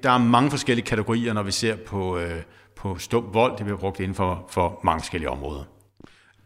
der 0.03 0.11
er 0.11 0.19
mange 0.19 0.51
forskellige 0.51 0.87
kategorier, 0.87 1.33
når 1.33 1.43
vi 1.43 1.53
ser 1.53 1.77
på, 1.77 2.19
øh, 2.19 2.43
på 2.77 2.99
stum 2.99 3.25
vold. 3.33 3.57
Det 3.57 3.65
bliver 3.65 3.79
brugt 3.79 4.01
inden 4.01 4.15
for, 4.15 4.47
for 4.51 4.81
mange 4.85 5.01
forskellige 5.01 5.31
områder. 5.31 5.65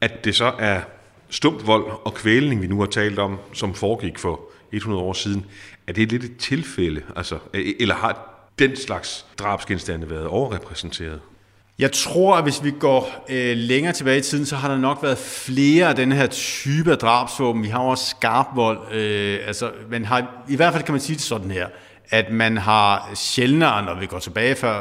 At 0.01 0.25
det 0.25 0.35
så 0.35 0.53
er 0.59 0.81
stum 1.29 1.66
vold 1.66 1.85
og 2.05 2.14
kvælning, 2.14 2.62
vi 2.62 2.66
nu 2.66 2.81
har 2.81 2.87
talt 2.87 3.18
om, 3.18 3.38
som 3.53 3.75
foregik 3.75 4.18
for 4.18 4.40
100 4.73 5.03
år 5.03 5.12
siden, 5.12 5.47
er 5.87 5.92
det 5.92 6.12
lidt 6.12 6.25
et 6.25 6.37
tilfælde? 6.37 7.03
Altså, 7.16 7.35
e- 7.35 7.77
eller 7.81 7.94
har 7.94 8.31
den 8.59 8.77
slags 8.77 9.27
drabsgenstande 9.38 10.11
været 10.11 10.27
overrepræsenteret? 10.27 11.20
Jeg 11.79 11.93
tror, 11.93 12.37
at 12.37 12.43
hvis 12.43 12.65
vi 12.65 12.71
går 12.71 13.25
øh, 13.29 13.57
længere 13.57 13.93
tilbage 13.93 14.19
i 14.19 14.23
tiden, 14.23 14.47
så 14.47 14.57
har 14.57 14.69
der 14.69 14.79
nok 14.79 14.99
været 15.03 15.19
flere 15.19 15.89
af 15.89 15.97
den 15.97 16.13
her 16.13 16.27
type 16.27 16.93
af 16.93 16.99
drabsvåben. 16.99 17.63
Vi 17.63 17.69
har 17.69 17.79
også 17.79 18.11
skarp 18.11 18.47
vold. 18.55 18.93
Øh, 18.93 19.39
altså, 19.47 19.71
man 19.91 20.05
har, 20.05 20.45
I 20.49 20.57
hvert 20.57 20.73
fald 20.73 20.85
kan 20.85 20.93
man 20.93 21.01
sige 21.01 21.17
det 21.17 21.23
sådan 21.23 21.51
her, 21.51 21.67
at 22.11 22.33
man 22.33 22.57
har 22.57 23.11
sjældnere, 23.15 23.85
når 23.85 24.01
vi 24.01 24.07
går 24.07 24.19
tilbage 24.19 24.55
før 24.55 24.81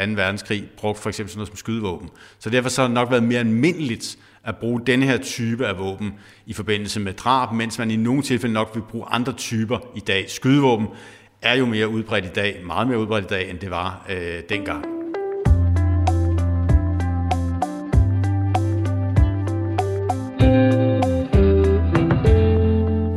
øh, 0.00 0.08
2. 0.08 0.12
verdenskrig, 0.14 0.64
brugt 0.76 0.98
for 0.98 1.08
eksempel 1.08 1.30
sådan 1.30 1.38
noget 1.38 1.48
som 1.48 1.56
skydevåben. 1.56 2.08
Så 2.38 2.50
derfor 2.50 2.68
så 2.68 2.80
har 2.80 2.88
det 2.88 2.94
nok 2.94 3.10
været 3.10 3.22
mere 3.22 3.40
almindeligt 3.40 4.18
at 4.44 4.56
bruge 4.56 4.80
den 4.86 5.02
her 5.02 5.18
type 5.18 5.66
af 5.66 5.78
våben 5.78 6.14
i 6.46 6.52
forbindelse 6.52 7.00
med 7.00 7.12
drab, 7.12 7.52
mens 7.52 7.78
man 7.78 7.90
i 7.90 7.96
nogle 7.96 8.22
tilfælde 8.22 8.52
nok 8.52 8.70
vil 8.74 8.82
bruge 8.90 9.04
andre 9.10 9.32
typer 9.32 9.78
i 9.96 10.00
dag. 10.00 10.30
Skydevåben 10.30 10.86
er 11.42 11.54
jo 11.54 11.66
mere 11.66 11.88
udbredt 11.88 12.24
i 12.24 12.32
dag, 12.34 12.60
meget 12.66 12.88
mere 12.88 12.98
udbredt 12.98 13.24
i 13.24 13.28
dag, 13.28 13.50
end 13.50 13.58
det 13.58 13.70
var 13.70 14.06
øh, 14.10 14.42
dengang. 14.48 14.99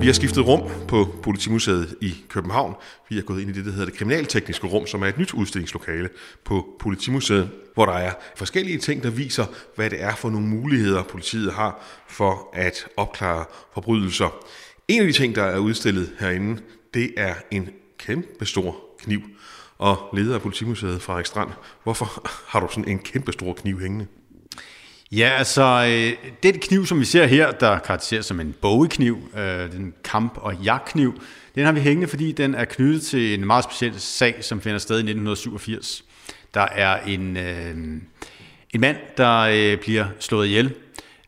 Vi 0.04 0.08
har 0.08 0.14
skiftet 0.14 0.48
rum 0.48 0.72
på 0.88 1.16
Politimuseet 1.24 1.96
i 2.02 2.16
København. 2.30 2.76
Vi 3.10 3.18
er 3.18 3.22
gået 3.22 3.42
ind 3.42 3.50
i 3.50 3.54
det, 3.54 3.66
der 3.66 3.72
hedder 3.72 3.86
det 3.86 3.94
kriminaltekniske 3.94 4.68
rum, 4.68 4.88
som 4.88 5.02
er 5.02 5.08
et 5.08 5.18
nyt 5.18 5.34
udstillingslokale 5.34 6.10
på 6.46 6.68
Politimuseet, 6.80 7.50
hvor 7.74 7.86
der 7.86 7.94
er 7.94 8.14
forskellige 8.36 8.78
ting, 8.78 9.04
der 9.04 9.10
viser, 9.10 9.46
hvad 9.76 9.90
det 9.90 10.04
er 10.04 10.16
for 10.16 10.30
nogle 10.30 10.48
muligheder, 10.48 11.04
politiet 11.04 11.54
har 11.54 11.86
for 12.08 12.50
at 12.54 12.88
opklare 12.98 13.46
forbrydelser. 13.74 14.46
En 14.88 15.02
af 15.02 15.08
de 15.08 15.14
ting, 15.14 15.36
der 15.36 15.44
er 15.44 15.58
udstillet 15.58 16.12
herinde, 16.20 16.62
det 16.94 17.14
er 17.18 17.34
en 17.52 17.70
kæmpe 17.98 18.46
stor 18.46 18.76
kniv. 19.00 19.22
og 19.78 20.10
leder 20.14 20.36
af 20.36 20.42
Politimuseet 20.42 21.02
Frederik 21.02 21.26
Strand. 21.26 21.50
Hvorfor 21.84 22.28
har 22.48 22.60
du 22.60 22.68
sådan 22.70 22.88
en 22.88 23.00
kæmpe 23.00 23.32
stor 23.32 23.54
kniv 23.54 23.80
hængende? 23.80 24.08
Ja, 25.16 25.30
altså, 25.38 25.86
øh, 25.90 26.32
den 26.44 26.60
kniv, 26.60 26.86
som 26.86 27.00
vi 27.00 27.06
ser 27.06 27.26
her, 27.26 27.52
der 27.52 27.80
karakteriseres 27.80 28.26
som 28.26 28.40
en 28.40 28.56
bogekniv, 28.62 29.18
øh, 29.38 29.72
den 29.72 29.94
kamp- 30.04 30.38
og 30.38 30.56
jagtkniv, 30.56 31.22
den 31.56 31.66
har 31.66 31.72
vi 31.72 31.80
hængende, 31.80 32.08
fordi 32.08 32.32
den 32.32 32.56
er 32.56 32.66
knyttet 32.66 33.02
til 33.02 33.34
en 33.34 33.48
meget 33.48 33.64
speciel 33.64 33.94
sag, 33.98 34.44
som 34.44 34.62
finder 34.62 34.78
sted 34.78 34.96
i 34.96 35.04
1987. 35.04 36.04
Der 36.54 36.62
er 36.62 37.02
en, 37.02 37.38
øh, 37.38 37.76
en 38.74 38.82
mand, 38.82 38.98
der 39.18 39.40
øh, 39.40 39.78
bliver 39.78 40.06
slået 40.20 40.48
ihjel, 40.48 40.74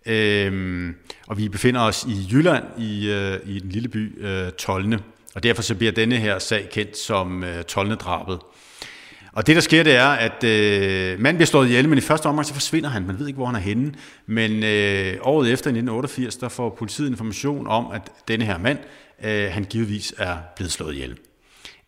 øh, 0.06 0.93
og 1.28 1.38
vi 1.38 1.50
befinder 1.50 1.82
os 1.82 2.06
i 2.10 2.28
Jylland, 2.32 2.63
i, 2.78 3.10
øh, 3.10 3.39
i 3.45 3.60
den 3.60 3.69
lille 3.69 3.89
by 3.89 4.26
øh, 4.26 4.52
Tolne. 4.52 5.00
Og 5.36 5.43
derfor 5.43 5.62
så 5.62 5.76
bliver 5.76 5.91
denne 5.91 6.17
her 6.17 6.39
sag 6.39 6.69
kendt 6.71 6.98
som 6.98 7.43
øh, 7.43 7.63
Tolne-drabet. 7.63 8.39
Og 9.36 9.48
det, 9.48 9.56
der 9.56 9.62
sker, 9.62 9.84
det 9.84 9.95
er, 9.95 10.08
at 10.08 10.43
øh, 10.43 11.19
manden 11.19 11.38
bliver 11.38 11.45
slået 11.45 11.67
ihjel, 11.67 11.89
men 11.89 11.98
i 11.98 12.02
første 12.02 12.28
omgang 12.28 12.45
så 12.45 12.54
forsvinder 12.54 12.89
han. 12.89 13.08
Man 13.08 13.19
ved 13.19 13.28
ikke, 13.28 13.38
hvor 13.38 13.45
han 13.45 13.56
er 13.56 13.60
henne. 13.60 13.93
Men 14.26 14.63
øh, 14.63 15.17
året 15.21 15.52
efter, 15.52 15.67
i 15.67 15.71
1988, 15.71 16.36
der 16.36 16.50
får 16.50 16.69
politiet 16.69 17.10
information 17.10 17.67
om, 17.67 17.91
at 17.91 18.02
denne 18.28 18.45
her 18.45 18.58
mand, 18.58 18.80
øh, 19.24 19.52
han 19.52 19.63
givetvis 19.63 20.13
er 20.17 20.38
blevet 20.56 20.71
slået 20.71 20.93
ihjel. 20.93 21.17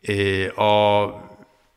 Øh, 0.10 0.50
og 0.58 1.14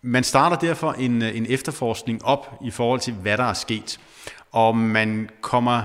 man 0.02 0.24
starter 0.24 0.56
derfor 0.56 0.92
en, 0.92 1.22
øh, 1.22 1.36
en 1.36 1.46
efterforskning 1.48 2.24
op 2.24 2.58
i 2.64 2.70
forhold 2.70 3.00
til, 3.00 3.12
hvad 3.12 3.36
der 3.36 3.44
er 3.44 3.54
sket. 3.54 4.00
Og 4.52 4.76
man 4.76 5.28
kommer 5.40 5.82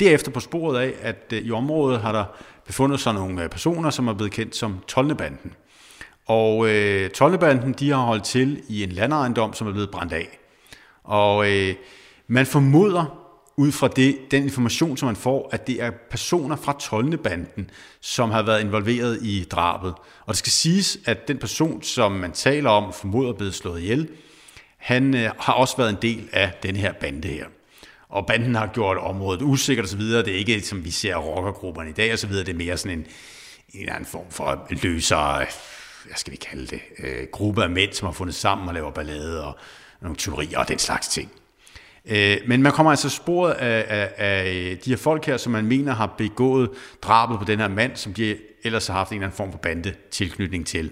derefter 0.00 0.30
på 0.30 0.40
sporet 0.40 0.80
af, 0.80 0.92
at 1.02 1.32
øh, 1.32 1.42
i 1.42 1.50
området 1.50 2.00
har 2.00 2.12
der 2.12 2.24
befundet 2.66 3.00
sig 3.00 3.14
nogle 3.14 3.42
øh, 3.42 3.48
personer, 3.48 3.90
som 3.90 4.08
er 4.08 4.12
blevet 4.12 4.32
kendt 4.32 4.56
som 4.56 4.78
Tolnebanden. 4.88 5.52
Og 6.28 6.68
øh, 6.68 7.10
Tolnebanden, 7.10 7.72
de 7.72 7.90
har 7.90 7.96
holdt 7.96 8.24
til 8.24 8.62
i 8.68 8.82
en 8.82 8.92
landejendom, 8.92 9.54
som 9.54 9.66
er 9.66 9.72
blevet 9.72 9.90
brændt 9.90 10.12
af. 10.12 10.38
Og 11.04 11.50
øh, 11.50 11.74
man 12.26 12.46
formoder, 12.46 13.28
ud 13.58 13.72
fra 13.72 13.88
det, 13.88 14.18
den 14.30 14.42
information, 14.42 14.96
som 14.96 15.06
man 15.06 15.16
får, 15.16 15.48
at 15.52 15.66
det 15.66 15.82
er 15.82 15.90
personer 16.10 16.56
fra 16.56 16.76
Tolnebanden, 16.80 17.70
som 18.00 18.30
har 18.30 18.42
været 18.42 18.60
involveret 18.60 19.18
i 19.22 19.46
drabet. 19.50 19.94
Og 20.20 20.28
det 20.28 20.36
skal 20.36 20.52
siges, 20.52 20.98
at 21.04 21.28
den 21.28 21.38
person, 21.38 21.82
som 21.82 22.12
man 22.12 22.32
taler 22.32 22.70
om, 22.70 22.92
formoder 22.92 23.32
blevet 23.32 23.54
slået 23.54 23.80
ihjel, 23.80 24.08
han 24.76 25.14
øh, 25.14 25.30
har 25.38 25.52
også 25.52 25.76
været 25.76 25.90
en 25.90 25.98
del 26.02 26.28
af 26.32 26.52
den 26.62 26.76
her 26.76 26.92
bande 26.92 27.28
her. 27.28 27.46
Og 28.08 28.26
banden 28.26 28.54
har 28.54 28.66
gjort 28.66 28.96
området 28.96 29.42
usikkert 29.42 29.84
osv. 29.86 30.00
Det 30.00 30.28
er 30.28 30.38
ikke, 30.38 30.60
som 30.60 30.84
vi 30.84 30.90
ser 30.90 31.16
rockergrupperne 31.16 31.90
i 31.90 31.92
dag 31.92 32.12
osv. 32.12 32.32
Det 32.32 32.48
er 32.48 32.54
mere 32.54 32.76
sådan 32.76 32.98
en, 32.98 33.06
en 33.74 33.80
eller 33.80 33.92
anden 33.92 34.06
form 34.06 34.30
for 34.30 34.66
løsere 34.70 35.46
hvad 36.04 36.16
skal 36.16 36.30
vi 36.32 36.36
kalde 36.36 36.66
det, 36.66 36.80
øh, 36.98 37.26
gruppe 37.32 37.62
af 37.62 37.70
mænd, 37.70 37.92
som 37.92 38.06
har 38.06 38.12
fundet 38.12 38.34
sammen 38.34 38.68
og 38.68 38.74
laver 38.74 38.90
ballade 38.90 39.44
og 39.44 39.56
nogle 40.00 40.16
teorier 40.16 40.58
og 40.58 40.68
den 40.68 40.78
slags 40.78 41.08
ting. 41.08 41.30
Øh, 42.04 42.36
men 42.46 42.62
man 42.62 42.72
kommer 42.72 42.90
altså 42.90 43.08
sporet 43.08 43.52
af, 43.52 43.84
af, 43.88 44.12
af 44.16 44.78
de 44.78 44.90
her 44.90 44.96
folk 44.96 45.26
her, 45.26 45.36
som 45.36 45.52
man 45.52 45.66
mener 45.66 45.94
har 45.94 46.06
begået 46.06 46.70
drabet 47.02 47.38
på 47.38 47.44
den 47.44 47.58
her 47.58 47.68
mand, 47.68 47.96
som 47.96 48.14
de 48.14 48.36
ellers 48.64 48.86
har 48.86 48.94
haft 48.94 49.10
en 49.10 49.16
eller 49.16 49.26
anden 49.26 49.36
form 49.36 49.52
for 49.52 49.58
bande 49.58 49.94
tilknytning 50.10 50.66
til. 50.66 50.90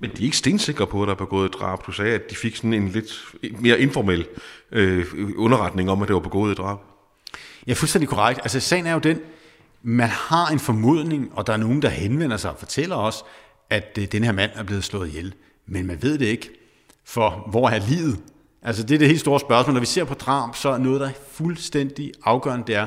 Men 0.00 0.10
de 0.10 0.16
er 0.16 0.24
ikke 0.24 0.36
stensikre 0.36 0.86
på, 0.86 1.02
at 1.02 1.06
der 1.06 1.14
er 1.14 1.18
begået 1.18 1.54
drab. 1.54 1.86
Du 1.86 1.92
sagde, 1.92 2.14
at 2.14 2.30
de 2.30 2.36
fik 2.36 2.56
sådan 2.56 2.74
en 2.74 2.88
lidt 2.88 3.12
mere 3.58 3.80
informel 3.80 4.26
øh, 4.72 5.06
underretning 5.36 5.90
om, 5.90 6.02
at 6.02 6.08
det 6.08 6.14
var 6.14 6.20
begået 6.20 6.56
drab. 6.56 6.78
Ja, 7.66 7.72
fuldstændig 7.72 8.08
korrekt. 8.08 8.40
Altså, 8.42 8.60
sagen 8.60 8.86
er 8.86 8.92
jo 8.92 8.98
den, 8.98 9.20
man 9.82 10.08
har 10.08 10.46
en 10.46 10.58
formodning, 10.58 11.30
og 11.32 11.46
der 11.46 11.52
er 11.52 11.56
nogen, 11.56 11.82
der 11.82 11.88
henvender 11.88 12.36
sig 12.36 12.50
og 12.50 12.58
fortæller 12.58 12.96
os, 12.96 13.24
at 13.72 13.98
øh, 13.98 14.04
den 14.12 14.24
her 14.24 14.32
mand 14.32 14.50
er 14.54 14.62
blevet 14.62 14.84
slået 14.84 15.08
ihjel. 15.08 15.34
Men 15.66 15.86
man 15.86 16.02
ved 16.02 16.18
det 16.18 16.26
ikke, 16.26 16.50
for 17.04 17.46
hvor 17.50 17.68
er 17.68 17.80
livet? 17.88 18.18
Altså 18.62 18.82
det 18.82 18.94
er 18.94 18.98
det 18.98 19.08
helt 19.08 19.20
store 19.20 19.40
spørgsmål. 19.40 19.74
Når 19.74 19.80
vi 19.80 19.86
ser 19.86 20.04
på 20.04 20.14
drab, 20.14 20.56
så 20.56 20.68
er 20.68 20.78
noget, 20.78 21.00
der 21.00 21.08
er 21.08 21.12
fuldstændig 21.32 22.12
afgørende, 22.24 22.66
det 22.66 22.74
er, 22.74 22.86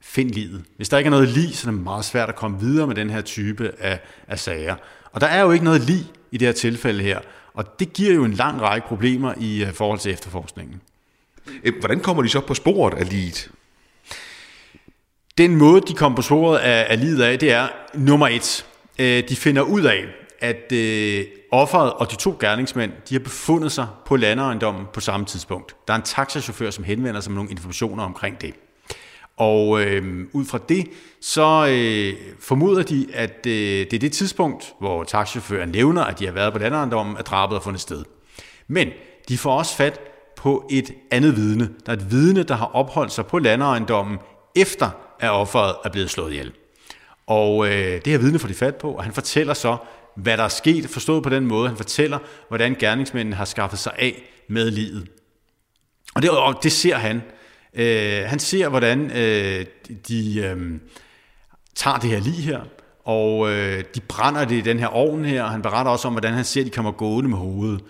find 0.00 0.30
livet. 0.30 0.64
Hvis 0.76 0.88
der 0.88 0.98
ikke 0.98 1.08
er 1.08 1.10
noget 1.10 1.28
lig, 1.28 1.56
så 1.56 1.68
er 1.68 1.72
det 1.72 1.82
meget 1.82 2.04
svært 2.04 2.28
at 2.28 2.36
komme 2.36 2.60
videre 2.60 2.86
med 2.86 2.94
den 2.94 3.10
her 3.10 3.20
type 3.20 3.72
af, 3.78 4.00
af 4.28 4.38
sager. 4.38 4.76
Og 5.12 5.20
der 5.20 5.26
er 5.26 5.42
jo 5.42 5.50
ikke 5.50 5.64
noget 5.64 5.80
lig 5.80 6.06
i 6.30 6.38
det 6.38 6.48
her 6.48 6.52
tilfælde 6.52 7.02
her. 7.02 7.20
Og 7.54 7.78
det 7.78 7.92
giver 7.92 8.14
jo 8.14 8.24
en 8.24 8.32
lang 8.32 8.60
række 8.60 8.86
problemer 8.86 9.34
i 9.40 9.62
uh, 9.62 9.72
forhold 9.72 9.98
til 9.98 10.12
efterforskningen. 10.12 10.80
Øh, 11.64 11.72
hvordan 11.80 12.00
kommer 12.00 12.22
de 12.22 12.28
så 12.28 12.40
på 12.40 12.54
sporet 12.54 12.94
af 12.94 13.10
livet? 13.10 13.50
Den 15.38 15.56
måde, 15.56 15.80
de 15.80 15.94
kommer 15.94 16.16
på 16.16 16.22
sporet 16.22 16.58
af, 16.58 16.86
af 16.88 17.00
livet 17.00 17.22
af, 17.22 17.38
det 17.38 17.52
er 17.52 17.68
nummer 17.94 18.28
et. 18.28 18.66
Øh, 18.98 19.28
de 19.28 19.36
finder 19.36 19.62
ud 19.62 19.82
af, 19.82 20.04
at 20.40 20.72
øh, 20.72 21.24
offeret 21.50 21.92
og 21.92 22.10
de 22.10 22.16
to 22.16 22.36
gerningsmænd, 22.40 22.92
de 23.08 23.14
har 23.14 23.20
befundet 23.20 23.72
sig 23.72 23.86
på 24.06 24.16
landeejendommen 24.16 24.86
på 24.92 25.00
samme 25.00 25.26
tidspunkt. 25.26 25.76
Der 25.88 25.94
er 25.94 25.98
en 25.98 26.02
taxachauffør, 26.04 26.70
som 26.70 26.84
henvender 26.84 27.20
sig 27.20 27.32
med 27.32 27.36
nogle 27.36 27.50
informationer 27.50 28.04
omkring 28.04 28.40
det. 28.40 28.54
Og 29.36 29.82
øh, 29.82 30.26
ud 30.32 30.44
fra 30.44 30.58
det, 30.68 30.86
så 31.20 31.66
øh, 31.70 32.14
formoder 32.40 32.82
de, 32.82 33.06
at 33.12 33.46
øh, 33.46 33.52
det 33.52 33.92
er 33.92 33.98
det 33.98 34.12
tidspunkt, 34.12 34.74
hvor 34.80 35.04
taxachaufføren 35.04 35.68
nævner, 35.68 36.04
at 36.04 36.18
de 36.18 36.24
har 36.26 36.32
været 36.32 36.52
på 36.52 36.58
landeejendommen, 36.58 37.16
at 37.16 37.26
drabet 37.26 37.58
har 37.58 37.62
fundet 37.62 37.80
sted. 37.80 38.04
Men 38.68 38.88
de 39.28 39.38
får 39.38 39.58
også 39.58 39.76
fat 39.76 40.00
på 40.36 40.68
et 40.70 40.90
andet 41.10 41.36
vidne. 41.36 41.70
Der 41.86 41.92
er 41.92 41.96
et 41.96 42.10
vidne, 42.10 42.42
der 42.42 42.54
har 42.54 42.66
opholdt 42.66 43.12
sig 43.12 43.26
på 43.26 43.38
landeejendommen, 43.38 44.18
efter 44.56 44.90
at 45.20 45.30
offeret 45.30 45.74
er 45.84 45.90
blevet 45.90 46.10
slået 46.10 46.30
ihjel. 46.30 46.52
Og 47.26 47.66
øh, 47.66 47.94
det 48.04 48.06
her 48.06 48.18
vidne 48.18 48.38
får 48.38 48.48
de 48.48 48.54
fat 48.54 48.76
på, 48.76 48.92
og 48.92 49.04
han 49.04 49.12
fortæller 49.12 49.54
så, 49.54 49.76
hvad 50.16 50.36
der 50.36 50.44
er 50.44 50.48
sket, 50.48 50.88
forstået 50.88 51.22
på 51.22 51.28
den 51.28 51.46
måde. 51.46 51.68
Han 51.68 51.76
fortæller, 51.76 52.18
hvordan 52.48 52.76
gerningsmændene 52.78 53.36
har 53.36 53.44
skaffet 53.44 53.78
sig 53.78 53.92
af 53.98 54.22
med 54.48 54.70
livet. 54.70 55.08
Og 56.14 56.22
det, 56.22 56.30
og 56.30 56.58
det 56.62 56.72
ser 56.72 56.96
han. 56.96 57.22
Øh, 57.74 58.24
han 58.26 58.38
ser, 58.38 58.68
hvordan 58.68 59.10
øh, 59.10 59.66
de 60.08 60.40
øh, 60.40 60.80
tager 61.74 61.98
det 61.98 62.10
her 62.10 62.20
lige 62.20 62.42
her, 62.42 62.60
og 63.04 63.50
øh, 63.50 63.84
de 63.94 64.00
brænder 64.00 64.44
det 64.44 64.56
i 64.56 64.60
den 64.60 64.78
her 64.78 64.86
ovn 64.86 65.24
her, 65.24 65.42
og 65.42 65.50
han 65.50 65.62
beretter 65.62 65.92
også 65.92 66.08
om, 66.08 66.14
hvordan 66.14 66.32
han 66.32 66.44
ser, 66.44 66.60
at 66.60 66.66
de 66.66 66.70
kommer 66.70 66.92
gående 66.92 67.30
med 67.30 67.38
hovedet. 67.38 67.80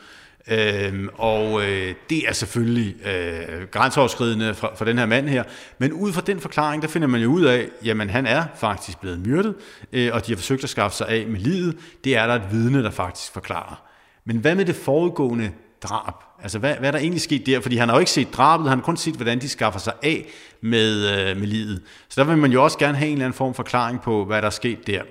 Øhm, 0.49 1.09
og 1.15 1.63
øh, 1.63 1.95
det 2.11 2.29
er 2.29 2.33
selvfølgelig 2.33 3.07
øh, 3.07 3.67
grænseoverskridende 3.71 4.55
for, 4.55 4.73
for 4.77 4.85
den 4.85 4.99
her 4.99 5.07
mand 5.07 5.29
her. 5.29 5.45
Men 5.79 5.93
ud 5.93 6.13
fra 6.13 6.21
den 6.21 6.41
forklaring, 6.41 6.83
der 6.83 6.89
finder 6.89 7.09
man 7.09 7.21
jo 7.21 7.29
ud 7.29 7.43
af, 7.43 7.69
jamen 7.85 8.11
han 8.11 8.27
er 8.27 8.45
faktisk 8.57 9.01
blevet 9.01 9.27
myrdet, 9.27 9.55
øh, 9.93 10.11
og 10.13 10.27
de 10.27 10.33
har 10.33 10.37
forsøgt 10.37 10.65
at 10.65 10.71
skaffe 10.71 10.97
sig 10.97 11.09
af 11.09 11.27
med 11.27 11.41
livet. 11.41 11.77
Det 12.05 12.17
er 12.17 12.27
der 12.27 12.35
et 12.35 12.43
vidne, 12.51 12.83
der 12.83 12.91
faktisk 12.91 13.33
forklarer. 13.33 13.83
Men 14.25 14.37
hvad 14.37 14.55
med 14.55 14.65
det 14.65 14.77
foregående 14.77 15.51
drab? 15.83 16.15
Altså 16.43 16.59
hvad, 16.59 16.75
hvad 16.75 16.89
er 16.89 16.93
der 16.93 16.99
egentlig 16.99 17.21
sket 17.21 17.47
der? 17.47 17.61
Fordi 17.61 17.77
han 17.77 17.89
har 17.89 17.97
jo 17.97 18.01
ikke 18.01 18.11
set 18.11 18.29
drabet, 18.33 18.69
han 18.69 18.79
har 18.79 18.85
kun 18.85 18.97
set, 18.97 19.15
hvordan 19.15 19.41
de 19.41 19.49
skaffer 19.49 19.81
sig 19.81 19.93
af 20.03 20.27
med, 20.61 21.09
øh, 21.11 21.37
med 21.37 21.47
livet. 21.47 21.83
Så 22.09 22.21
der 22.21 22.27
vil 22.27 22.39
man 22.39 22.53
jo 22.53 22.65
også 22.65 22.79
gerne 22.79 22.99
have 22.99 23.09
en 23.09 23.13
eller 23.13 23.25
anden 23.25 23.37
form 23.37 23.55
for 23.55 23.63
forklaring 23.63 24.01
på, 24.01 24.25
hvad 24.25 24.43
der 24.43 24.47
er 24.47 24.51
sket 24.51 24.87
der. 24.87 25.03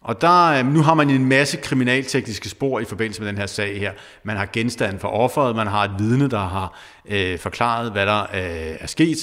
Og 0.00 0.20
der, 0.20 0.46
øh, 0.46 0.66
nu 0.66 0.82
har 0.82 0.94
man 0.94 1.10
en 1.10 1.24
masse 1.24 1.56
kriminaltekniske 1.56 2.48
spor 2.48 2.80
i 2.80 2.84
forbindelse 2.84 3.22
med 3.22 3.28
den 3.28 3.38
her 3.38 3.46
sag 3.46 3.80
her. 3.80 3.92
Man 4.22 4.36
har 4.36 4.48
genstand 4.52 4.98
for 4.98 5.08
offeret, 5.08 5.56
man 5.56 5.66
har 5.66 5.84
et 5.84 5.90
vidne, 5.98 6.30
der 6.30 6.38
har 6.38 6.78
øh, 7.08 7.38
forklaret, 7.38 7.92
hvad 7.92 8.06
der 8.06 8.22
øh, 8.22 8.76
er 8.80 8.86
sket. 8.86 9.18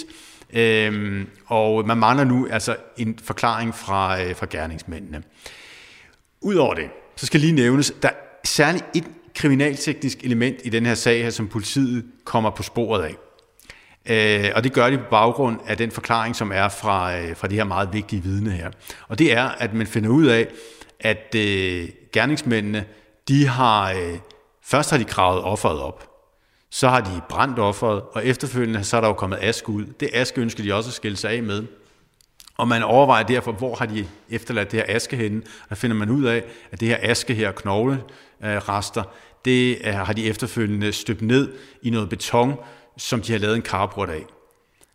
Øhm, 0.53 1.27
og 1.45 1.88
man 1.88 1.97
mangler 1.97 2.23
nu 2.23 2.47
altså 2.51 2.75
en 2.97 3.19
forklaring 3.23 3.75
fra, 3.75 4.21
øh, 4.21 4.35
fra 4.35 4.47
gerningsmændene. 4.49 5.23
Udover 6.41 6.73
det, 6.73 6.89
så 7.15 7.25
skal 7.25 7.39
lige 7.39 7.53
nævnes, 7.53 7.93
der 8.01 8.09
er 8.09 8.13
særligt 8.43 8.85
et 8.95 9.03
kriminalteknisk 9.35 10.23
element 10.23 10.57
i 10.63 10.69
den 10.69 10.85
her 10.85 10.95
sag 10.95 11.23
her, 11.23 11.29
som 11.29 11.47
politiet 11.47 12.05
kommer 12.25 12.49
på 12.49 12.63
sporet 12.63 13.03
af. 13.03 13.15
Øh, 14.09 14.51
og 14.55 14.63
det 14.63 14.73
gør 14.73 14.89
de 14.89 14.97
på 14.97 15.03
baggrund 15.09 15.59
af 15.67 15.77
den 15.77 15.91
forklaring, 15.91 16.35
som 16.35 16.51
er 16.51 16.69
fra, 16.69 17.17
øh, 17.17 17.35
fra 17.35 17.47
det 17.47 17.57
her 17.57 17.63
meget 17.63 17.93
vigtige 17.93 18.23
vidne 18.23 18.51
her. 18.51 18.71
Og 19.07 19.19
det 19.19 19.33
er, 19.33 19.43
at 19.43 19.73
man 19.73 19.87
finder 19.87 20.09
ud 20.09 20.25
af, 20.25 20.47
at 20.99 21.35
øh, 21.35 21.89
gerningsmændene, 22.13 22.85
de 23.27 23.47
har, 23.47 23.91
øh, 23.91 24.17
først 24.63 24.89
har 24.89 24.97
de 24.97 25.03
gravet 25.03 25.41
offeret 25.43 25.79
op, 25.79 26.09
så 26.69 26.89
har 26.89 27.01
de 27.01 27.21
brændt 27.30 27.59
offeret, 27.59 28.01
og 28.01 28.25
efterfølgende 28.25 28.84
så 28.84 28.97
er 28.97 29.01
der 29.01 29.07
jo 29.07 29.13
kommet 29.13 29.39
aske 29.41 29.69
ud. 29.69 29.86
Det 29.86 30.09
aske 30.13 30.41
ønsker 30.41 30.63
de 30.63 30.73
også 30.73 30.89
at 30.89 30.93
skille 30.93 31.17
sig 31.17 31.32
af 31.32 31.43
med. 31.43 31.63
Og 32.57 32.67
man 32.67 32.84
overvejer 32.84 33.23
derfor, 33.23 33.51
hvor 33.51 33.75
har 33.75 33.86
de 33.86 34.07
efterladt 34.30 34.71
det 34.71 34.80
her 34.80 34.95
aske 34.95 35.15
henne. 35.15 35.41
Der 35.69 35.75
finder 35.75 35.95
man 35.95 36.09
ud 36.09 36.23
af, 36.23 36.43
at 36.71 36.80
det 36.80 36.88
her 36.88 36.97
aske 37.01 37.34
her, 37.34 37.51
knoglerester, 37.51 39.03
det 39.45 39.86
har 39.86 40.13
de 40.13 40.27
efterfølgende 40.27 40.93
støbt 40.93 41.21
ned 41.21 41.53
i 41.82 41.89
noget 41.89 42.09
beton, 42.09 42.55
som 42.97 43.21
de 43.21 43.31
har 43.31 43.39
lavet 43.39 43.55
en 43.55 43.61
carport 43.61 44.09
af. 44.09 44.25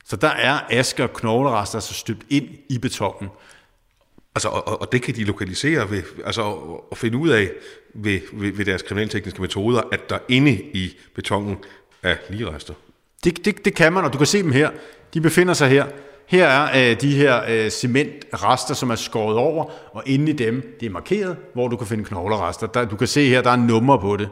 Så 0.04 0.16
der 0.16 0.28
er 0.28 0.58
aske 0.70 1.02
og 1.02 1.12
knoglerester 1.12 1.76
altså 1.78 1.94
støbt 1.94 2.22
ind 2.30 2.48
i 2.68 2.78
betonen. 2.78 3.30
Altså, 4.34 4.48
og, 4.48 4.80
og 4.80 4.92
det 4.92 5.02
kan 5.02 5.14
de 5.14 5.24
lokalisere 5.24 5.90
ved, 5.90 6.02
altså, 6.24 6.42
og 6.90 6.96
finde 6.96 7.18
ud 7.18 7.28
af 7.28 7.50
ved, 7.94 8.20
ved, 8.32 8.52
ved 8.52 8.64
deres 8.64 8.82
kriminaltekniske 8.82 9.42
metoder, 9.42 9.82
at 9.92 10.10
der 10.10 10.18
inde 10.28 10.52
i 10.52 10.96
betonen 11.14 11.56
er 12.02 12.16
ligerester. 12.30 12.74
Det, 13.24 13.44
det, 13.44 13.64
det 13.64 13.74
kan 13.74 13.92
man, 13.92 14.04
og 14.04 14.12
du 14.12 14.18
kan 14.18 14.26
se 14.26 14.42
dem 14.42 14.52
her. 14.52 14.70
De 15.14 15.20
befinder 15.20 15.54
sig 15.54 15.68
her. 15.68 15.86
Her 16.26 16.46
er 16.46 16.90
øh, 16.90 17.00
de 17.00 17.14
her 17.14 17.42
øh, 17.48 17.70
cementrester, 17.70 18.74
som 18.74 18.90
er 18.90 18.94
skåret 18.94 19.36
over, 19.36 19.64
og 19.92 20.02
inde 20.06 20.30
i 20.30 20.34
dem, 20.34 20.76
det 20.80 20.86
er 20.86 20.90
markeret, 20.90 21.36
hvor 21.54 21.68
du 21.68 21.76
kan 21.76 21.86
finde 21.86 22.04
knoglerester. 22.04 22.66
Der, 22.66 22.84
du 22.84 22.96
kan 22.96 23.08
se 23.08 23.28
her, 23.28 23.42
der 23.42 23.50
er 23.50 23.56
nummer 23.56 23.96
på 23.96 24.16
det. 24.16 24.28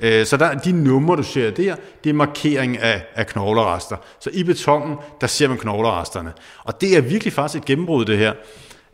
Øh, 0.00 0.26
så 0.26 0.36
der, 0.36 0.54
de 0.54 0.72
numre, 0.72 1.16
du 1.16 1.22
ser 1.22 1.50
der, 1.50 1.76
det 2.04 2.10
er 2.10 2.14
markering 2.14 2.78
af, 2.78 3.02
af 3.14 3.26
knoglerester. 3.26 3.96
Så 4.20 4.30
i 4.32 4.44
betongen, 4.44 4.96
der 5.20 5.26
ser 5.26 5.48
man 5.48 5.58
knogleresterne. 5.58 6.32
Og 6.64 6.80
det 6.80 6.96
er 6.96 7.00
virkelig 7.00 7.32
faktisk 7.32 7.62
et 7.62 7.66
gennembrud, 7.66 8.04
det 8.04 8.18
her, 8.18 8.32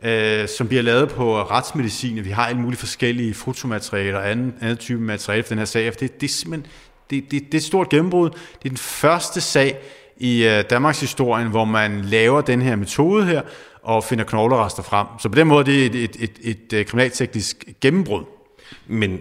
øh, 0.03 0.49
som 0.49 0.69
bliver 0.69 0.83
lavet 0.83 1.09
på 1.09 1.43
retsmedicin. 1.43 2.25
Vi 2.25 2.31
har 2.31 2.47
alle 2.47 2.61
mulige 2.61 2.79
forskellige 2.79 3.35
fotomaterialer 3.35 4.19
og 4.19 4.31
anden, 4.31 4.55
anden 4.61 4.77
type 4.77 5.01
materiale 5.01 5.43
for 5.43 5.49
den 5.49 5.59
her 5.59 5.65
sag. 5.65 5.93
Det, 6.01 6.21
det 6.21 6.29
er 6.29 6.33
simpelthen 6.33 6.73
det, 7.11 7.31
det, 7.31 7.43
det 7.47 7.55
er 7.55 7.59
et 7.59 7.65
stort 7.65 7.89
gennembrud. 7.89 8.31
Det 8.31 8.65
er 8.65 8.69
den 8.69 8.77
første 8.77 9.41
sag 9.41 9.79
i 10.17 10.45
øh, 10.45 10.65
Danmarks 10.71 11.01
historien, 11.01 11.49
hvor 11.49 11.65
man 11.65 12.01
laver 12.01 12.41
den 12.41 12.63
her 12.63 12.77
metode 12.77 13.25
her, 13.25 13.43
og 13.83 14.05
finder 14.05 14.25
knoglerester 14.25 14.83
frem. 14.83 15.07
Så 15.19 15.29
på 15.29 15.35
den 15.35 15.47
måde 15.47 15.65
det 15.65 15.87
er 15.87 15.91
det 15.91 16.05
et, 16.05 16.17
et, 16.21 16.31
et, 16.41 16.59
et 16.73 16.73
øh, 16.73 16.87
kriminalteknisk 16.87 17.65
gennembrud. 17.81 18.25
Men 18.87 19.21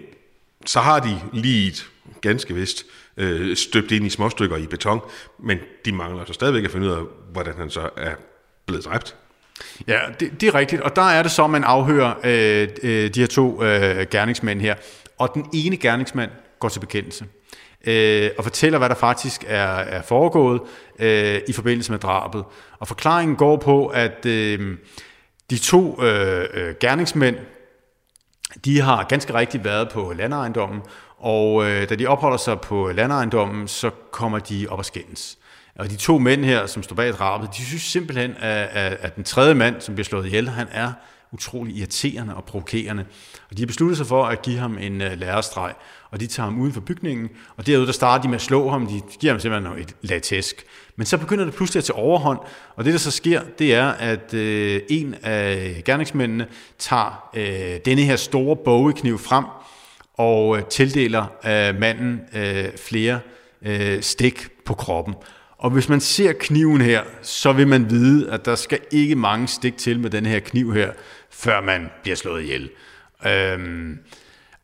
så 0.68 0.80
har 0.80 1.00
de 1.00 1.20
lige 1.32 1.68
et 1.68 1.86
ganske 2.20 2.54
vist 2.54 2.86
øh, 3.16 3.56
støbt 3.56 3.92
ind 3.92 4.06
i 4.06 4.10
småstykker 4.10 4.56
i 4.56 4.66
beton, 4.66 5.00
men 5.38 5.58
de 5.84 5.92
mangler 5.92 6.24
så 6.24 6.32
stadigvæk 6.32 6.64
at 6.64 6.70
finde 6.70 6.86
ud 6.86 6.92
af, 6.92 7.02
hvordan 7.32 7.54
han 7.56 7.70
så 7.70 7.90
er 7.96 8.14
blevet 8.66 8.84
dræbt. 8.84 9.16
Ja, 9.86 9.98
det, 10.20 10.40
det 10.40 10.48
er 10.48 10.54
rigtigt, 10.54 10.82
og 10.82 10.96
der 10.96 11.02
er 11.02 11.22
det 11.22 11.32
så, 11.32 11.44
at 11.44 11.50
man 11.50 11.64
afhører 11.64 12.14
øh, 12.24 12.68
øh, 12.82 13.14
de 13.14 13.20
her 13.20 13.26
to 13.26 13.64
øh, 13.64 14.06
gerningsmænd 14.10 14.60
her, 14.60 14.74
og 15.18 15.30
den 15.34 15.46
ene 15.54 15.76
gerningsmand 15.76 16.30
går 16.58 16.68
til 16.68 16.80
bekendelse 16.80 17.24
øh, 17.86 18.30
og 18.38 18.44
fortæller, 18.44 18.78
hvad 18.78 18.88
der 18.88 18.94
faktisk 18.94 19.44
er, 19.46 19.66
er 19.66 20.02
foregået 20.02 20.60
øh, 20.98 21.40
i 21.48 21.52
forbindelse 21.52 21.92
med 21.92 21.98
drabet. 21.98 22.44
Og 22.78 22.88
forklaringen 22.88 23.36
går 23.36 23.56
på, 23.56 23.86
at 23.86 24.26
øh, 24.26 24.76
de 25.50 25.58
to 25.58 26.02
øh, 26.02 26.46
øh 26.54 26.74
gerningsmænd, 26.80 27.36
de 28.64 28.80
har 28.80 29.04
ganske 29.04 29.34
rigtigt 29.34 29.64
været 29.64 29.88
på 29.88 30.12
landeejendommen, 30.16 30.80
og 31.18 31.64
øh, 31.64 31.88
da 31.88 31.94
de 31.94 32.06
opholder 32.06 32.36
sig 32.36 32.60
på 32.60 32.92
landeejendommen, 32.92 33.68
så 33.68 33.90
kommer 34.10 34.38
de 34.38 34.66
op 34.70 34.78
og 34.78 34.84
skændes. 34.84 35.38
Og 35.78 35.90
de 35.90 35.96
to 35.96 36.18
mænd 36.18 36.44
her, 36.44 36.66
som 36.66 36.82
står 36.82 36.96
bag 36.96 37.12
drabet, 37.12 37.50
de 37.56 37.64
synes 37.64 37.82
simpelthen, 37.82 38.34
at, 38.38 38.68
at, 38.72 38.98
at 39.00 39.16
den 39.16 39.24
tredje 39.24 39.54
mand, 39.54 39.80
som 39.80 39.94
bliver 39.94 40.04
slået 40.04 40.26
ihjel, 40.26 40.48
han 40.48 40.66
er 40.70 40.92
utrolig 41.32 41.76
irriterende 41.76 42.34
og 42.34 42.44
provokerende. 42.44 43.04
Og 43.50 43.56
de 43.56 43.62
har 43.62 43.66
besluttet 43.66 43.96
sig 43.96 44.06
for 44.06 44.24
at 44.24 44.42
give 44.42 44.58
ham 44.58 44.78
en 44.78 45.00
uh, 45.00 45.06
og 46.10 46.20
de 46.20 46.26
tager 46.26 46.44
ham 46.44 46.60
uden 46.60 46.72
for 46.72 46.80
bygningen, 46.80 47.28
og 47.56 47.66
derude 47.66 47.86
der 47.86 47.92
starter 47.92 48.22
de 48.22 48.28
med 48.28 48.34
at 48.34 48.42
slå 48.42 48.68
ham, 48.70 48.86
de 48.86 49.00
giver 49.20 49.32
ham 49.32 49.40
simpelthen 49.40 49.78
et 49.78 49.96
latesk. 50.02 50.64
Men 50.96 51.06
så 51.06 51.18
begynder 51.18 51.44
det 51.44 51.54
pludselig 51.54 51.80
at 51.80 51.84
tage 51.84 51.96
overhånd, 51.96 52.38
og 52.76 52.84
det 52.84 52.92
der 52.92 52.98
så 52.98 53.10
sker, 53.10 53.42
det 53.58 53.74
er, 53.74 53.88
at 53.88 54.34
øh, 54.34 54.82
en 54.88 55.14
af 55.22 55.82
gerningsmændene 55.84 56.46
tager 56.78 57.30
øh, 57.34 57.80
denne 57.84 58.02
her 58.02 58.16
store 58.16 58.56
bogekniv 58.56 59.18
frem, 59.18 59.44
og 60.14 60.56
øh, 60.56 60.64
tildeler 60.64 61.26
øh, 61.44 61.80
manden 61.80 62.20
øh, 62.34 62.64
flere 62.76 63.20
øh, 63.62 64.02
stik 64.02 64.48
på 64.64 64.74
kroppen. 64.74 65.14
Og 65.58 65.70
hvis 65.70 65.88
man 65.88 66.00
ser 66.00 66.32
kniven 66.32 66.80
her, 66.80 67.02
så 67.22 67.52
vil 67.52 67.68
man 67.68 67.90
vide, 67.90 68.30
at 68.30 68.44
der 68.44 68.54
skal 68.54 68.78
ikke 68.90 69.14
mange 69.14 69.48
stik 69.48 69.76
til 69.76 70.00
med 70.00 70.10
den 70.10 70.26
her 70.26 70.40
kniv 70.40 70.74
her, 70.74 70.92
før 71.30 71.60
man 71.60 71.90
bliver 72.02 72.16
slået 72.16 72.42
ihjel. 72.42 72.70
Øhm, 73.26 73.98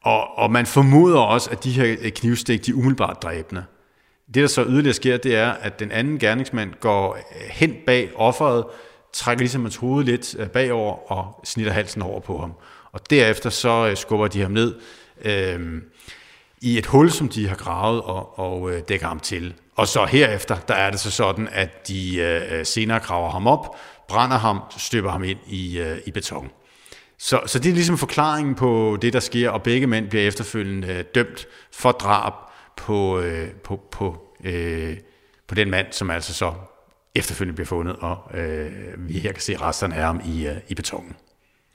og, 0.03 0.39
og 0.39 0.51
man 0.51 0.67
formoder 0.67 1.19
også, 1.19 1.51
at 1.51 1.65
de 1.65 1.71
her 1.71 1.97
øh, 2.01 2.11
knivstik, 2.11 2.67
de 2.67 2.71
er 2.71 2.75
umiddelbart 2.75 3.23
dræbende. 3.23 3.65
Det, 4.27 4.35
der 4.35 4.47
så 4.47 4.65
yderligere 4.65 4.95
sker, 4.95 5.17
det 5.17 5.37
er, 5.37 5.51
at 5.51 5.79
den 5.81 5.93
anden 5.93 6.19
gerningsmand 6.19 6.73
går 6.81 7.15
øh, 7.15 7.49
hen 7.51 7.75
bag 7.87 8.11
offeret, 8.15 8.65
trækker 9.13 9.41
ligesom 9.41 9.63
hans 9.63 9.77
hoved 9.77 10.05
lidt 10.05 10.37
øh, 10.39 10.49
bagover 10.49 11.13
og 11.13 11.41
snitter 11.45 11.73
halsen 11.73 12.03
over 12.03 12.21
på 12.21 12.39
ham. 12.39 12.53
Og 12.93 13.11
derefter 13.11 13.51
så 13.51 13.93
skubber 13.95 14.29
de 14.29 14.41
ham 14.41 14.51
ned 14.51 14.75
Øhm, 15.25 15.83
i 16.65 16.79
et 16.79 16.87
hul, 16.87 17.11
som 17.11 17.29
de 17.29 17.49
har 17.49 17.57
gravet 17.57 18.03
og, 18.03 18.39
og 18.39 18.73
øh, 18.73 18.83
dækker 18.89 19.07
ham 19.07 19.21
til. 19.21 19.55
Og 19.77 19.89
så 19.89 20.05
herefter, 20.05 20.57
der 20.57 20.75
er 20.75 20.91
det 20.91 21.01
så 21.01 21.11
sådan, 21.11 21.49
at 21.53 21.89
de 21.89 22.17
øh, 22.17 22.59
øh, 22.59 22.67
senere 22.67 22.99
graver 22.99 23.31
ham 23.31 23.47
op, 23.47 23.77
brænder 24.09 24.39
ham, 24.39 24.61
støber 24.79 25.11
ham 25.11 25.25
ind 25.25 25.39
i, 25.47 25.79
øh, 25.79 25.99
i 26.07 26.11
beton. 26.11 26.51
Så, 27.19 27.41
så 27.47 27.59
det 27.59 27.71
er 27.71 27.75
ligesom 27.75 27.99
forklaringen 27.99 28.55
på 28.55 28.99
det, 29.03 29.12
der 29.12 29.21
sker, 29.21 29.51
og 29.51 29.62
begge 29.62 29.87
mænd 29.87 30.09
bliver 30.09 30.27
efterfølgende 30.27 30.89
øh, 30.89 31.05
dømt 31.15 31.47
for 31.73 31.93
drab 31.93 32.33
på, 32.77 33.21
øh, 33.21 33.51
på, 33.51 33.81
på, 33.91 34.37
øh, 34.45 34.97
på 35.49 35.55
den 35.55 35.71
mand, 35.71 35.87
som 35.91 36.11
altså 36.11 36.35
så 36.35 36.53
efterfølgende 37.15 37.55
bliver 37.55 37.67
fundet, 37.67 37.97
og 37.97 38.39
øh, 38.39 38.73
vi 38.99 39.19
her 39.19 39.33
kan 39.33 39.43
se 39.43 39.57
resterne 39.57 39.95
af 39.95 40.05
ham 40.05 40.21
i, 40.25 40.47
øh, 40.47 40.57
i 40.69 40.75
betongen. 40.75 41.17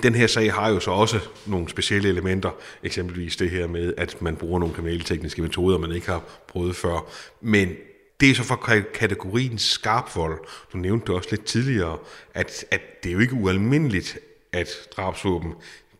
Den 0.03 0.15
her 0.15 0.27
sag 0.27 0.53
har 0.53 0.69
jo 0.69 0.79
så 0.79 0.91
også 0.91 1.19
nogle 1.45 1.69
specielle 1.69 2.09
elementer, 2.09 2.49
eksempelvis 2.83 3.35
det 3.35 3.49
her 3.49 3.67
med, 3.67 3.93
at 3.97 4.21
man 4.21 4.35
bruger 4.35 4.59
nogle 4.59 4.75
kriminaltekniske 4.75 5.41
metoder, 5.41 5.77
man 5.77 5.91
ikke 5.91 6.07
har 6.07 6.23
prøvet 6.47 6.75
før. 6.75 7.09
Men 7.41 7.69
det 8.19 8.29
er 8.29 8.35
så 8.35 8.43
for 8.43 8.55
kategorien 8.93 9.57
skarpvold. 9.57 10.39
Du 10.73 10.77
nævnte 10.77 11.07
det 11.07 11.15
også 11.15 11.29
lidt 11.31 11.45
tidligere, 11.45 11.97
at, 12.33 12.65
at 12.71 13.03
det 13.03 13.09
er 13.09 13.13
jo 13.13 13.19
ikke 13.19 13.33
ualmindeligt, 13.33 14.17
at 14.53 14.67
drabsvåben, 14.97 15.53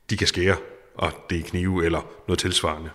de 0.10 0.18
kan 0.18 0.28
skære, 0.28 0.56
og 0.96 1.12
det 1.30 1.40
er 1.40 1.44
knive 1.44 1.86
eller 1.86 2.02
noget 2.28 2.40
tilsvarende. 2.40 2.90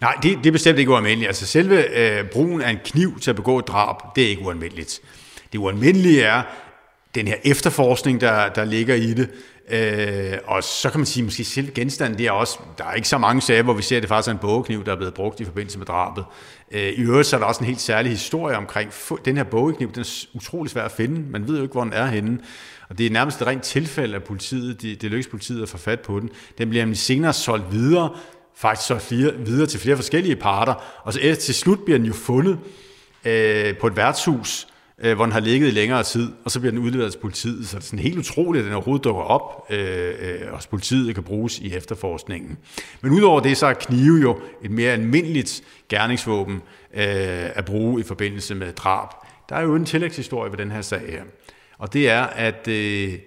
Nej, 0.00 0.14
det, 0.22 0.38
det 0.38 0.46
er 0.46 0.52
bestemt 0.52 0.78
ikke 0.78 0.90
ualmindeligt. 0.90 1.28
Altså 1.28 1.46
selve 1.46 1.98
øh, 1.98 2.30
brugen 2.30 2.62
af 2.62 2.70
en 2.70 2.78
kniv 2.84 3.20
til 3.20 3.30
at 3.30 3.36
begå 3.36 3.58
et 3.58 3.68
drab, 3.68 4.16
det 4.16 4.24
er 4.24 4.28
ikke 4.28 4.42
ualmindeligt. 4.42 5.00
Det 5.52 5.58
ualmindelige 5.58 6.22
er 6.22 6.42
den 7.14 7.28
her 7.28 7.36
efterforskning, 7.44 8.20
der, 8.20 8.48
der 8.48 8.64
ligger 8.64 8.94
i 8.94 9.14
det, 9.14 9.30
Øh, 9.70 10.38
og 10.46 10.64
så 10.64 10.90
kan 10.90 11.00
man 11.00 11.06
sige, 11.06 11.24
måske 11.24 11.44
selv 11.44 11.74
genstanden, 11.74 12.18
det 12.18 12.26
er 12.26 12.30
også, 12.30 12.58
der 12.78 12.84
er 12.84 12.94
ikke 12.94 13.08
så 13.08 13.18
mange 13.18 13.42
sager, 13.42 13.62
hvor 13.62 13.72
vi 13.72 13.82
ser, 13.82 13.96
at 13.96 14.02
det 14.02 14.08
faktisk 14.08 14.28
er 14.28 14.32
en 14.32 14.38
bogekniv, 14.38 14.84
der 14.84 14.92
er 14.92 14.96
blevet 14.96 15.14
brugt 15.14 15.40
i 15.40 15.44
forbindelse 15.44 15.78
med 15.78 15.86
drabet. 15.86 16.24
Øh, 16.70 16.88
I 16.88 17.00
øvrigt 17.00 17.28
så 17.28 17.36
er 17.36 17.40
der 17.40 17.46
også 17.46 17.60
en 17.60 17.66
helt 17.66 17.80
særlig 17.80 18.12
historie 18.12 18.56
omkring, 18.56 18.92
den 19.24 19.36
her 19.36 19.44
bogekniv, 19.44 19.92
den 19.92 20.00
er 20.00 20.26
utrolig 20.34 20.70
svær 20.70 20.82
at 20.84 20.92
finde, 20.92 21.30
man 21.30 21.48
ved 21.48 21.56
jo 21.56 21.62
ikke, 21.62 21.72
hvor 21.72 21.84
den 21.84 21.92
er 21.92 22.06
henne. 22.06 22.38
Og 22.88 22.98
det 22.98 23.06
er 23.06 23.10
nærmest 23.10 23.40
et 23.40 23.46
rent 23.46 23.62
tilfælde, 23.62 24.16
at 24.16 24.24
politiet, 24.24 24.82
det, 24.82 25.02
det 25.02 25.10
lykkes 25.10 25.26
politiet 25.26 25.62
at 25.62 25.68
få 25.68 25.78
fat 25.78 26.00
på 26.00 26.20
den. 26.20 26.30
Den 26.58 26.68
bliver 26.68 26.82
nemlig 26.82 26.98
senere 26.98 27.32
solgt 27.32 27.72
videre, 27.72 28.10
faktisk 28.56 28.86
så 28.86 28.98
flere, 28.98 29.32
videre 29.34 29.66
til 29.66 29.80
flere 29.80 29.96
forskellige 29.96 30.36
parter, 30.36 30.74
og 31.04 31.12
så 31.12 31.20
eh, 31.22 31.36
til 31.36 31.54
slut 31.54 31.78
bliver 31.84 31.98
den 31.98 32.06
jo 32.06 32.12
fundet 32.12 32.58
øh, 33.24 33.76
på 33.76 33.86
et 33.86 33.96
værtshus, 33.96 34.66
øh, 35.02 35.16
hvor 35.16 35.24
den 35.24 35.32
har 35.32 35.40
ligget 35.40 35.68
i 35.68 35.70
længere 35.70 36.02
tid, 36.02 36.32
og 36.44 36.50
så 36.50 36.60
bliver 36.60 36.70
den 36.70 36.80
udleveret 36.80 37.12
til 37.12 37.18
politiet. 37.18 37.68
Så 37.68 37.76
det 37.76 37.82
er 37.82 37.86
sådan 37.86 37.98
helt 37.98 38.18
utroligt, 38.18 38.62
at 38.62 38.66
den 38.66 38.74
overhovedet 38.74 39.04
dukker 39.04 39.22
op 39.22 39.66
øh, 39.70 40.14
øh, 40.20 40.48
hos 40.52 40.66
politiet 40.66 41.14
kan 41.14 41.24
bruges 41.24 41.58
i 41.58 41.74
efterforskningen. 41.74 42.58
Men 43.00 43.12
udover 43.12 43.40
det, 43.40 43.56
så 43.56 43.66
er 43.66 43.72
knive 43.72 44.20
jo 44.22 44.40
et 44.62 44.70
mere 44.70 44.92
almindeligt 44.92 45.62
gerningsvåben 45.88 46.54
øh, 46.94 47.56
at 47.58 47.64
bruge 47.64 48.00
i 48.00 48.04
forbindelse 48.04 48.54
med 48.54 48.72
drab. 48.72 49.08
Der 49.48 49.56
er 49.56 49.62
jo 49.62 49.74
en 49.74 49.84
tillægshistorie 49.84 50.50
ved 50.50 50.58
den 50.58 50.70
her 50.70 50.82
sag 50.82 51.00
her. 51.00 51.22
Og 51.78 51.92
det 51.92 52.08
er, 52.08 52.22
at 52.22 52.68
øh, 52.68 53.12
øh 53.12 53.18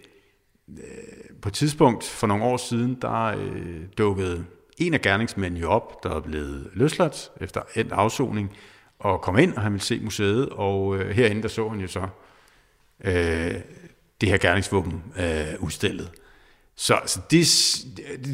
på 1.42 1.50
et 1.50 1.54
tidspunkt 1.54 2.04
for 2.04 2.28
nogle 2.28 2.44
år 2.44 2.58
siden, 2.58 2.98
der 3.02 3.26
øh, 3.26 3.82
dukkede 3.98 4.46
en 4.78 4.94
af 4.94 5.02
gerningsmændene 5.02 5.62
jo 5.62 5.70
op, 5.70 6.04
der 6.04 6.16
er 6.16 6.20
blevet 6.20 6.70
løsladt 6.74 7.32
efter 7.42 7.62
endt 7.76 7.92
afsoning, 7.92 8.52
og 9.02 9.22
kom 9.22 9.38
ind, 9.38 9.56
og 9.56 9.62
han 9.62 9.72
ville 9.72 9.84
se 9.84 10.00
museet, 10.00 10.50
og 10.50 10.98
øh, 10.98 11.10
herinde 11.10 11.42
der 11.42 11.48
så 11.48 11.70
han 11.70 11.80
jo 11.80 11.88
så 11.88 12.08
øh, 13.04 13.54
det 14.22 14.30
her 14.30 14.38
gerningsvåben 14.38 15.04
øh, 15.20 15.46
udstillet. 15.60 16.12
Så, 16.76 17.00
så 17.06 17.20
det, 17.32 17.48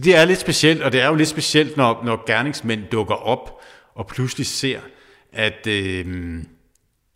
det 0.03 0.15
er 0.15 0.25
lidt 0.25 0.39
specielt, 0.39 0.81
og 0.81 0.91
det 0.91 1.01
er 1.01 1.07
jo 1.07 1.15
lidt 1.15 1.29
specielt, 1.29 1.77
når, 1.77 2.03
når 2.03 2.23
gerningsmænd 2.27 2.83
dukker 2.91 3.15
op 3.15 3.61
og 3.95 4.07
pludselig 4.07 4.47
ser, 4.47 4.79
at 5.33 5.67
øh, 5.67 6.05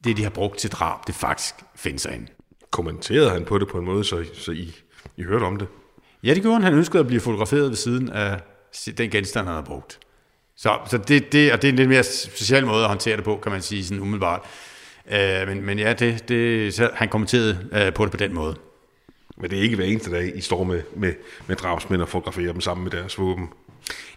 det, 0.04 0.18
de 0.18 0.24
har 0.24 0.30
brugt 0.30 0.58
til 0.58 0.72
drab, 0.72 1.08
det 1.08 1.16
faktisk 1.16 1.56
findes 1.76 2.04
herinde. 2.04 2.28
Kommenterede 2.72 3.30
han 3.30 3.45
på 3.45 3.58
det 3.58 3.68
på 3.68 3.78
en 3.78 3.86
måde, 3.86 4.04
så, 4.04 4.26
så 4.34 4.52
I, 4.52 4.76
I 5.18 5.24
hørte 5.24 5.43
om 5.43 5.58
det? 5.58 5.68
Ja, 6.24 6.34
det 6.34 6.41
gjorde 6.41 6.56
han. 6.56 6.64
Han 6.64 6.74
ønskede 6.74 6.99
at 6.99 7.08
blive 7.08 7.22
fotograferet 7.22 7.70
ved 7.70 7.76
siden 7.76 8.10
af 8.10 8.41
den 8.97 9.10
genstand, 9.10 9.47
han 9.47 9.54
havde 9.54 9.66
brugt. 9.66 9.99
Så, 10.62 10.78
så 10.88 10.97
det, 10.97 11.32
det, 11.32 11.53
og 11.53 11.62
det 11.62 11.68
er 11.68 11.72
en 11.72 11.76
lidt 11.76 11.89
mere 11.89 12.03
speciel 12.03 12.66
måde 12.66 12.84
at 12.84 12.88
håndtere 12.88 13.16
det 13.16 13.24
på, 13.24 13.39
kan 13.43 13.51
man 13.51 13.62
sige, 13.62 13.86
sådan 13.86 14.01
umiddelbart. 14.01 14.41
Øh, 15.12 15.47
men, 15.47 15.66
men 15.66 15.80
ja, 15.80 15.93
det, 15.93 16.30
det, 16.30 16.74
så 16.74 16.89
han 16.93 17.09
kommenterede 17.09 17.70
øh, 17.72 17.93
på 17.93 18.03
det 18.05 18.12
på 18.12 18.18
den 18.18 18.34
måde. 18.34 18.55
Men 19.38 19.49
det 19.49 19.59
er 19.59 19.64
ikke 19.64 19.76
hver 19.76 19.86
eneste 19.86 20.12
dag, 20.12 20.32
I 20.36 20.41
står 20.41 20.64
med, 20.64 20.82
med, 20.95 21.14
med 21.47 21.55
drabsmænd 21.55 22.01
og 22.01 22.09
fotograferer 22.09 22.51
dem 22.51 22.62
sammen 22.62 22.84
med 22.84 22.91
deres 22.91 23.20
våben? 23.20 23.49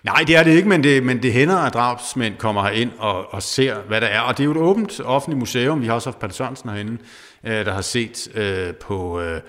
Nej, 0.02 0.24
det 0.26 0.36
er 0.36 0.42
det 0.42 0.50
ikke, 0.50 0.68
men 0.68 0.84
det, 0.84 1.02
men 1.02 1.22
det 1.22 1.32
hænder, 1.32 1.56
at 1.56 1.74
drabsmænd 1.74 2.36
kommer 2.36 2.68
ind 2.68 2.90
og, 2.98 3.34
og 3.34 3.42
ser, 3.42 3.80
hvad 3.80 4.00
der 4.00 4.06
er. 4.06 4.20
Og 4.20 4.38
det 4.38 4.42
er 4.42 4.44
jo 4.44 4.50
et 4.50 4.56
åbent 4.56 5.00
offentligt 5.04 5.38
museum. 5.38 5.80
Vi 5.80 5.86
har 5.86 5.94
også 5.94 6.08
haft 6.08 6.18
Palle 6.18 6.34
Sørensen 6.34 6.70
herinde, 6.70 6.98
øh, 7.44 7.66
der 7.66 7.72
har 7.72 7.82
set 7.82 8.28
øh, 8.34 8.74
på 8.74 9.20
øh, 9.20 9.40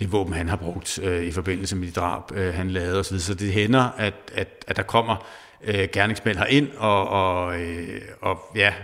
det 0.00 0.12
våben, 0.12 0.34
han 0.34 0.48
har 0.48 0.56
brugt 0.56 0.98
øh, 1.02 1.22
i 1.22 1.32
forbindelse 1.32 1.76
med 1.76 1.88
de 1.88 1.92
drab, 1.92 2.36
øh, 2.36 2.54
han 2.54 2.70
lavede 2.70 3.00
osv. 3.00 3.18
Så 3.18 3.34
det 3.34 3.52
hænder, 3.52 3.88
at, 3.96 4.14
at, 4.34 4.64
at 4.66 4.76
der 4.76 4.82
kommer 4.82 5.26
øh, 5.64 5.88
gerningsmænd 5.92 6.38
ind 6.48 6.68
og, 6.76 7.08
og, 7.08 7.60
øh, 7.60 8.00
og 8.20 8.40
ja, 8.56 8.74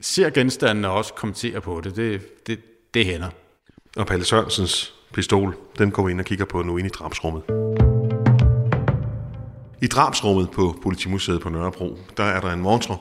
ser 0.00 0.30
genstandene 0.30 0.88
og 0.88 0.94
også 0.94 1.14
kommenterer 1.14 1.60
på 1.60 1.80
det. 1.84 1.96
Det, 1.96 2.46
det, 2.46 2.60
det 2.94 3.06
hænder. 3.06 3.30
Og 3.96 4.06
Palle 4.06 4.24
Sørensens 4.24 4.94
pistol, 5.14 5.56
den 5.78 5.90
går 5.90 6.06
vi 6.06 6.10
ind 6.10 6.20
og 6.20 6.26
kigger 6.26 6.44
på 6.44 6.62
nu 6.62 6.76
ind 6.76 6.86
i 6.86 6.90
drabsrummet. 6.90 7.42
I 9.82 9.86
drabsrummet 9.86 10.50
på 10.50 10.78
Politimuseet 10.82 11.40
på 11.40 11.48
Nørrebro, 11.48 11.98
der 12.16 12.24
er 12.24 12.40
der 12.40 12.52
en 12.52 12.60
montre, 12.60 12.98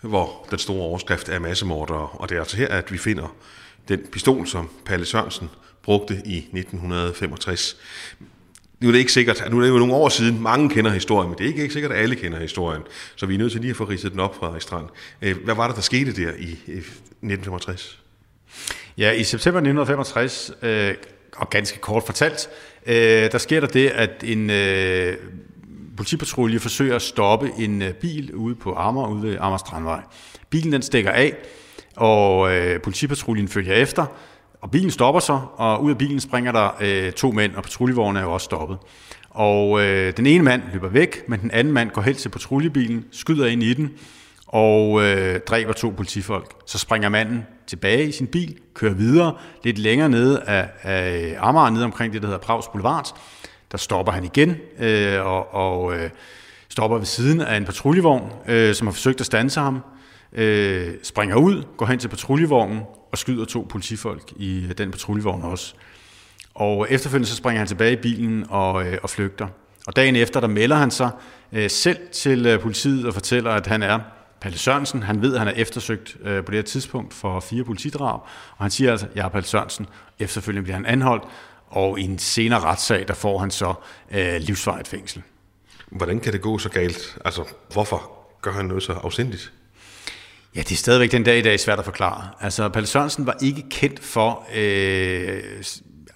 hvor 0.00 0.46
den 0.50 0.58
store 0.58 0.82
overskrift 0.82 1.28
er 1.28 1.38
massemordere, 1.38 2.08
og 2.08 2.28
det 2.28 2.34
er 2.34 2.40
altså 2.40 2.56
her, 2.56 2.68
at 2.68 2.92
vi 2.92 2.98
finder 2.98 3.34
den 3.88 4.06
pistol, 4.12 4.46
som 4.46 4.70
Palle 4.84 5.06
Sørensen 5.06 5.50
brugte 5.82 6.22
i 6.24 6.36
1965. 6.38 7.76
Nu 8.80 8.88
er 8.88 8.92
det 8.92 8.98
ikke 8.98 9.12
sikkert, 9.12 9.44
nu 9.50 9.58
er 9.58 9.62
det 9.62 9.68
jo 9.68 9.78
nogle 9.78 9.94
år 9.94 10.08
siden, 10.08 10.42
mange 10.42 10.70
kender 10.70 10.90
historien, 10.90 11.30
men 11.30 11.38
det 11.38 11.44
er 11.44 11.48
ikke, 11.48 11.62
ikke 11.62 11.72
sikkert, 11.72 11.92
at 11.92 11.98
alle 11.98 12.16
kender 12.16 12.40
historien. 12.40 12.82
Så 13.16 13.26
vi 13.26 13.34
er 13.34 13.38
nødt 13.38 13.52
til 13.52 13.60
lige 13.60 13.70
at 13.70 13.76
få 13.76 13.84
ridset 13.84 14.12
den 14.12 14.20
op, 14.20 14.36
Frederik 14.36 14.62
Strand. 14.62 14.86
Øh, 15.22 15.36
hvad 15.44 15.54
var 15.54 15.66
det, 15.66 15.76
der 15.76 15.82
skete 15.82 16.12
der 16.12 16.32
i 16.38 16.50
1965? 16.52 17.98
Ja, 18.98 19.10
i 19.10 19.24
september 19.24 19.58
1965, 19.58 20.50
øh, 20.62 20.94
og 21.36 21.50
ganske 21.50 21.78
kort 21.78 22.02
fortalt, 22.06 22.48
øh, 22.86 23.32
der 23.32 23.38
sker 23.38 23.60
der 23.60 23.66
det, 23.66 23.88
at 23.88 24.24
en 24.24 24.50
øh, 24.50 25.16
politipatrulje 25.96 26.58
forsøger 26.58 26.96
at 26.96 27.02
stoppe 27.02 27.50
en 27.58 27.82
øh, 27.82 27.92
bil 27.92 28.34
ude 28.34 28.54
på 28.54 28.74
Amager, 28.74 29.08
ude 29.08 29.22
ved 29.22 29.36
Amager 29.40 29.58
Strandvej. 29.58 30.00
Bilen 30.50 30.72
den 30.72 30.82
stikker 30.82 31.10
af, 31.10 31.34
og 31.96 32.54
øh, 32.54 32.80
politipatruljen 32.80 33.48
følger 33.48 33.74
efter, 33.74 34.06
og 34.60 34.70
bilen 34.70 34.90
stopper 34.90 35.20
så, 35.20 35.40
og 35.56 35.82
ud 35.82 35.90
af 35.90 35.98
bilen 35.98 36.20
springer 36.20 36.52
der 36.52 36.68
øh, 36.80 37.12
to 37.12 37.30
mænd, 37.30 37.54
og 37.54 37.62
patruljevognen 37.62 38.16
er 38.16 38.22
jo 38.22 38.32
også 38.32 38.44
stoppet. 38.44 38.78
Og 39.30 39.80
øh, 39.80 40.16
den 40.16 40.26
ene 40.26 40.44
mand 40.44 40.62
løber 40.72 40.88
væk, 40.88 41.28
men 41.28 41.40
den 41.40 41.50
anden 41.50 41.72
mand 41.72 41.90
går 41.90 42.02
helt 42.02 42.18
til 42.18 42.28
patruljebilen, 42.28 43.04
skyder 43.12 43.46
ind 43.46 43.62
i 43.62 43.74
den, 43.74 43.90
og 44.46 45.02
øh, 45.02 45.40
dræber 45.40 45.72
to 45.72 45.90
politifolk. 45.96 46.54
Så 46.66 46.78
springer 46.78 47.08
manden 47.08 47.46
tilbage 47.66 48.08
i 48.08 48.12
sin 48.12 48.26
bil, 48.26 48.56
kører 48.74 48.94
videre, 48.94 49.34
lidt 49.64 49.78
længere 49.78 50.08
nede 50.08 50.42
af, 50.42 50.68
af 50.82 51.36
Amager, 51.38 51.70
nede 51.70 51.84
omkring 51.84 52.12
det, 52.12 52.22
der 52.22 52.28
hedder 52.28 52.40
Pravs 52.40 52.68
Boulevard. 52.68 53.18
Der 53.72 53.78
stopper 53.78 54.12
han 54.12 54.24
igen, 54.24 54.56
øh, 54.78 55.26
og, 55.26 55.54
og 55.54 55.94
øh, 55.94 56.10
stopper 56.68 56.98
ved 56.98 57.06
siden 57.06 57.40
af 57.40 57.56
en 57.56 57.64
patruljevogn, 57.64 58.32
øh, 58.48 58.74
som 58.74 58.86
har 58.86 58.92
forsøgt 58.92 59.20
at 59.20 59.26
stanse 59.26 59.60
ham, 59.60 59.80
øh, 60.32 60.94
springer 61.02 61.36
ud, 61.36 61.62
går 61.76 61.86
hen 61.86 61.98
til 61.98 62.08
patruljevognen 62.08 62.80
og 63.16 63.20
skyder 63.20 63.44
to 63.44 63.66
politifolk 63.68 64.32
i 64.36 64.64
øh, 64.64 64.78
den 64.78 64.90
patruljevogn 64.90 65.42
også. 65.42 65.74
Og 66.54 66.86
efterfølgende 66.90 67.28
så 67.28 67.36
springer 67.36 67.58
han 67.58 67.66
tilbage 67.66 67.92
i 67.92 67.96
bilen 67.96 68.46
og, 68.48 68.86
øh, 68.86 68.98
og 69.02 69.10
flygter. 69.10 69.46
Og 69.86 69.96
dagen 69.96 70.16
efter, 70.16 70.40
der 70.40 70.48
melder 70.48 70.76
han 70.76 70.90
sig 70.90 71.10
øh, 71.52 71.70
selv 71.70 71.98
til 72.12 72.46
øh, 72.46 72.60
politiet 72.60 73.06
og 73.06 73.14
fortæller, 73.14 73.50
at 73.50 73.66
han 73.66 73.82
er 73.82 74.00
Palle 74.40 74.58
Sørensen. 74.58 75.02
Han 75.02 75.22
ved, 75.22 75.34
at 75.34 75.38
han 75.38 75.48
er 75.48 75.52
eftersøgt 75.52 76.16
øh, 76.24 76.44
på 76.44 76.50
det 76.50 76.58
her 76.58 76.62
tidspunkt 76.62 77.14
for 77.14 77.40
fire 77.40 77.64
politidrab. 77.64 78.20
Og 78.56 78.64
han 78.64 78.70
siger 78.70 78.90
altså, 78.90 79.06
jeg 79.14 79.24
er 79.24 79.28
Palle 79.28 79.46
Sørensen. 79.46 79.86
Efterfølgende 80.18 80.62
bliver 80.62 80.76
han 80.76 80.86
anholdt, 80.86 81.24
og 81.66 82.00
i 82.00 82.02
en 82.02 82.18
senere 82.18 82.60
retssag, 82.60 83.08
der 83.08 83.14
får 83.14 83.38
han 83.38 83.50
så 83.50 83.74
øh, 84.10 84.36
livsvarigt 84.40 84.88
fængsel. 84.88 85.22
Hvordan 85.90 86.20
kan 86.20 86.32
det 86.32 86.40
gå 86.40 86.58
så 86.58 86.68
galt? 86.68 87.18
Altså, 87.24 87.44
hvorfor 87.72 88.10
gør 88.42 88.52
han 88.52 88.64
noget 88.64 88.82
så 88.82 88.92
afsindigt? 88.92 89.52
Ja, 90.56 90.60
det 90.60 90.72
er 90.72 90.76
stadigvæk 90.76 91.12
den 91.12 91.24
dag 91.24 91.38
i 91.38 91.42
dag 91.42 91.60
svært 91.60 91.78
at 91.78 91.84
forklare. 91.84 92.28
Altså, 92.40 92.68
Palle 92.68 92.86
Sørensen 92.86 93.26
var 93.26 93.36
ikke 93.42 93.64
kendt 93.70 94.04
for 94.04 94.46
øh, 94.56 95.42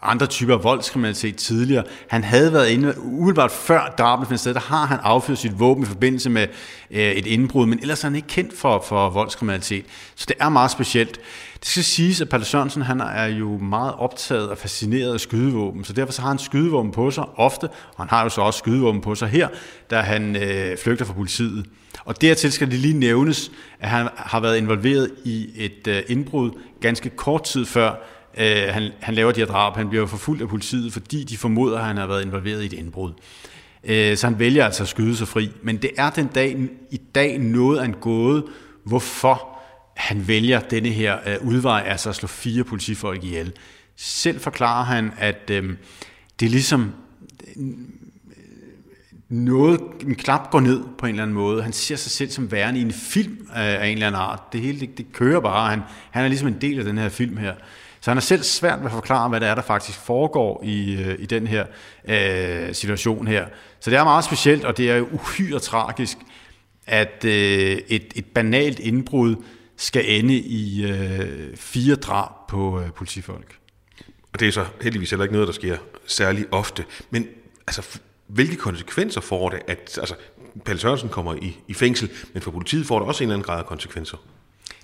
andre 0.03 0.27
typer 0.27 0.55
af 0.55 0.65
voldskriminalitet 0.65 1.37
tidligere. 1.37 1.85
Han 2.09 2.25
havde 2.25 2.53
været 2.53 2.69
inde, 2.69 2.95
umiddelbart 2.99 3.51
før 3.51 3.95
drabet 3.99 4.29
fandt 4.29 4.41
sted, 4.41 4.55
der 4.55 4.61
har 4.61 4.87
han 4.87 4.99
affyret 5.03 5.39
sit 5.39 5.61
våben 5.61 5.83
i 5.83 5.87
forbindelse 5.87 6.31
med 6.31 6.47
øh, 6.91 7.13
et 7.13 7.27
indbrud, 7.27 7.67
men 7.67 7.79
ellers 7.79 8.05
er 8.05 8.09
han 8.09 8.17
ikke 8.17 8.29
kendt 8.29 8.59
for, 8.59 8.85
for 8.89 9.11
voldskriminalitet. 9.11 9.85
Så 10.15 10.25
det 10.29 10.37
er 10.41 10.49
meget 10.49 10.71
specielt. 10.71 11.21
Det 11.61 11.69
skal 11.69 11.85
siges, 11.85 12.21
at 12.21 12.29
Palle 12.29 12.47
Sørensen 12.47 12.83
han 12.83 13.01
er 13.01 13.27
jo 13.27 13.59
meget 13.59 13.95
optaget 13.99 14.49
og 14.49 14.59
fascineret 14.59 15.15
af 15.15 15.21
skydevåben, 15.21 15.85
så 15.85 15.93
derfor 15.93 16.13
så 16.13 16.23
har 16.23 16.29
han 16.29 16.39
skydevåben 16.39 16.93
på 16.93 17.11
sig 17.11 17.25
ofte, 17.37 17.65
og 17.65 17.97
han 17.99 18.09
har 18.09 18.23
jo 18.23 18.29
så 18.29 18.41
også 18.41 18.59
skydevåben 18.59 19.01
på 19.01 19.15
sig 19.15 19.29
her, 19.29 19.49
da 19.91 20.01
han 20.01 20.37
øh, 20.37 20.79
flygter 20.79 21.05
fra 21.05 21.15
politiet. 21.15 21.67
Og 22.05 22.21
dertil 22.21 22.53
skal 22.53 22.71
det 22.71 22.79
lige 22.79 22.99
nævnes, 22.99 23.53
at 23.81 23.89
han 23.89 24.09
har 24.17 24.41
været 24.41 24.57
involveret 24.57 25.11
i 25.25 25.51
et 25.57 25.87
øh, 25.89 26.03
indbrud 26.09 26.51
ganske 26.81 27.11
kort 27.11 27.45
tid 27.45 27.67
før, 27.67 27.95
øh, 28.39 28.69
han, 28.71 28.91
han 29.01 29.15
laver 29.15 29.33
de 29.33 29.41
her 29.41 29.47
drab. 29.47 29.77
Han 29.77 29.89
bliver 29.89 30.07
forfulgt 30.07 30.43
af 30.43 30.49
politiet, 30.49 30.93
fordi 30.93 31.25
de 31.25 31.37
formoder, 31.37 31.79
at 31.79 31.85
han 31.85 31.97
har 31.97 32.07
været 32.07 32.25
involveret 32.25 32.63
i 32.63 32.67
et 32.67 32.73
indbrud. 32.73 33.13
Øh, 33.85 34.17
så 34.17 34.27
han 34.27 34.39
vælger 34.39 34.65
altså 34.65 34.83
at 34.83 34.89
skyde 34.89 35.17
sig 35.17 35.29
fri. 35.29 35.51
Men 35.63 35.77
det 35.77 35.91
er 35.97 36.11
den 36.11 36.27
dag 36.27 36.69
i 36.91 37.01
dag 37.15 37.39
noget 37.39 37.79
af 37.79 37.85
en 37.85 37.95
gåde, 38.01 38.47
hvorfor 38.85 39.61
han 39.97 40.29
vælger 40.29 40.61
denne 40.61 40.89
her 40.89 41.19
øh, 41.27 41.47
udvej, 41.47 41.83
altså 41.87 42.09
at 42.09 42.15
slå 42.15 42.27
fire 42.27 42.65
politifolk 42.65 43.25
ihjel. 43.25 43.53
Selv 43.97 44.41
forklarer 44.41 44.85
han, 44.85 45.13
at 45.19 45.51
øh, 45.51 45.75
det 46.41 46.47
er 46.47 46.51
ligesom 46.51 46.93
noget, 49.31 49.81
en 50.03 50.15
klap 50.15 50.51
går 50.51 50.61
ned 50.61 50.85
på 50.99 51.07
en 51.07 51.11
eller 51.11 51.23
anden 51.23 51.35
måde. 51.35 51.63
Han 51.63 51.73
ser 51.73 51.97
sig 51.97 52.11
selv 52.11 52.31
som 52.31 52.53
værende 52.53 52.81
i 52.81 52.83
en 52.83 52.93
film 52.93 53.49
af 53.55 53.87
en 53.87 53.93
eller 53.93 54.07
anden 54.07 54.21
art. 54.21 54.53
Det 54.53 54.61
hele, 54.61 54.81
det, 54.81 54.99
det 54.99 55.07
kører 55.13 55.41
bare. 55.41 55.71
Han, 55.71 55.81
han 56.11 56.25
er 56.25 56.29
ligesom 56.29 56.49
en 56.49 56.61
del 56.61 56.79
af 56.79 56.85
den 56.85 56.99
her 56.99 57.09
film 57.09 57.37
her. 57.37 57.55
Så 58.01 58.11
han 58.11 58.17
er 58.17 58.21
selv 58.21 58.43
svært 58.43 58.79
ved 58.79 58.87
at 58.87 58.93
forklare, 58.93 59.29
hvad 59.29 59.41
det 59.41 59.49
er, 59.49 59.55
der 59.55 59.63
faktisk 59.63 59.99
foregår 59.99 60.63
i, 60.65 61.03
øh, 61.03 61.17
i 61.19 61.27
den 61.27 61.47
her 61.47 61.67
øh, 62.09 62.75
situation 62.75 63.27
her. 63.27 63.47
Så 63.81 63.91
det 63.91 63.99
er 63.99 64.05
meget 64.05 64.25
specielt, 64.25 64.65
og 64.65 64.77
det 64.77 64.91
er 64.91 64.97
jo 64.97 65.09
uhyre 65.13 65.59
tragisk, 65.59 66.19
at 66.87 67.25
øh, 67.25 67.79
et, 67.89 68.13
et 68.15 68.27
banalt 68.35 68.79
indbrud 68.79 69.37
skal 69.77 70.05
ende 70.07 70.35
i 70.35 70.85
øh, 70.85 71.57
fire 71.57 71.95
drab 71.95 72.49
på 72.49 72.81
øh, 72.81 72.93
politifolk. 72.93 73.57
Og 74.33 74.41
det 74.41 74.49
er 74.49 74.53
så 74.53 74.67
heldigvis 74.83 75.11
heller 75.11 75.25
ikke 75.25 75.35
noget, 75.35 75.49
der 75.49 75.55
sker 75.55 75.77
særlig 76.07 76.47
ofte. 76.51 76.85
Men 77.11 77.27
altså, 77.67 78.01
hvilke 78.35 78.57
konsekvenser 78.57 79.21
får 79.21 79.49
det, 79.49 79.59
at 79.67 79.99
altså, 80.01 80.15
Palle 80.65 80.81
Sørensen 80.81 81.09
kommer 81.09 81.35
i, 81.35 81.57
i 81.69 81.75
fængsel, 81.75 82.11
men 82.33 82.43
for 82.43 82.51
politiet 82.51 82.87
får 82.87 82.99
det 82.99 83.09
også 83.09 83.25
en 83.25 83.29
eller 83.29 83.35
anden 83.35 83.47
grad 83.47 83.59
af 83.59 83.67
konsekvenser? 83.67 84.17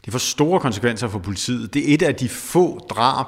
Det 0.05 0.13
får 0.13 0.19
store 0.19 0.61
konsekvenser 0.61 1.09
for 1.09 1.19
politiet. 1.19 1.75
Det 1.75 1.91
er 1.91 1.95
et 1.95 2.03
af 2.03 2.15
de 2.15 2.29
få 2.29 2.79
drab, 2.79 3.27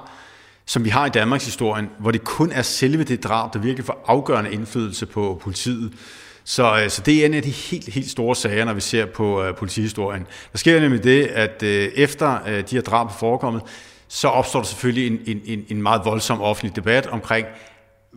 som 0.66 0.84
vi 0.84 0.88
har 0.88 1.06
i 1.06 1.08
Danmarks 1.08 1.44
historien, 1.44 1.88
hvor 1.98 2.10
det 2.10 2.24
kun 2.24 2.52
er 2.52 2.62
selve 2.62 3.04
det 3.04 3.24
drab, 3.24 3.54
der 3.54 3.58
virkelig 3.58 3.84
får 3.84 4.04
afgørende 4.06 4.52
indflydelse 4.52 5.06
på 5.06 5.40
politiet. 5.42 5.92
Så, 6.44 6.80
øh, 6.82 6.90
så 6.90 7.02
det 7.02 7.22
er 7.22 7.26
en 7.26 7.34
af 7.34 7.42
de 7.42 7.50
helt, 7.50 7.88
helt 7.88 8.10
store 8.10 8.36
sager, 8.36 8.64
når 8.64 8.72
vi 8.72 8.80
ser 8.80 9.06
på 9.06 9.48
uh, 9.48 9.54
politihistorien. 9.56 10.26
Der 10.52 10.58
sker 10.58 10.80
nemlig 10.80 11.04
det, 11.04 11.26
at 11.26 11.62
uh, 11.62 11.68
efter 11.68 12.40
uh, 12.40 12.48
de 12.48 12.64
her 12.70 12.80
drab 12.80 13.06
er 13.06 13.12
forekommet, 13.12 13.62
så 14.08 14.28
opstår 14.28 14.60
der 14.60 14.66
selvfølgelig 14.66 15.20
en, 15.26 15.40
en, 15.44 15.64
en 15.68 15.82
meget 15.82 16.02
voldsom 16.04 16.40
offentlig 16.40 16.76
debat 16.76 17.06
omkring, 17.06 17.46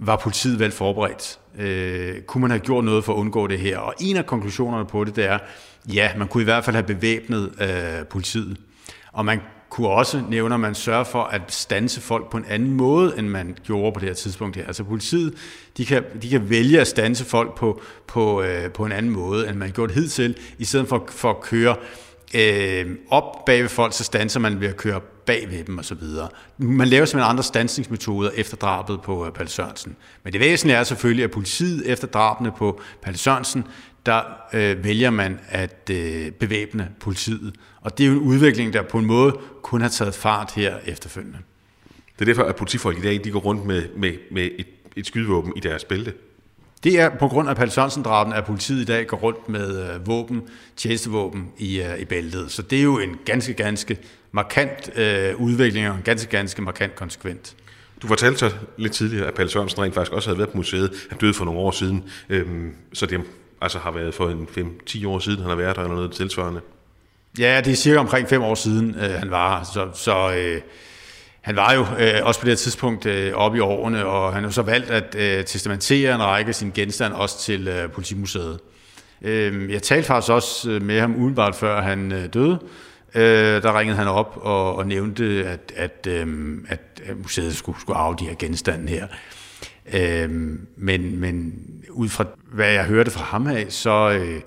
var 0.01 0.15
politiet 0.15 0.59
vel 0.59 0.71
forberedt? 0.71 1.39
Øh, 1.59 2.21
kunne 2.21 2.41
man 2.41 2.51
have 2.51 2.59
gjort 2.59 2.85
noget 2.85 3.03
for 3.03 3.13
at 3.13 3.17
undgå 3.17 3.47
det 3.47 3.59
her? 3.59 3.77
Og 3.77 3.93
en 3.99 4.17
af 4.17 4.25
konklusionerne 4.25 4.85
på 4.85 5.03
det, 5.03 5.15
det 5.15 5.25
er, 5.25 5.39
ja, 5.93 6.11
man 6.17 6.27
kunne 6.27 6.41
i 6.41 6.43
hvert 6.43 6.65
fald 6.65 6.75
have 6.75 6.87
bevæbnet 6.87 7.51
øh, 7.61 8.07
politiet. 8.07 8.57
Og 9.13 9.25
man 9.25 9.39
kunne 9.69 9.89
også 9.89 10.23
nævne, 10.29 10.53
at 10.53 10.59
man 10.59 10.75
sørger 10.75 11.03
for 11.03 11.23
at 11.23 11.41
stanse 11.47 12.01
folk 12.01 12.31
på 12.31 12.37
en 12.37 12.45
anden 12.49 12.73
måde, 12.73 13.17
end 13.17 13.27
man 13.27 13.57
gjorde 13.63 13.93
på 13.93 13.99
det 13.99 14.07
her 14.07 14.13
tidspunkt 14.13 14.55
her. 14.55 14.65
Altså 14.65 14.83
politiet, 14.83 15.33
de 15.77 15.85
kan, 15.85 16.03
de 16.21 16.29
kan 16.29 16.49
vælge 16.49 16.81
at 16.81 16.87
stanse 16.87 17.25
folk 17.25 17.57
på, 17.57 17.81
på, 18.07 18.41
øh, 18.41 18.71
på 18.71 18.85
en 18.85 18.91
anden 18.91 19.11
måde, 19.11 19.49
end 19.49 19.57
man 19.57 19.67
har 19.67 19.73
gjort 19.73 19.91
hidtil, 19.91 20.37
i 20.57 20.65
stedet 20.65 20.87
for, 20.87 21.07
for 21.09 21.29
at 21.29 21.41
køre 21.41 21.75
øh, 22.35 22.95
op 23.09 23.45
bag 23.45 23.61
ved 23.61 23.69
folk, 23.69 23.93
så 23.93 24.03
stanser 24.03 24.39
man 24.39 24.61
ved 24.61 24.67
at 24.67 24.77
køre 24.77 25.01
bag 25.25 25.49
ved 25.49 25.63
dem 25.63 25.79
osv. 25.79 25.97
Man 26.57 26.87
laver 26.87 27.05
simpelthen 27.05 27.29
andre 27.29 27.43
stansningsmetoder 27.43 28.29
efter 28.35 28.57
drabet 28.57 29.01
på 29.01 29.25
øh, 29.25 29.31
Palle 29.31 29.49
Sørensen. 29.49 29.95
Men 30.23 30.33
det 30.33 30.41
væsentlige 30.41 30.77
er 30.77 30.83
selvfølgelig, 30.83 31.23
at 31.23 31.31
politiet 31.31 31.91
efter 31.91 32.07
drabene 32.07 32.51
på 32.57 32.81
Palle 33.01 33.17
Sørensen, 33.17 33.65
der 34.05 34.21
øh, 34.53 34.83
vælger 34.83 35.09
man 35.09 35.39
at 35.49 35.89
øh, 35.91 36.31
bevæbne 36.31 36.89
politiet. 36.99 37.55
Og 37.81 37.97
det 37.97 38.03
er 38.03 38.07
jo 38.07 38.13
en 38.13 38.19
udvikling, 38.19 38.73
der 38.73 38.81
på 38.81 38.97
en 38.97 39.05
måde 39.05 39.37
kun 39.61 39.81
har 39.81 39.89
taget 39.89 40.13
fart 40.13 40.51
her 40.55 40.77
efterfølgende. 40.85 41.37
Det 42.19 42.21
er 42.21 42.25
derfor, 42.25 42.43
at 42.43 42.55
politifolk 42.55 42.97
i 42.97 43.01
dag 43.01 43.21
de 43.23 43.31
går 43.31 43.39
rundt 43.39 43.65
med, 43.65 43.83
med, 43.97 44.13
med 44.31 44.49
et, 44.57 44.67
et 44.95 45.07
skydevåben 45.07 45.53
i 45.55 45.59
deres 45.59 45.83
bælte. 45.83 46.13
Det 46.83 46.99
er 46.99 47.09
på 47.09 47.27
grund 47.27 47.49
af 47.49 47.55
Palle 47.55 47.71
Sørensen-draben, 47.71 48.33
at 48.33 48.45
politiet 48.45 48.81
i 48.81 48.85
dag 48.85 49.07
går 49.07 49.17
rundt 49.17 49.49
med 49.49 49.93
øh, 49.93 50.07
våben, 50.07 50.41
tjenestevåben 50.77 51.47
i, 51.57 51.81
øh, 51.81 51.99
i 51.99 52.05
bæltet. 52.05 52.51
Så 52.51 52.61
det 52.61 52.79
er 52.79 52.83
jo 52.83 52.99
en 52.99 53.17
ganske, 53.25 53.53
ganske 53.53 53.97
markant 54.31 54.97
øh, 54.97 55.35
udvikling 55.35 55.89
og 55.89 55.95
en 55.95 56.01
ganske, 56.01 56.29
ganske 56.29 56.61
markant 56.61 56.95
konsekvent. 56.95 57.55
Du 58.01 58.07
fortalte 58.07 58.39
så 58.39 58.51
lidt 58.77 58.93
tidligere, 58.93 59.27
at 59.27 59.33
Palle 59.33 59.51
Sørensen 59.51 59.81
rent 59.81 59.93
faktisk 59.93 60.13
også 60.13 60.29
havde 60.29 60.37
været 60.37 60.49
på 60.49 60.57
museet. 60.57 60.91
Han 61.09 61.17
døde 61.17 61.33
for 61.33 61.45
nogle 61.45 61.59
år 61.59 61.71
siden, 61.71 62.03
øhm, 62.29 62.73
så 62.93 63.05
det 63.05 63.21
altså 63.61 63.79
har 63.79 63.91
været 63.91 64.13
for 64.13 64.29
en 64.29 64.47
5-10 64.89 65.07
år 65.07 65.19
siden, 65.19 65.39
han 65.39 65.49
har 65.49 65.55
været 65.55 65.75
der, 65.75 65.81
eller 65.81 65.95
noget 65.95 66.11
tilsvarende. 66.11 66.61
Ja, 67.39 67.61
det 67.65 67.71
er 67.71 67.75
cirka 67.75 67.99
omkring 67.99 68.29
fem 68.29 68.41
år 68.41 68.55
siden, 68.55 68.95
øh, 68.95 69.11
han 69.11 69.31
var 69.31 69.63
Så, 69.73 69.89
så 69.93 70.33
øh, 70.35 70.61
han 71.41 71.55
var 71.55 71.73
jo 71.73 71.85
øh, 71.99 72.13
også 72.23 72.39
på 72.39 72.45
det 72.45 72.59
tidspunkt 72.59 73.05
øh, 73.05 73.33
oppe 73.33 73.57
i 73.57 73.61
årene, 73.61 74.05
og 74.05 74.33
han 74.33 74.43
har 74.43 74.51
så 74.51 74.61
valgt 74.61 74.89
at 74.89 75.15
øh, 75.15 75.45
testamentere 75.45 76.15
en 76.15 76.21
række 76.21 76.49
af 76.49 76.55
sine 76.55 76.71
genstande 76.71 77.15
også 77.15 77.39
til 77.39 77.67
øh, 77.67 77.91
Politimuseet. 77.91 78.59
Øh, 79.21 79.71
jeg 79.71 79.83
talte 79.83 80.07
faktisk 80.07 80.31
også 80.31 80.71
øh, 80.71 80.81
med 80.81 80.99
ham 80.99 81.15
udenbart 81.15 81.55
før 81.55 81.81
han 81.81 82.11
øh, 82.11 82.25
døde. 82.33 82.59
Øh, 83.15 83.61
der 83.63 83.79
ringede 83.79 83.97
han 83.97 84.07
op 84.07 84.39
og, 84.41 84.75
og 84.75 84.87
nævnte, 84.87 85.45
at, 85.47 85.73
at, 85.75 86.07
øh, 86.07 86.57
at 86.67 87.01
museet 87.17 87.55
skulle, 87.55 87.81
skulle 87.81 87.97
arve 87.97 88.15
de 88.19 88.25
her 88.25 88.35
genstande 88.39 88.87
her. 88.87 89.07
Øh, 89.93 90.29
men, 90.77 91.19
men 91.19 91.53
ud 91.89 92.09
fra 92.09 92.25
hvad 92.51 92.71
jeg 92.71 92.85
hørte 92.85 93.11
fra 93.11 93.23
ham 93.23 93.47
af, 93.47 93.65
så, 93.69 94.11
øh, 94.11 94.41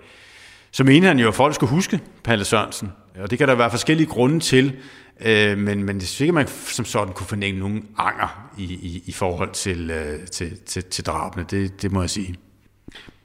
så 0.71 0.85
mente 0.85 1.09
han 1.09 1.19
jo, 1.19 1.29
at 1.29 1.35
folk 1.35 1.55
skulle 1.55 1.71
huske 1.71 2.01
Palle 2.25 2.45
Sørensen. 2.45 2.93
Og 3.21 3.31
det 3.31 3.39
kan 3.39 3.49
der 3.49 3.55
være 3.55 3.71
forskellige 3.71 4.07
grunde 4.07 4.41
til, 4.41 4.73
øh, 5.21 5.59
men, 5.59 5.85
men 5.85 6.01
det 6.01 6.09
synes 6.09 6.21
ikke, 6.21 6.31
at 6.31 6.35
man 6.35 6.49
som 6.49 6.85
sådan 6.85 7.15
kunne 7.15 7.27
fornemme 7.27 7.61
nogen 7.61 7.89
anger 7.99 8.51
i, 8.59 8.65
i, 8.65 9.03
i 9.07 9.13
forhold 9.13 9.51
til, 9.53 9.91
øh, 9.91 10.27
til, 10.27 10.59
til, 10.67 10.85
til 10.85 11.05
drabene. 11.05 11.47
Det, 11.51 11.83
det 11.83 11.93
må 11.93 12.01
jeg 12.01 12.11
sige. 12.11 12.35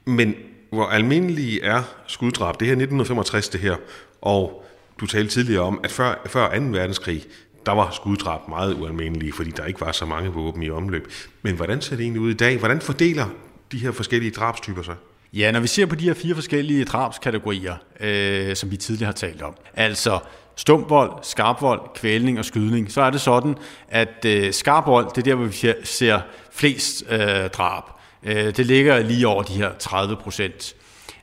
Men 0.04 0.34
hvor 0.70 0.86
almindelige 0.86 1.62
er 1.62 1.82
skuddrab? 2.06 2.60
Det 2.60 2.66
her 2.66 2.72
1965, 2.72 3.48
det 3.48 3.60
her, 3.60 3.76
og 4.22 4.64
du 5.00 5.06
talte 5.06 5.34
tidligere 5.34 5.62
om, 5.62 5.80
at 5.84 5.90
før, 5.90 6.22
før 6.26 6.58
2. 6.58 6.64
verdenskrig, 6.64 7.24
der 7.66 7.72
var 7.72 7.90
skuddrab 7.90 8.48
meget 8.48 8.74
ualmindelige, 8.74 9.32
fordi 9.32 9.50
der 9.50 9.64
ikke 9.64 9.80
var 9.80 9.92
så 9.92 10.06
mange 10.06 10.30
våben 10.30 10.62
i 10.62 10.70
omløb. 10.70 11.12
Men 11.42 11.56
hvordan 11.56 11.80
ser 11.80 11.96
det 11.96 12.02
egentlig 12.02 12.22
ud 12.22 12.30
i 12.30 12.34
dag? 12.34 12.58
Hvordan 12.58 12.80
fordeler 12.80 13.26
de 13.72 13.78
her 13.78 13.92
forskellige 13.92 14.30
drabstyper 14.30 14.82
sig? 14.82 14.94
Ja, 15.32 15.50
når 15.50 15.60
vi 15.60 15.66
ser 15.66 15.86
på 15.86 15.94
de 15.94 16.04
her 16.04 16.14
fire 16.14 16.34
forskellige 16.34 16.84
drabskategorier, 16.84 17.74
øh, 18.00 18.56
som 18.56 18.70
vi 18.70 18.76
tidligere 18.76 19.06
har 19.06 19.12
talt 19.12 19.42
om, 19.42 19.54
altså 19.74 20.18
stumvold, 20.56 21.12
skarpvold, 21.22 21.80
kvælning 21.94 22.38
og 22.38 22.44
skydning, 22.44 22.92
så 22.92 23.00
er 23.02 23.10
det 23.10 23.20
sådan, 23.20 23.56
at 23.88 24.24
øh, 24.26 24.52
skarpvold, 24.52 25.06
det 25.06 25.18
er 25.18 25.22
der, 25.22 25.34
hvor 25.34 25.44
vi 25.44 25.74
ser 25.84 26.20
flest 26.52 27.04
øh, 27.10 27.50
drab. 27.50 27.82
Øh, 28.22 28.56
det 28.56 28.66
ligger 28.66 28.98
lige 28.98 29.28
over 29.28 29.42
de 29.42 29.52
her 29.52 29.70
30 29.78 30.16
procent. 30.16 30.74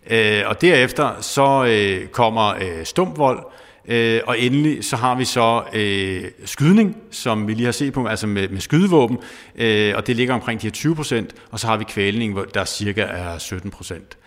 Øh, 0.10 0.44
og 0.46 0.62
derefter 0.62 1.22
så 1.22 1.66
øh, 1.66 2.08
kommer 2.08 2.56
øh, 2.56 2.86
stumvold, 2.86 3.40
Øh, 3.88 4.22
og 4.28 4.40
endelig 4.40 4.84
så 4.86 4.96
har 4.96 5.16
vi 5.16 5.26
så 5.26 5.64
øh, 5.74 6.24
skydning, 6.46 6.98
som 7.12 7.48
vi 7.48 7.54
lige 7.54 7.66
har 7.66 7.72
set 7.72 7.94
på, 7.94 8.06
altså 8.06 8.28
med, 8.28 8.50
med 8.50 8.62
skydevåben, 8.62 9.18
øh, 9.56 9.94
og 9.96 10.08
det 10.08 10.16
ligger 10.16 10.34
omkring 10.34 10.62
de 10.62 10.68
her 10.68 10.72
20 10.72 10.96
procent, 10.96 11.36
og 11.52 11.60
så 11.60 11.68
har 11.68 11.78
vi 11.78 11.84
kvælning, 11.84 12.34
hvor 12.34 12.44
der 12.44 12.66
cirka 12.66 13.02
er 13.02 13.38
17 13.38 13.72
procent. 13.72 14.18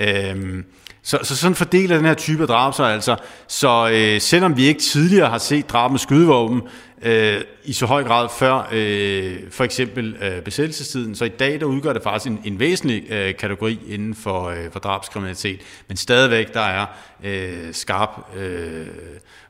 Øh, 0.00 0.62
så, 1.06 1.18
så 1.22 1.36
sådan 1.36 1.54
fordeler 1.54 1.96
den 1.96 2.04
her 2.04 2.14
type 2.14 2.42
af 2.42 2.48
drab 2.48 2.74
sig 2.74 2.94
altså. 2.94 3.16
Så 3.48 3.90
øh, 3.92 4.20
selvom 4.20 4.56
vi 4.56 4.64
ikke 4.64 4.80
tidligere 4.80 5.30
har 5.30 5.38
set 5.38 5.70
drab 5.70 5.90
med 5.90 5.98
skydevåben 5.98 6.62
øh, 7.02 7.40
i 7.64 7.72
så 7.72 7.86
høj 7.86 8.04
grad 8.04 8.28
før 8.38 8.68
øh, 8.72 9.36
for 9.50 9.64
eksempel 9.64 10.16
øh, 10.22 10.42
besættelsestiden, 10.42 11.14
så 11.14 11.24
i 11.24 11.28
dag 11.28 11.60
der 11.60 11.66
udgør 11.66 11.92
det 11.92 12.02
faktisk 12.02 12.30
en, 12.30 12.40
en 12.44 12.58
væsentlig 12.58 13.10
øh, 13.10 13.36
kategori 13.36 13.80
inden 13.88 14.14
for, 14.14 14.44
øh, 14.44 14.70
for 14.72 14.78
drabskriminalitet. 14.78 15.60
Men 15.88 15.96
stadigvæk 15.96 16.54
der 16.54 16.60
er 16.60 16.86
øh, 17.24 17.72
skarp 17.74 18.36
øh, 18.36 18.86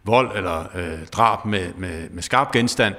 vold 0.04 0.36
eller 0.36 0.76
øh, 0.76 1.06
drab 1.12 1.44
med, 1.44 1.66
med, 1.78 2.10
med 2.10 2.22
skarp 2.22 2.52
genstand 2.52 2.94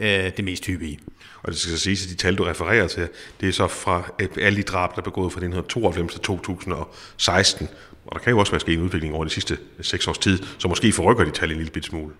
øh, 0.00 0.30
det 0.36 0.44
mest 0.44 0.66
hyppige. 0.66 0.98
Og 1.42 1.52
det 1.52 1.58
skal 1.58 1.72
så 1.72 1.78
siges, 1.78 2.04
at 2.04 2.10
de 2.10 2.16
tal, 2.16 2.36
du 2.36 2.44
refererer 2.44 2.88
til, 2.88 3.08
det 3.40 3.48
er 3.48 3.52
så 3.52 3.66
fra 3.66 4.02
alle 4.40 4.56
de 4.56 4.62
drab, 4.62 4.90
der 4.90 4.98
er 4.98 5.04
begået 5.04 5.32
fra 5.32 5.38
1992 5.38 6.12
til 6.12 6.20
2016. 6.20 7.68
Og 8.06 8.14
der 8.14 8.18
kan 8.18 8.30
jo 8.30 8.38
også 8.38 8.52
være 8.52 8.60
sket 8.60 8.74
en 8.74 8.82
udvikling 8.82 9.14
over 9.14 9.24
de 9.24 9.30
sidste 9.30 9.58
seks 9.80 10.08
års 10.08 10.18
tid, 10.18 10.38
så 10.58 10.68
måske 10.68 10.92
forrykker 10.92 11.24
de 11.24 11.30
tal 11.30 11.52
en 11.52 11.58
lille 11.58 11.82
smule. 11.82 12.14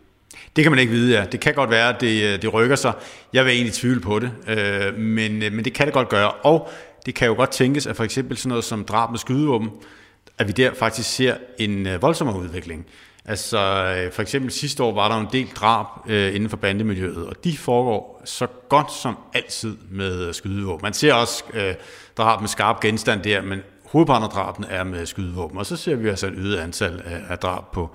Det 0.57 0.65
kan 0.65 0.73
man 0.73 0.79
ikke 0.79 0.93
vide, 0.93 1.19
ja. 1.19 1.25
Det 1.25 1.41
kan 1.41 1.55
godt 1.55 1.71
være, 1.71 1.95
at 1.95 2.01
det, 2.01 2.23
øh, 2.23 2.43
det 2.43 2.55
rykker 2.55 2.77
sig. 2.77 2.93
Jeg 3.33 3.45
vil 3.45 3.53
egentlig 3.53 3.75
tvivle 3.75 4.01
på 4.01 4.19
det, 4.19 4.31
øh, 4.49 4.99
men, 4.99 5.43
øh, 5.43 5.53
men 5.53 5.65
det 5.65 5.73
kan 5.73 5.87
det 5.87 5.95
godt 5.95 6.09
gøre. 6.09 6.31
Og 6.31 6.71
det 7.07 7.15
kan 7.15 7.29
jo 7.29 7.35
godt 7.35 7.51
tænkes, 7.51 7.87
at 7.87 7.97
for 7.97 8.05
eksempel 8.05 8.37
sådan 8.37 8.49
noget 8.49 8.65
som 8.65 8.85
drab 8.85 9.11
med 9.11 9.19
skydevåben, 9.19 9.71
at 10.39 10.49
vi 10.49 10.53
der 10.53 10.75
faktisk 10.75 11.15
ser 11.15 11.37
en 11.59 11.87
øh, 11.87 12.03
voldsommere 12.03 12.39
udvikling. 12.39 12.87
Altså 13.25 13.59
for 14.13 14.23
eksempel 14.23 14.51
sidste 14.51 14.83
år 14.83 14.95
var 14.95 15.09
der 15.09 15.21
en 15.21 15.29
del 15.33 15.49
drab 15.55 15.87
øh, 16.09 16.35
inden 16.35 16.51
for 16.51 16.57
bandemiljøet, 16.57 17.27
og 17.27 17.45
de 17.45 17.57
foregår 17.57 18.23
så 18.25 18.47
godt 18.69 18.93
som 18.93 19.17
altid 19.35 19.77
med 19.91 20.33
skydevåben. 20.33 20.83
Man 20.83 20.93
ser 20.93 21.15
også 21.15 21.45
øh, 21.55 21.75
drab 22.17 22.41
med 22.41 22.49
skarp 22.49 22.81
genstand 22.81 23.23
der, 23.23 23.43
men 23.43 23.63
hovedparten 23.93 24.25
af 24.25 24.31
drabene 24.31 24.69
er 24.69 24.85
med 24.85 25.07
skydevåben, 25.07 25.59
og 25.59 25.67
så 25.67 25.77
ser 25.77 25.97
vi 25.97 26.09
altså 26.09 26.27
et 26.27 26.35
øget 26.37 26.57
antal 26.57 27.03
af, 27.05 27.21
af 27.29 27.39
drab 27.39 27.73
på, 27.73 27.91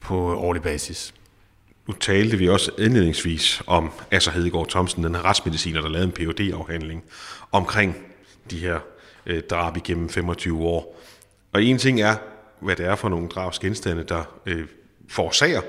på 0.00 0.34
årlig 0.34 0.62
basis. 0.62 1.14
Nu 1.86 1.94
talte 1.94 2.36
vi 2.36 2.48
også 2.48 2.70
indledningsvis 2.78 3.62
om 3.66 3.90
Asser 4.10 4.32
Hedegaard 4.32 4.68
Thomsen, 4.68 5.04
den 5.04 5.14
her 5.14 5.24
retsmediciner, 5.24 5.80
der 5.80 5.88
lavede 5.88 6.06
en 6.06 6.12
phd 6.12 6.52
afhandling 6.54 7.04
omkring 7.52 7.96
de 8.50 8.58
her 8.58 8.80
øh, 9.26 9.42
drab 9.42 9.76
igennem 9.76 10.08
25 10.08 10.62
år. 10.62 11.00
Og 11.52 11.62
en 11.62 11.78
ting 11.78 12.00
er, 12.00 12.16
hvad 12.60 12.76
det 12.76 12.86
er 12.86 12.94
for 12.94 13.08
nogle 13.08 13.28
drabsgenstande, 13.28 14.04
der 14.04 14.22
øh, 14.46 14.66
forårsager 15.08 15.60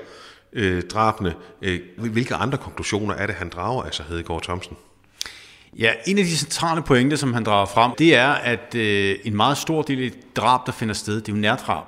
øh, 0.52 0.82
drabene. 0.82 1.34
Øh, 1.62 1.80
hvilke 1.96 2.34
andre 2.34 2.58
konklusioner 2.58 3.14
er 3.14 3.26
det, 3.26 3.34
han 3.34 3.48
drager, 3.48 3.82
Asser 3.82 4.04
Hedegaard 4.04 4.42
Thomsen? 4.42 4.76
Ja, 5.78 5.92
en 6.06 6.18
af 6.18 6.24
de 6.24 6.36
centrale 6.36 6.82
pointer, 6.82 7.16
som 7.16 7.34
han 7.34 7.44
drager 7.44 7.66
frem, 7.66 7.92
det 7.98 8.14
er, 8.14 8.28
at 8.28 8.74
øh, 8.74 9.18
en 9.24 9.36
meget 9.36 9.58
stor 9.58 9.82
del 9.82 10.04
af 10.04 10.10
drab, 10.36 10.66
der 10.66 10.72
finder 10.72 10.94
sted, 10.94 11.14
det 11.14 11.28
er 11.28 11.32
jo 11.32 11.38
nærdrab. 11.38 11.84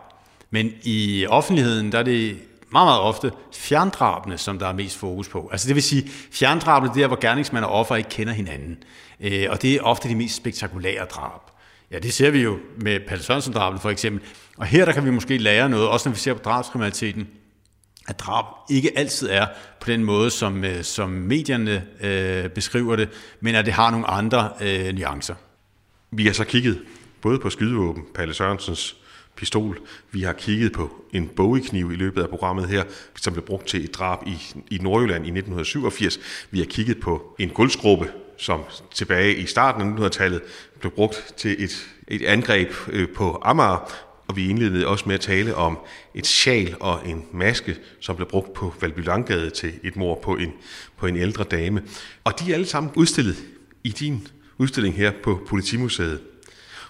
Men 0.51 0.73
i 0.83 1.27
offentligheden, 1.29 1.93
der 1.93 1.99
er 1.99 2.03
det 2.03 2.37
meget, 2.73 2.87
meget 2.87 3.01
ofte 3.01 3.33
fjerndrabene, 3.53 4.39
som 4.39 4.59
der 4.59 4.67
er 4.67 4.73
mest 4.73 4.97
fokus 4.97 5.29
på. 5.29 5.49
Altså 5.53 5.69
det 5.69 5.75
vil 5.75 5.83
sige, 5.83 6.11
fjerndrabene 6.33 6.89
det 6.95 6.97
er 6.97 7.01
der, 7.01 7.07
hvor 7.07 7.21
gerningsmand 7.21 7.65
og 7.65 7.71
offer 7.71 7.97
ikke 7.97 8.11
kender 8.11 8.33
hinanden. 8.33 8.79
Øh, 9.21 9.47
og 9.51 9.63
det 9.63 9.75
er 9.75 9.81
ofte 9.83 10.09
de 10.09 10.15
mest 10.15 10.37
spektakulære 10.37 11.05
drab. 11.05 11.41
Ja, 11.91 11.99
det 11.99 12.13
ser 12.13 12.31
vi 12.31 12.43
jo 12.43 12.59
med 12.81 13.01
Palle 13.09 13.25
sørensen 13.25 13.53
for 13.53 13.91
eksempel. 13.91 14.23
Og 14.57 14.67
her 14.67 14.85
der 14.85 14.93
kan 14.93 15.05
vi 15.05 15.11
måske 15.11 15.39
lære 15.39 15.69
noget, 15.69 15.89
også 15.89 16.09
når 16.09 16.15
vi 16.15 16.21
ser 16.21 16.35
på 16.35 16.41
drabskriminaliteten, 16.45 17.29
at 18.09 18.19
drab 18.19 18.45
ikke 18.71 18.99
altid 18.99 19.29
er 19.31 19.47
på 19.81 19.91
den 19.91 20.05
måde, 20.05 20.31
som, 20.31 20.65
øh, 20.65 20.85
som 20.85 21.11
medierne 21.11 21.85
øh, 22.01 22.49
beskriver 22.49 22.97
det, 22.97 23.09
men 23.41 23.55
at 23.55 23.65
det 23.65 23.73
har 23.75 23.91
nogle 23.91 24.07
andre 24.11 24.51
øh, 24.63 24.95
nuancer. 24.95 25.35
Vi 26.11 26.27
har 26.27 26.33
så 26.33 26.45
kigget 26.45 26.83
både 27.21 27.39
på 27.39 27.51
skydevåben, 27.51 28.05
Palle 28.15 28.35
Sørensens 28.35 28.97
pistol. 29.37 29.79
Vi 30.11 30.23
har 30.23 30.33
kigget 30.33 30.73
på 30.73 31.05
en 31.13 31.29
bogekniv 31.29 31.93
i 31.93 31.97
løbet 31.97 32.23
af 32.23 32.29
programmet 32.29 32.69
her, 32.69 32.85
som 33.17 33.33
blev 33.33 33.45
brugt 33.45 33.67
til 33.67 33.85
et 33.85 33.95
drab 33.95 34.19
i, 34.27 34.39
i 34.71 34.79
Nordjylland 34.79 35.27
i 35.27 35.29
1987. 35.29 36.19
Vi 36.51 36.59
har 36.59 36.67
kigget 36.67 37.01
på 37.01 37.37
en 37.39 37.49
guldskruppe, 37.49 38.11
som 38.39 38.61
tilbage 38.95 39.37
i 39.37 39.47
starten 39.47 39.83
af 39.83 40.07
1900-tallet 40.07 40.43
blev 40.81 40.93
brugt 40.93 41.35
til 41.37 41.65
et, 41.65 41.87
et 42.09 42.23
angreb 42.23 42.73
øh, 42.89 43.09
på 43.09 43.41
Amager, 43.43 43.93
og 44.27 44.37
vi 44.37 44.49
indledte 44.49 44.89
også 44.89 45.05
med 45.07 45.15
at 45.15 45.21
tale 45.21 45.55
om 45.55 45.79
et 46.15 46.27
sjal 46.27 46.77
og 46.81 47.09
en 47.09 47.25
maske, 47.33 47.77
som 48.01 48.17
blev 48.17 48.29
brugt 48.29 48.53
på 48.53 48.75
Valby 48.81 49.05
Langgade 49.05 49.51
til 49.51 49.73
et 49.83 49.97
mor 49.97 50.21
på 50.23 50.37
en, 50.37 50.53
på 50.97 51.07
en 51.07 51.17
ældre 51.17 51.45
dame. 51.45 51.83
Og 52.25 52.41
de 52.41 52.51
er 52.51 52.55
alle 52.55 52.67
sammen 52.67 52.93
udstillet 52.95 53.37
i 53.85 53.89
din 53.89 54.29
udstilling 54.59 54.95
her 54.95 55.13
på 55.23 55.41
Politimuseet. 55.49 56.21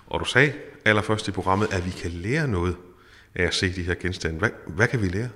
Og 0.07 0.21
du 0.21 0.25
sagde 0.25 0.53
allerførst 0.85 1.29
i 1.29 1.31
programmet, 1.31 1.73
at 1.73 1.87
vi 1.87 1.91
kan 1.91 2.11
lære 2.11 2.49
noget 2.49 2.77
af 3.35 3.45
at 3.45 3.55
se 3.55 3.73
de 3.75 3.83
her 3.83 3.95
genstande. 3.95 4.39
Hvad, 4.39 4.51
hvad 4.67 4.89
kan 4.89 5.03
vi 5.03 5.09
lære? 5.09 5.29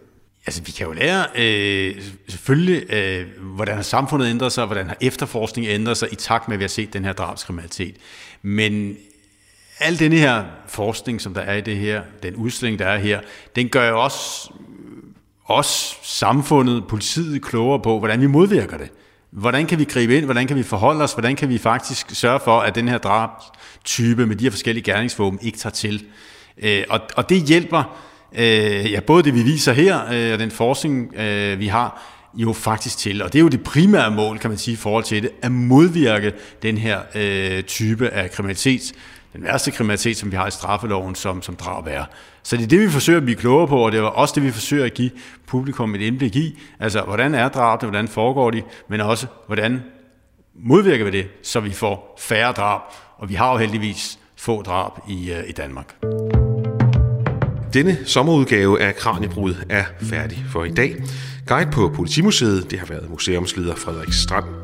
Altså, 0.46 0.62
vi 0.62 0.72
kan 0.72 0.86
jo 0.86 0.92
lære 0.92 1.26
øh, 1.36 2.02
selvfølgelig, 2.28 2.92
øh, 2.92 3.26
hvordan 3.42 3.76
har 3.76 3.82
samfundet 3.82 4.30
ændret 4.30 4.52
sig, 4.52 4.66
hvordan 4.66 4.86
har 4.86 4.96
efterforskning 5.00 5.68
ændret 5.68 5.96
sig 5.96 6.12
i 6.12 6.14
takt 6.14 6.48
med, 6.48 6.56
at 6.56 6.58
vi 6.58 6.64
har 6.64 6.68
set 6.68 6.92
den 6.92 7.04
her 7.04 7.12
drabskriminalitet. 7.12 7.96
Men 8.42 8.96
al 9.80 9.98
den 9.98 10.12
her 10.12 10.44
forskning, 10.66 11.20
som 11.20 11.34
der 11.34 11.40
er 11.40 11.54
i 11.54 11.60
det 11.60 11.76
her, 11.76 12.02
den 12.22 12.34
udstilling, 12.34 12.78
der 12.78 12.86
er 12.86 12.98
her, 12.98 13.20
den 13.56 13.68
gør 13.68 13.88
jo 13.88 14.02
også 14.02 14.50
os, 15.44 15.98
samfundet, 16.02 16.84
politiet 16.88 17.42
klogere 17.42 17.80
på, 17.80 17.98
hvordan 17.98 18.20
vi 18.20 18.26
modvirker 18.26 18.76
det. 18.76 18.90
Hvordan 19.30 19.66
kan 19.66 19.78
vi 19.78 19.84
gribe 19.84 20.16
ind? 20.16 20.24
Hvordan 20.24 20.46
kan 20.46 20.56
vi 20.56 20.62
forholde 20.62 21.04
os? 21.04 21.12
Hvordan 21.12 21.36
kan 21.36 21.48
vi 21.48 21.58
faktisk 21.58 22.10
sørge 22.10 22.40
for, 22.44 22.60
at 22.60 22.74
den 22.74 22.88
her 22.88 22.98
drabstype 22.98 24.26
med 24.26 24.36
de 24.36 24.44
her 24.44 24.50
forskellige 24.50 24.84
gerningsvåben 24.84 25.38
ikke 25.42 25.58
tager 25.58 25.72
til? 25.72 26.04
Øh, 26.58 26.84
og, 26.88 27.00
og 27.16 27.28
det 27.28 27.42
hjælper 27.42 27.98
øh, 28.34 28.92
ja, 28.92 29.00
både 29.00 29.22
det, 29.22 29.34
vi 29.34 29.42
viser 29.42 29.72
her, 29.72 30.12
øh, 30.12 30.32
og 30.32 30.38
den 30.38 30.50
forskning, 30.50 31.14
øh, 31.16 31.58
vi 31.58 31.66
har, 31.66 32.14
jo 32.34 32.52
faktisk 32.52 32.98
til. 32.98 33.22
Og 33.22 33.32
det 33.32 33.38
er 33.38 33.42
jo 33.42 33.48
det 33.48 33.62
primære 33.62 34.10
mål, 34.10 34.38
kan 34.38 34.50
man 34.50 34.58
sige, 34.58 34.72
i 34.72 34.76
forhold 34.76 35.04
til 35.04 35.22
det, 35.22 35.30
at 35.42 35.52
modvirke 35.52 36.32
den 36.62 36.78
her 36.78 37.00
øh, 37.14 37.62
type 37.62 38.08
af 38.08 38.30
kriminalitet, 38.30 38.92
den 39.32 39.42
værste 39.42 39.70
kriminalitet, 39.70 40.16
som 40.16 40.30
vi 40.30 40.36
har 40.36 40.46
i 40.46 40.50
straffeloven, 40.50 41.14
som, 41.14 41.42
som 41.42 41.56
drab 41.56 41.86
er. 41.86 42.04
Så 42.42 42.56
det 42.56 42.62
er 42.62 42.68
det, 42.68 42.80
vi 42.80 42.90
forsøger 42.90 43.16
at 43.16 43.24
blive 43.24 43.36
klogere 43.36 43.68
på, 43.68 43.78
og 43.78 43.92
det 43.92 44.00
er 44.00 44.04
også 44.04 44.34
det, 44.34 44.42
vi 44.42 44.50
forsøger 44.50 44.84
at 44.84 44.94
give 44.94 45.10
publikum 45.46 45.94
et 45.94 46.00
indblik 46.00 46.36
i. 46.36 46.58
Altså, 46.80 47.02
hvordan 47.02 47.34
er 47.34 47.48
drab, 47.48 47.82
hvordan 47.82 48.08
foregår 48.08 48.50
de, 48.50 48.62
men 48.88 49.00
også, 49.00 49.26
hvordan 49.46 49.82
modvirker 50.54 51.04
vi 51.04 51.10
det, 51.10 51.26
så 51.42 51.60
vi 51.60 51.70
får 51.70 52.18
færre 52.20 52.52
drab, 52.52 52.80
og 53.16 53.28
vi 53.28 53.34
har 53.34 53.52
jo 53.52 53.58
heldigvis 53.58 54.18
få 54.36 54.62
drab 54.62 54.92
i, 55.08 55.32
øh, 55.32 55.48
i 55.48 55.52
Danmark. 55.52 55.94
Denne 57.74 57.98
sommerudgave 58.06 58.80
af 58.80 58.96
Kranjebrud 58.96 59.54
er 59.68 59.84
færdig 60.00 60.44
for 60.52 60.64
i 60.64 60.70
dag. 60.70 60.96
Guide 61.46 61.70
på 61.70 61.92
Politimuseet, 61.96 62.70
det 62.70 62.78
har 62.78 62.86
været 62.86 63.10
museumsleder 63.10 63.74
Frederik 63.74 64.12
Strand. 64.12 64.57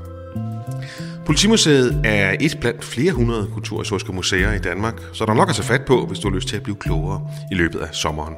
Politimuseet 1.26 2.00
er 2.04 2.36
et 2.40 2.56
blandt 2.60 2.84
flere 2.84 3.12
hundrede 3.12 3.48
kulturhistoriske 3.52 4.12
museer 4.12 4.52
i 4.52 4.58
Danmark, 4.58 4.94
så 5.12 5.24
der 5.24 5.32
er 5.32 5.36
nok 5.36 5.48
at 5.48 5.54
tage 5.54 5.66
fat 5.66 5.84
på, 5.86 6.06
hvis 6.06 6.18
du 6.18 6.28
har 6.28 6.34
lyst 6.34 6.48
til 6.48 6.56
at 6.56 6.62
blive 6.62 6.76
klogere 6.76 7.20
i 7.50 7.54
løbet 7.54 7.78
af 7.78 7.88
sommeren. 7.92 8.34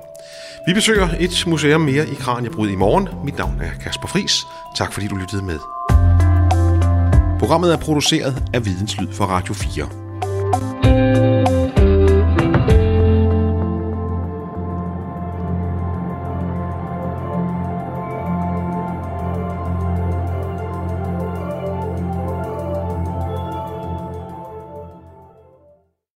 Vi 0.66 0.74
besøger 0.74 1.08
et 1.20 1.44
museum 1.46 1.80
mere 1.80 2.08
i 2.08 2.14
Kranjebryd 2.14 2.70
i 2.70 2.74
morgen. 2.74 3.08
Mit 3.24 3.38
navn 3.38 3.60
er 3.60 3.70
Kasper 3.82 4.08
Fris. 4.08 4.46
Tak 4.76 4.92
fordi 4.92 5.06
du 5.08 5.16
lyttede 5.16 5.44
med. 5.44 5.58
Programmet 7.38 7.72
er 7.72 7.76
produceret 7.76 8.42
af 8.54 8.64
Videnslyd 8.64 9.08
for 9.12 9.24
Radio 9.24 9.54
4. 9.54 11.25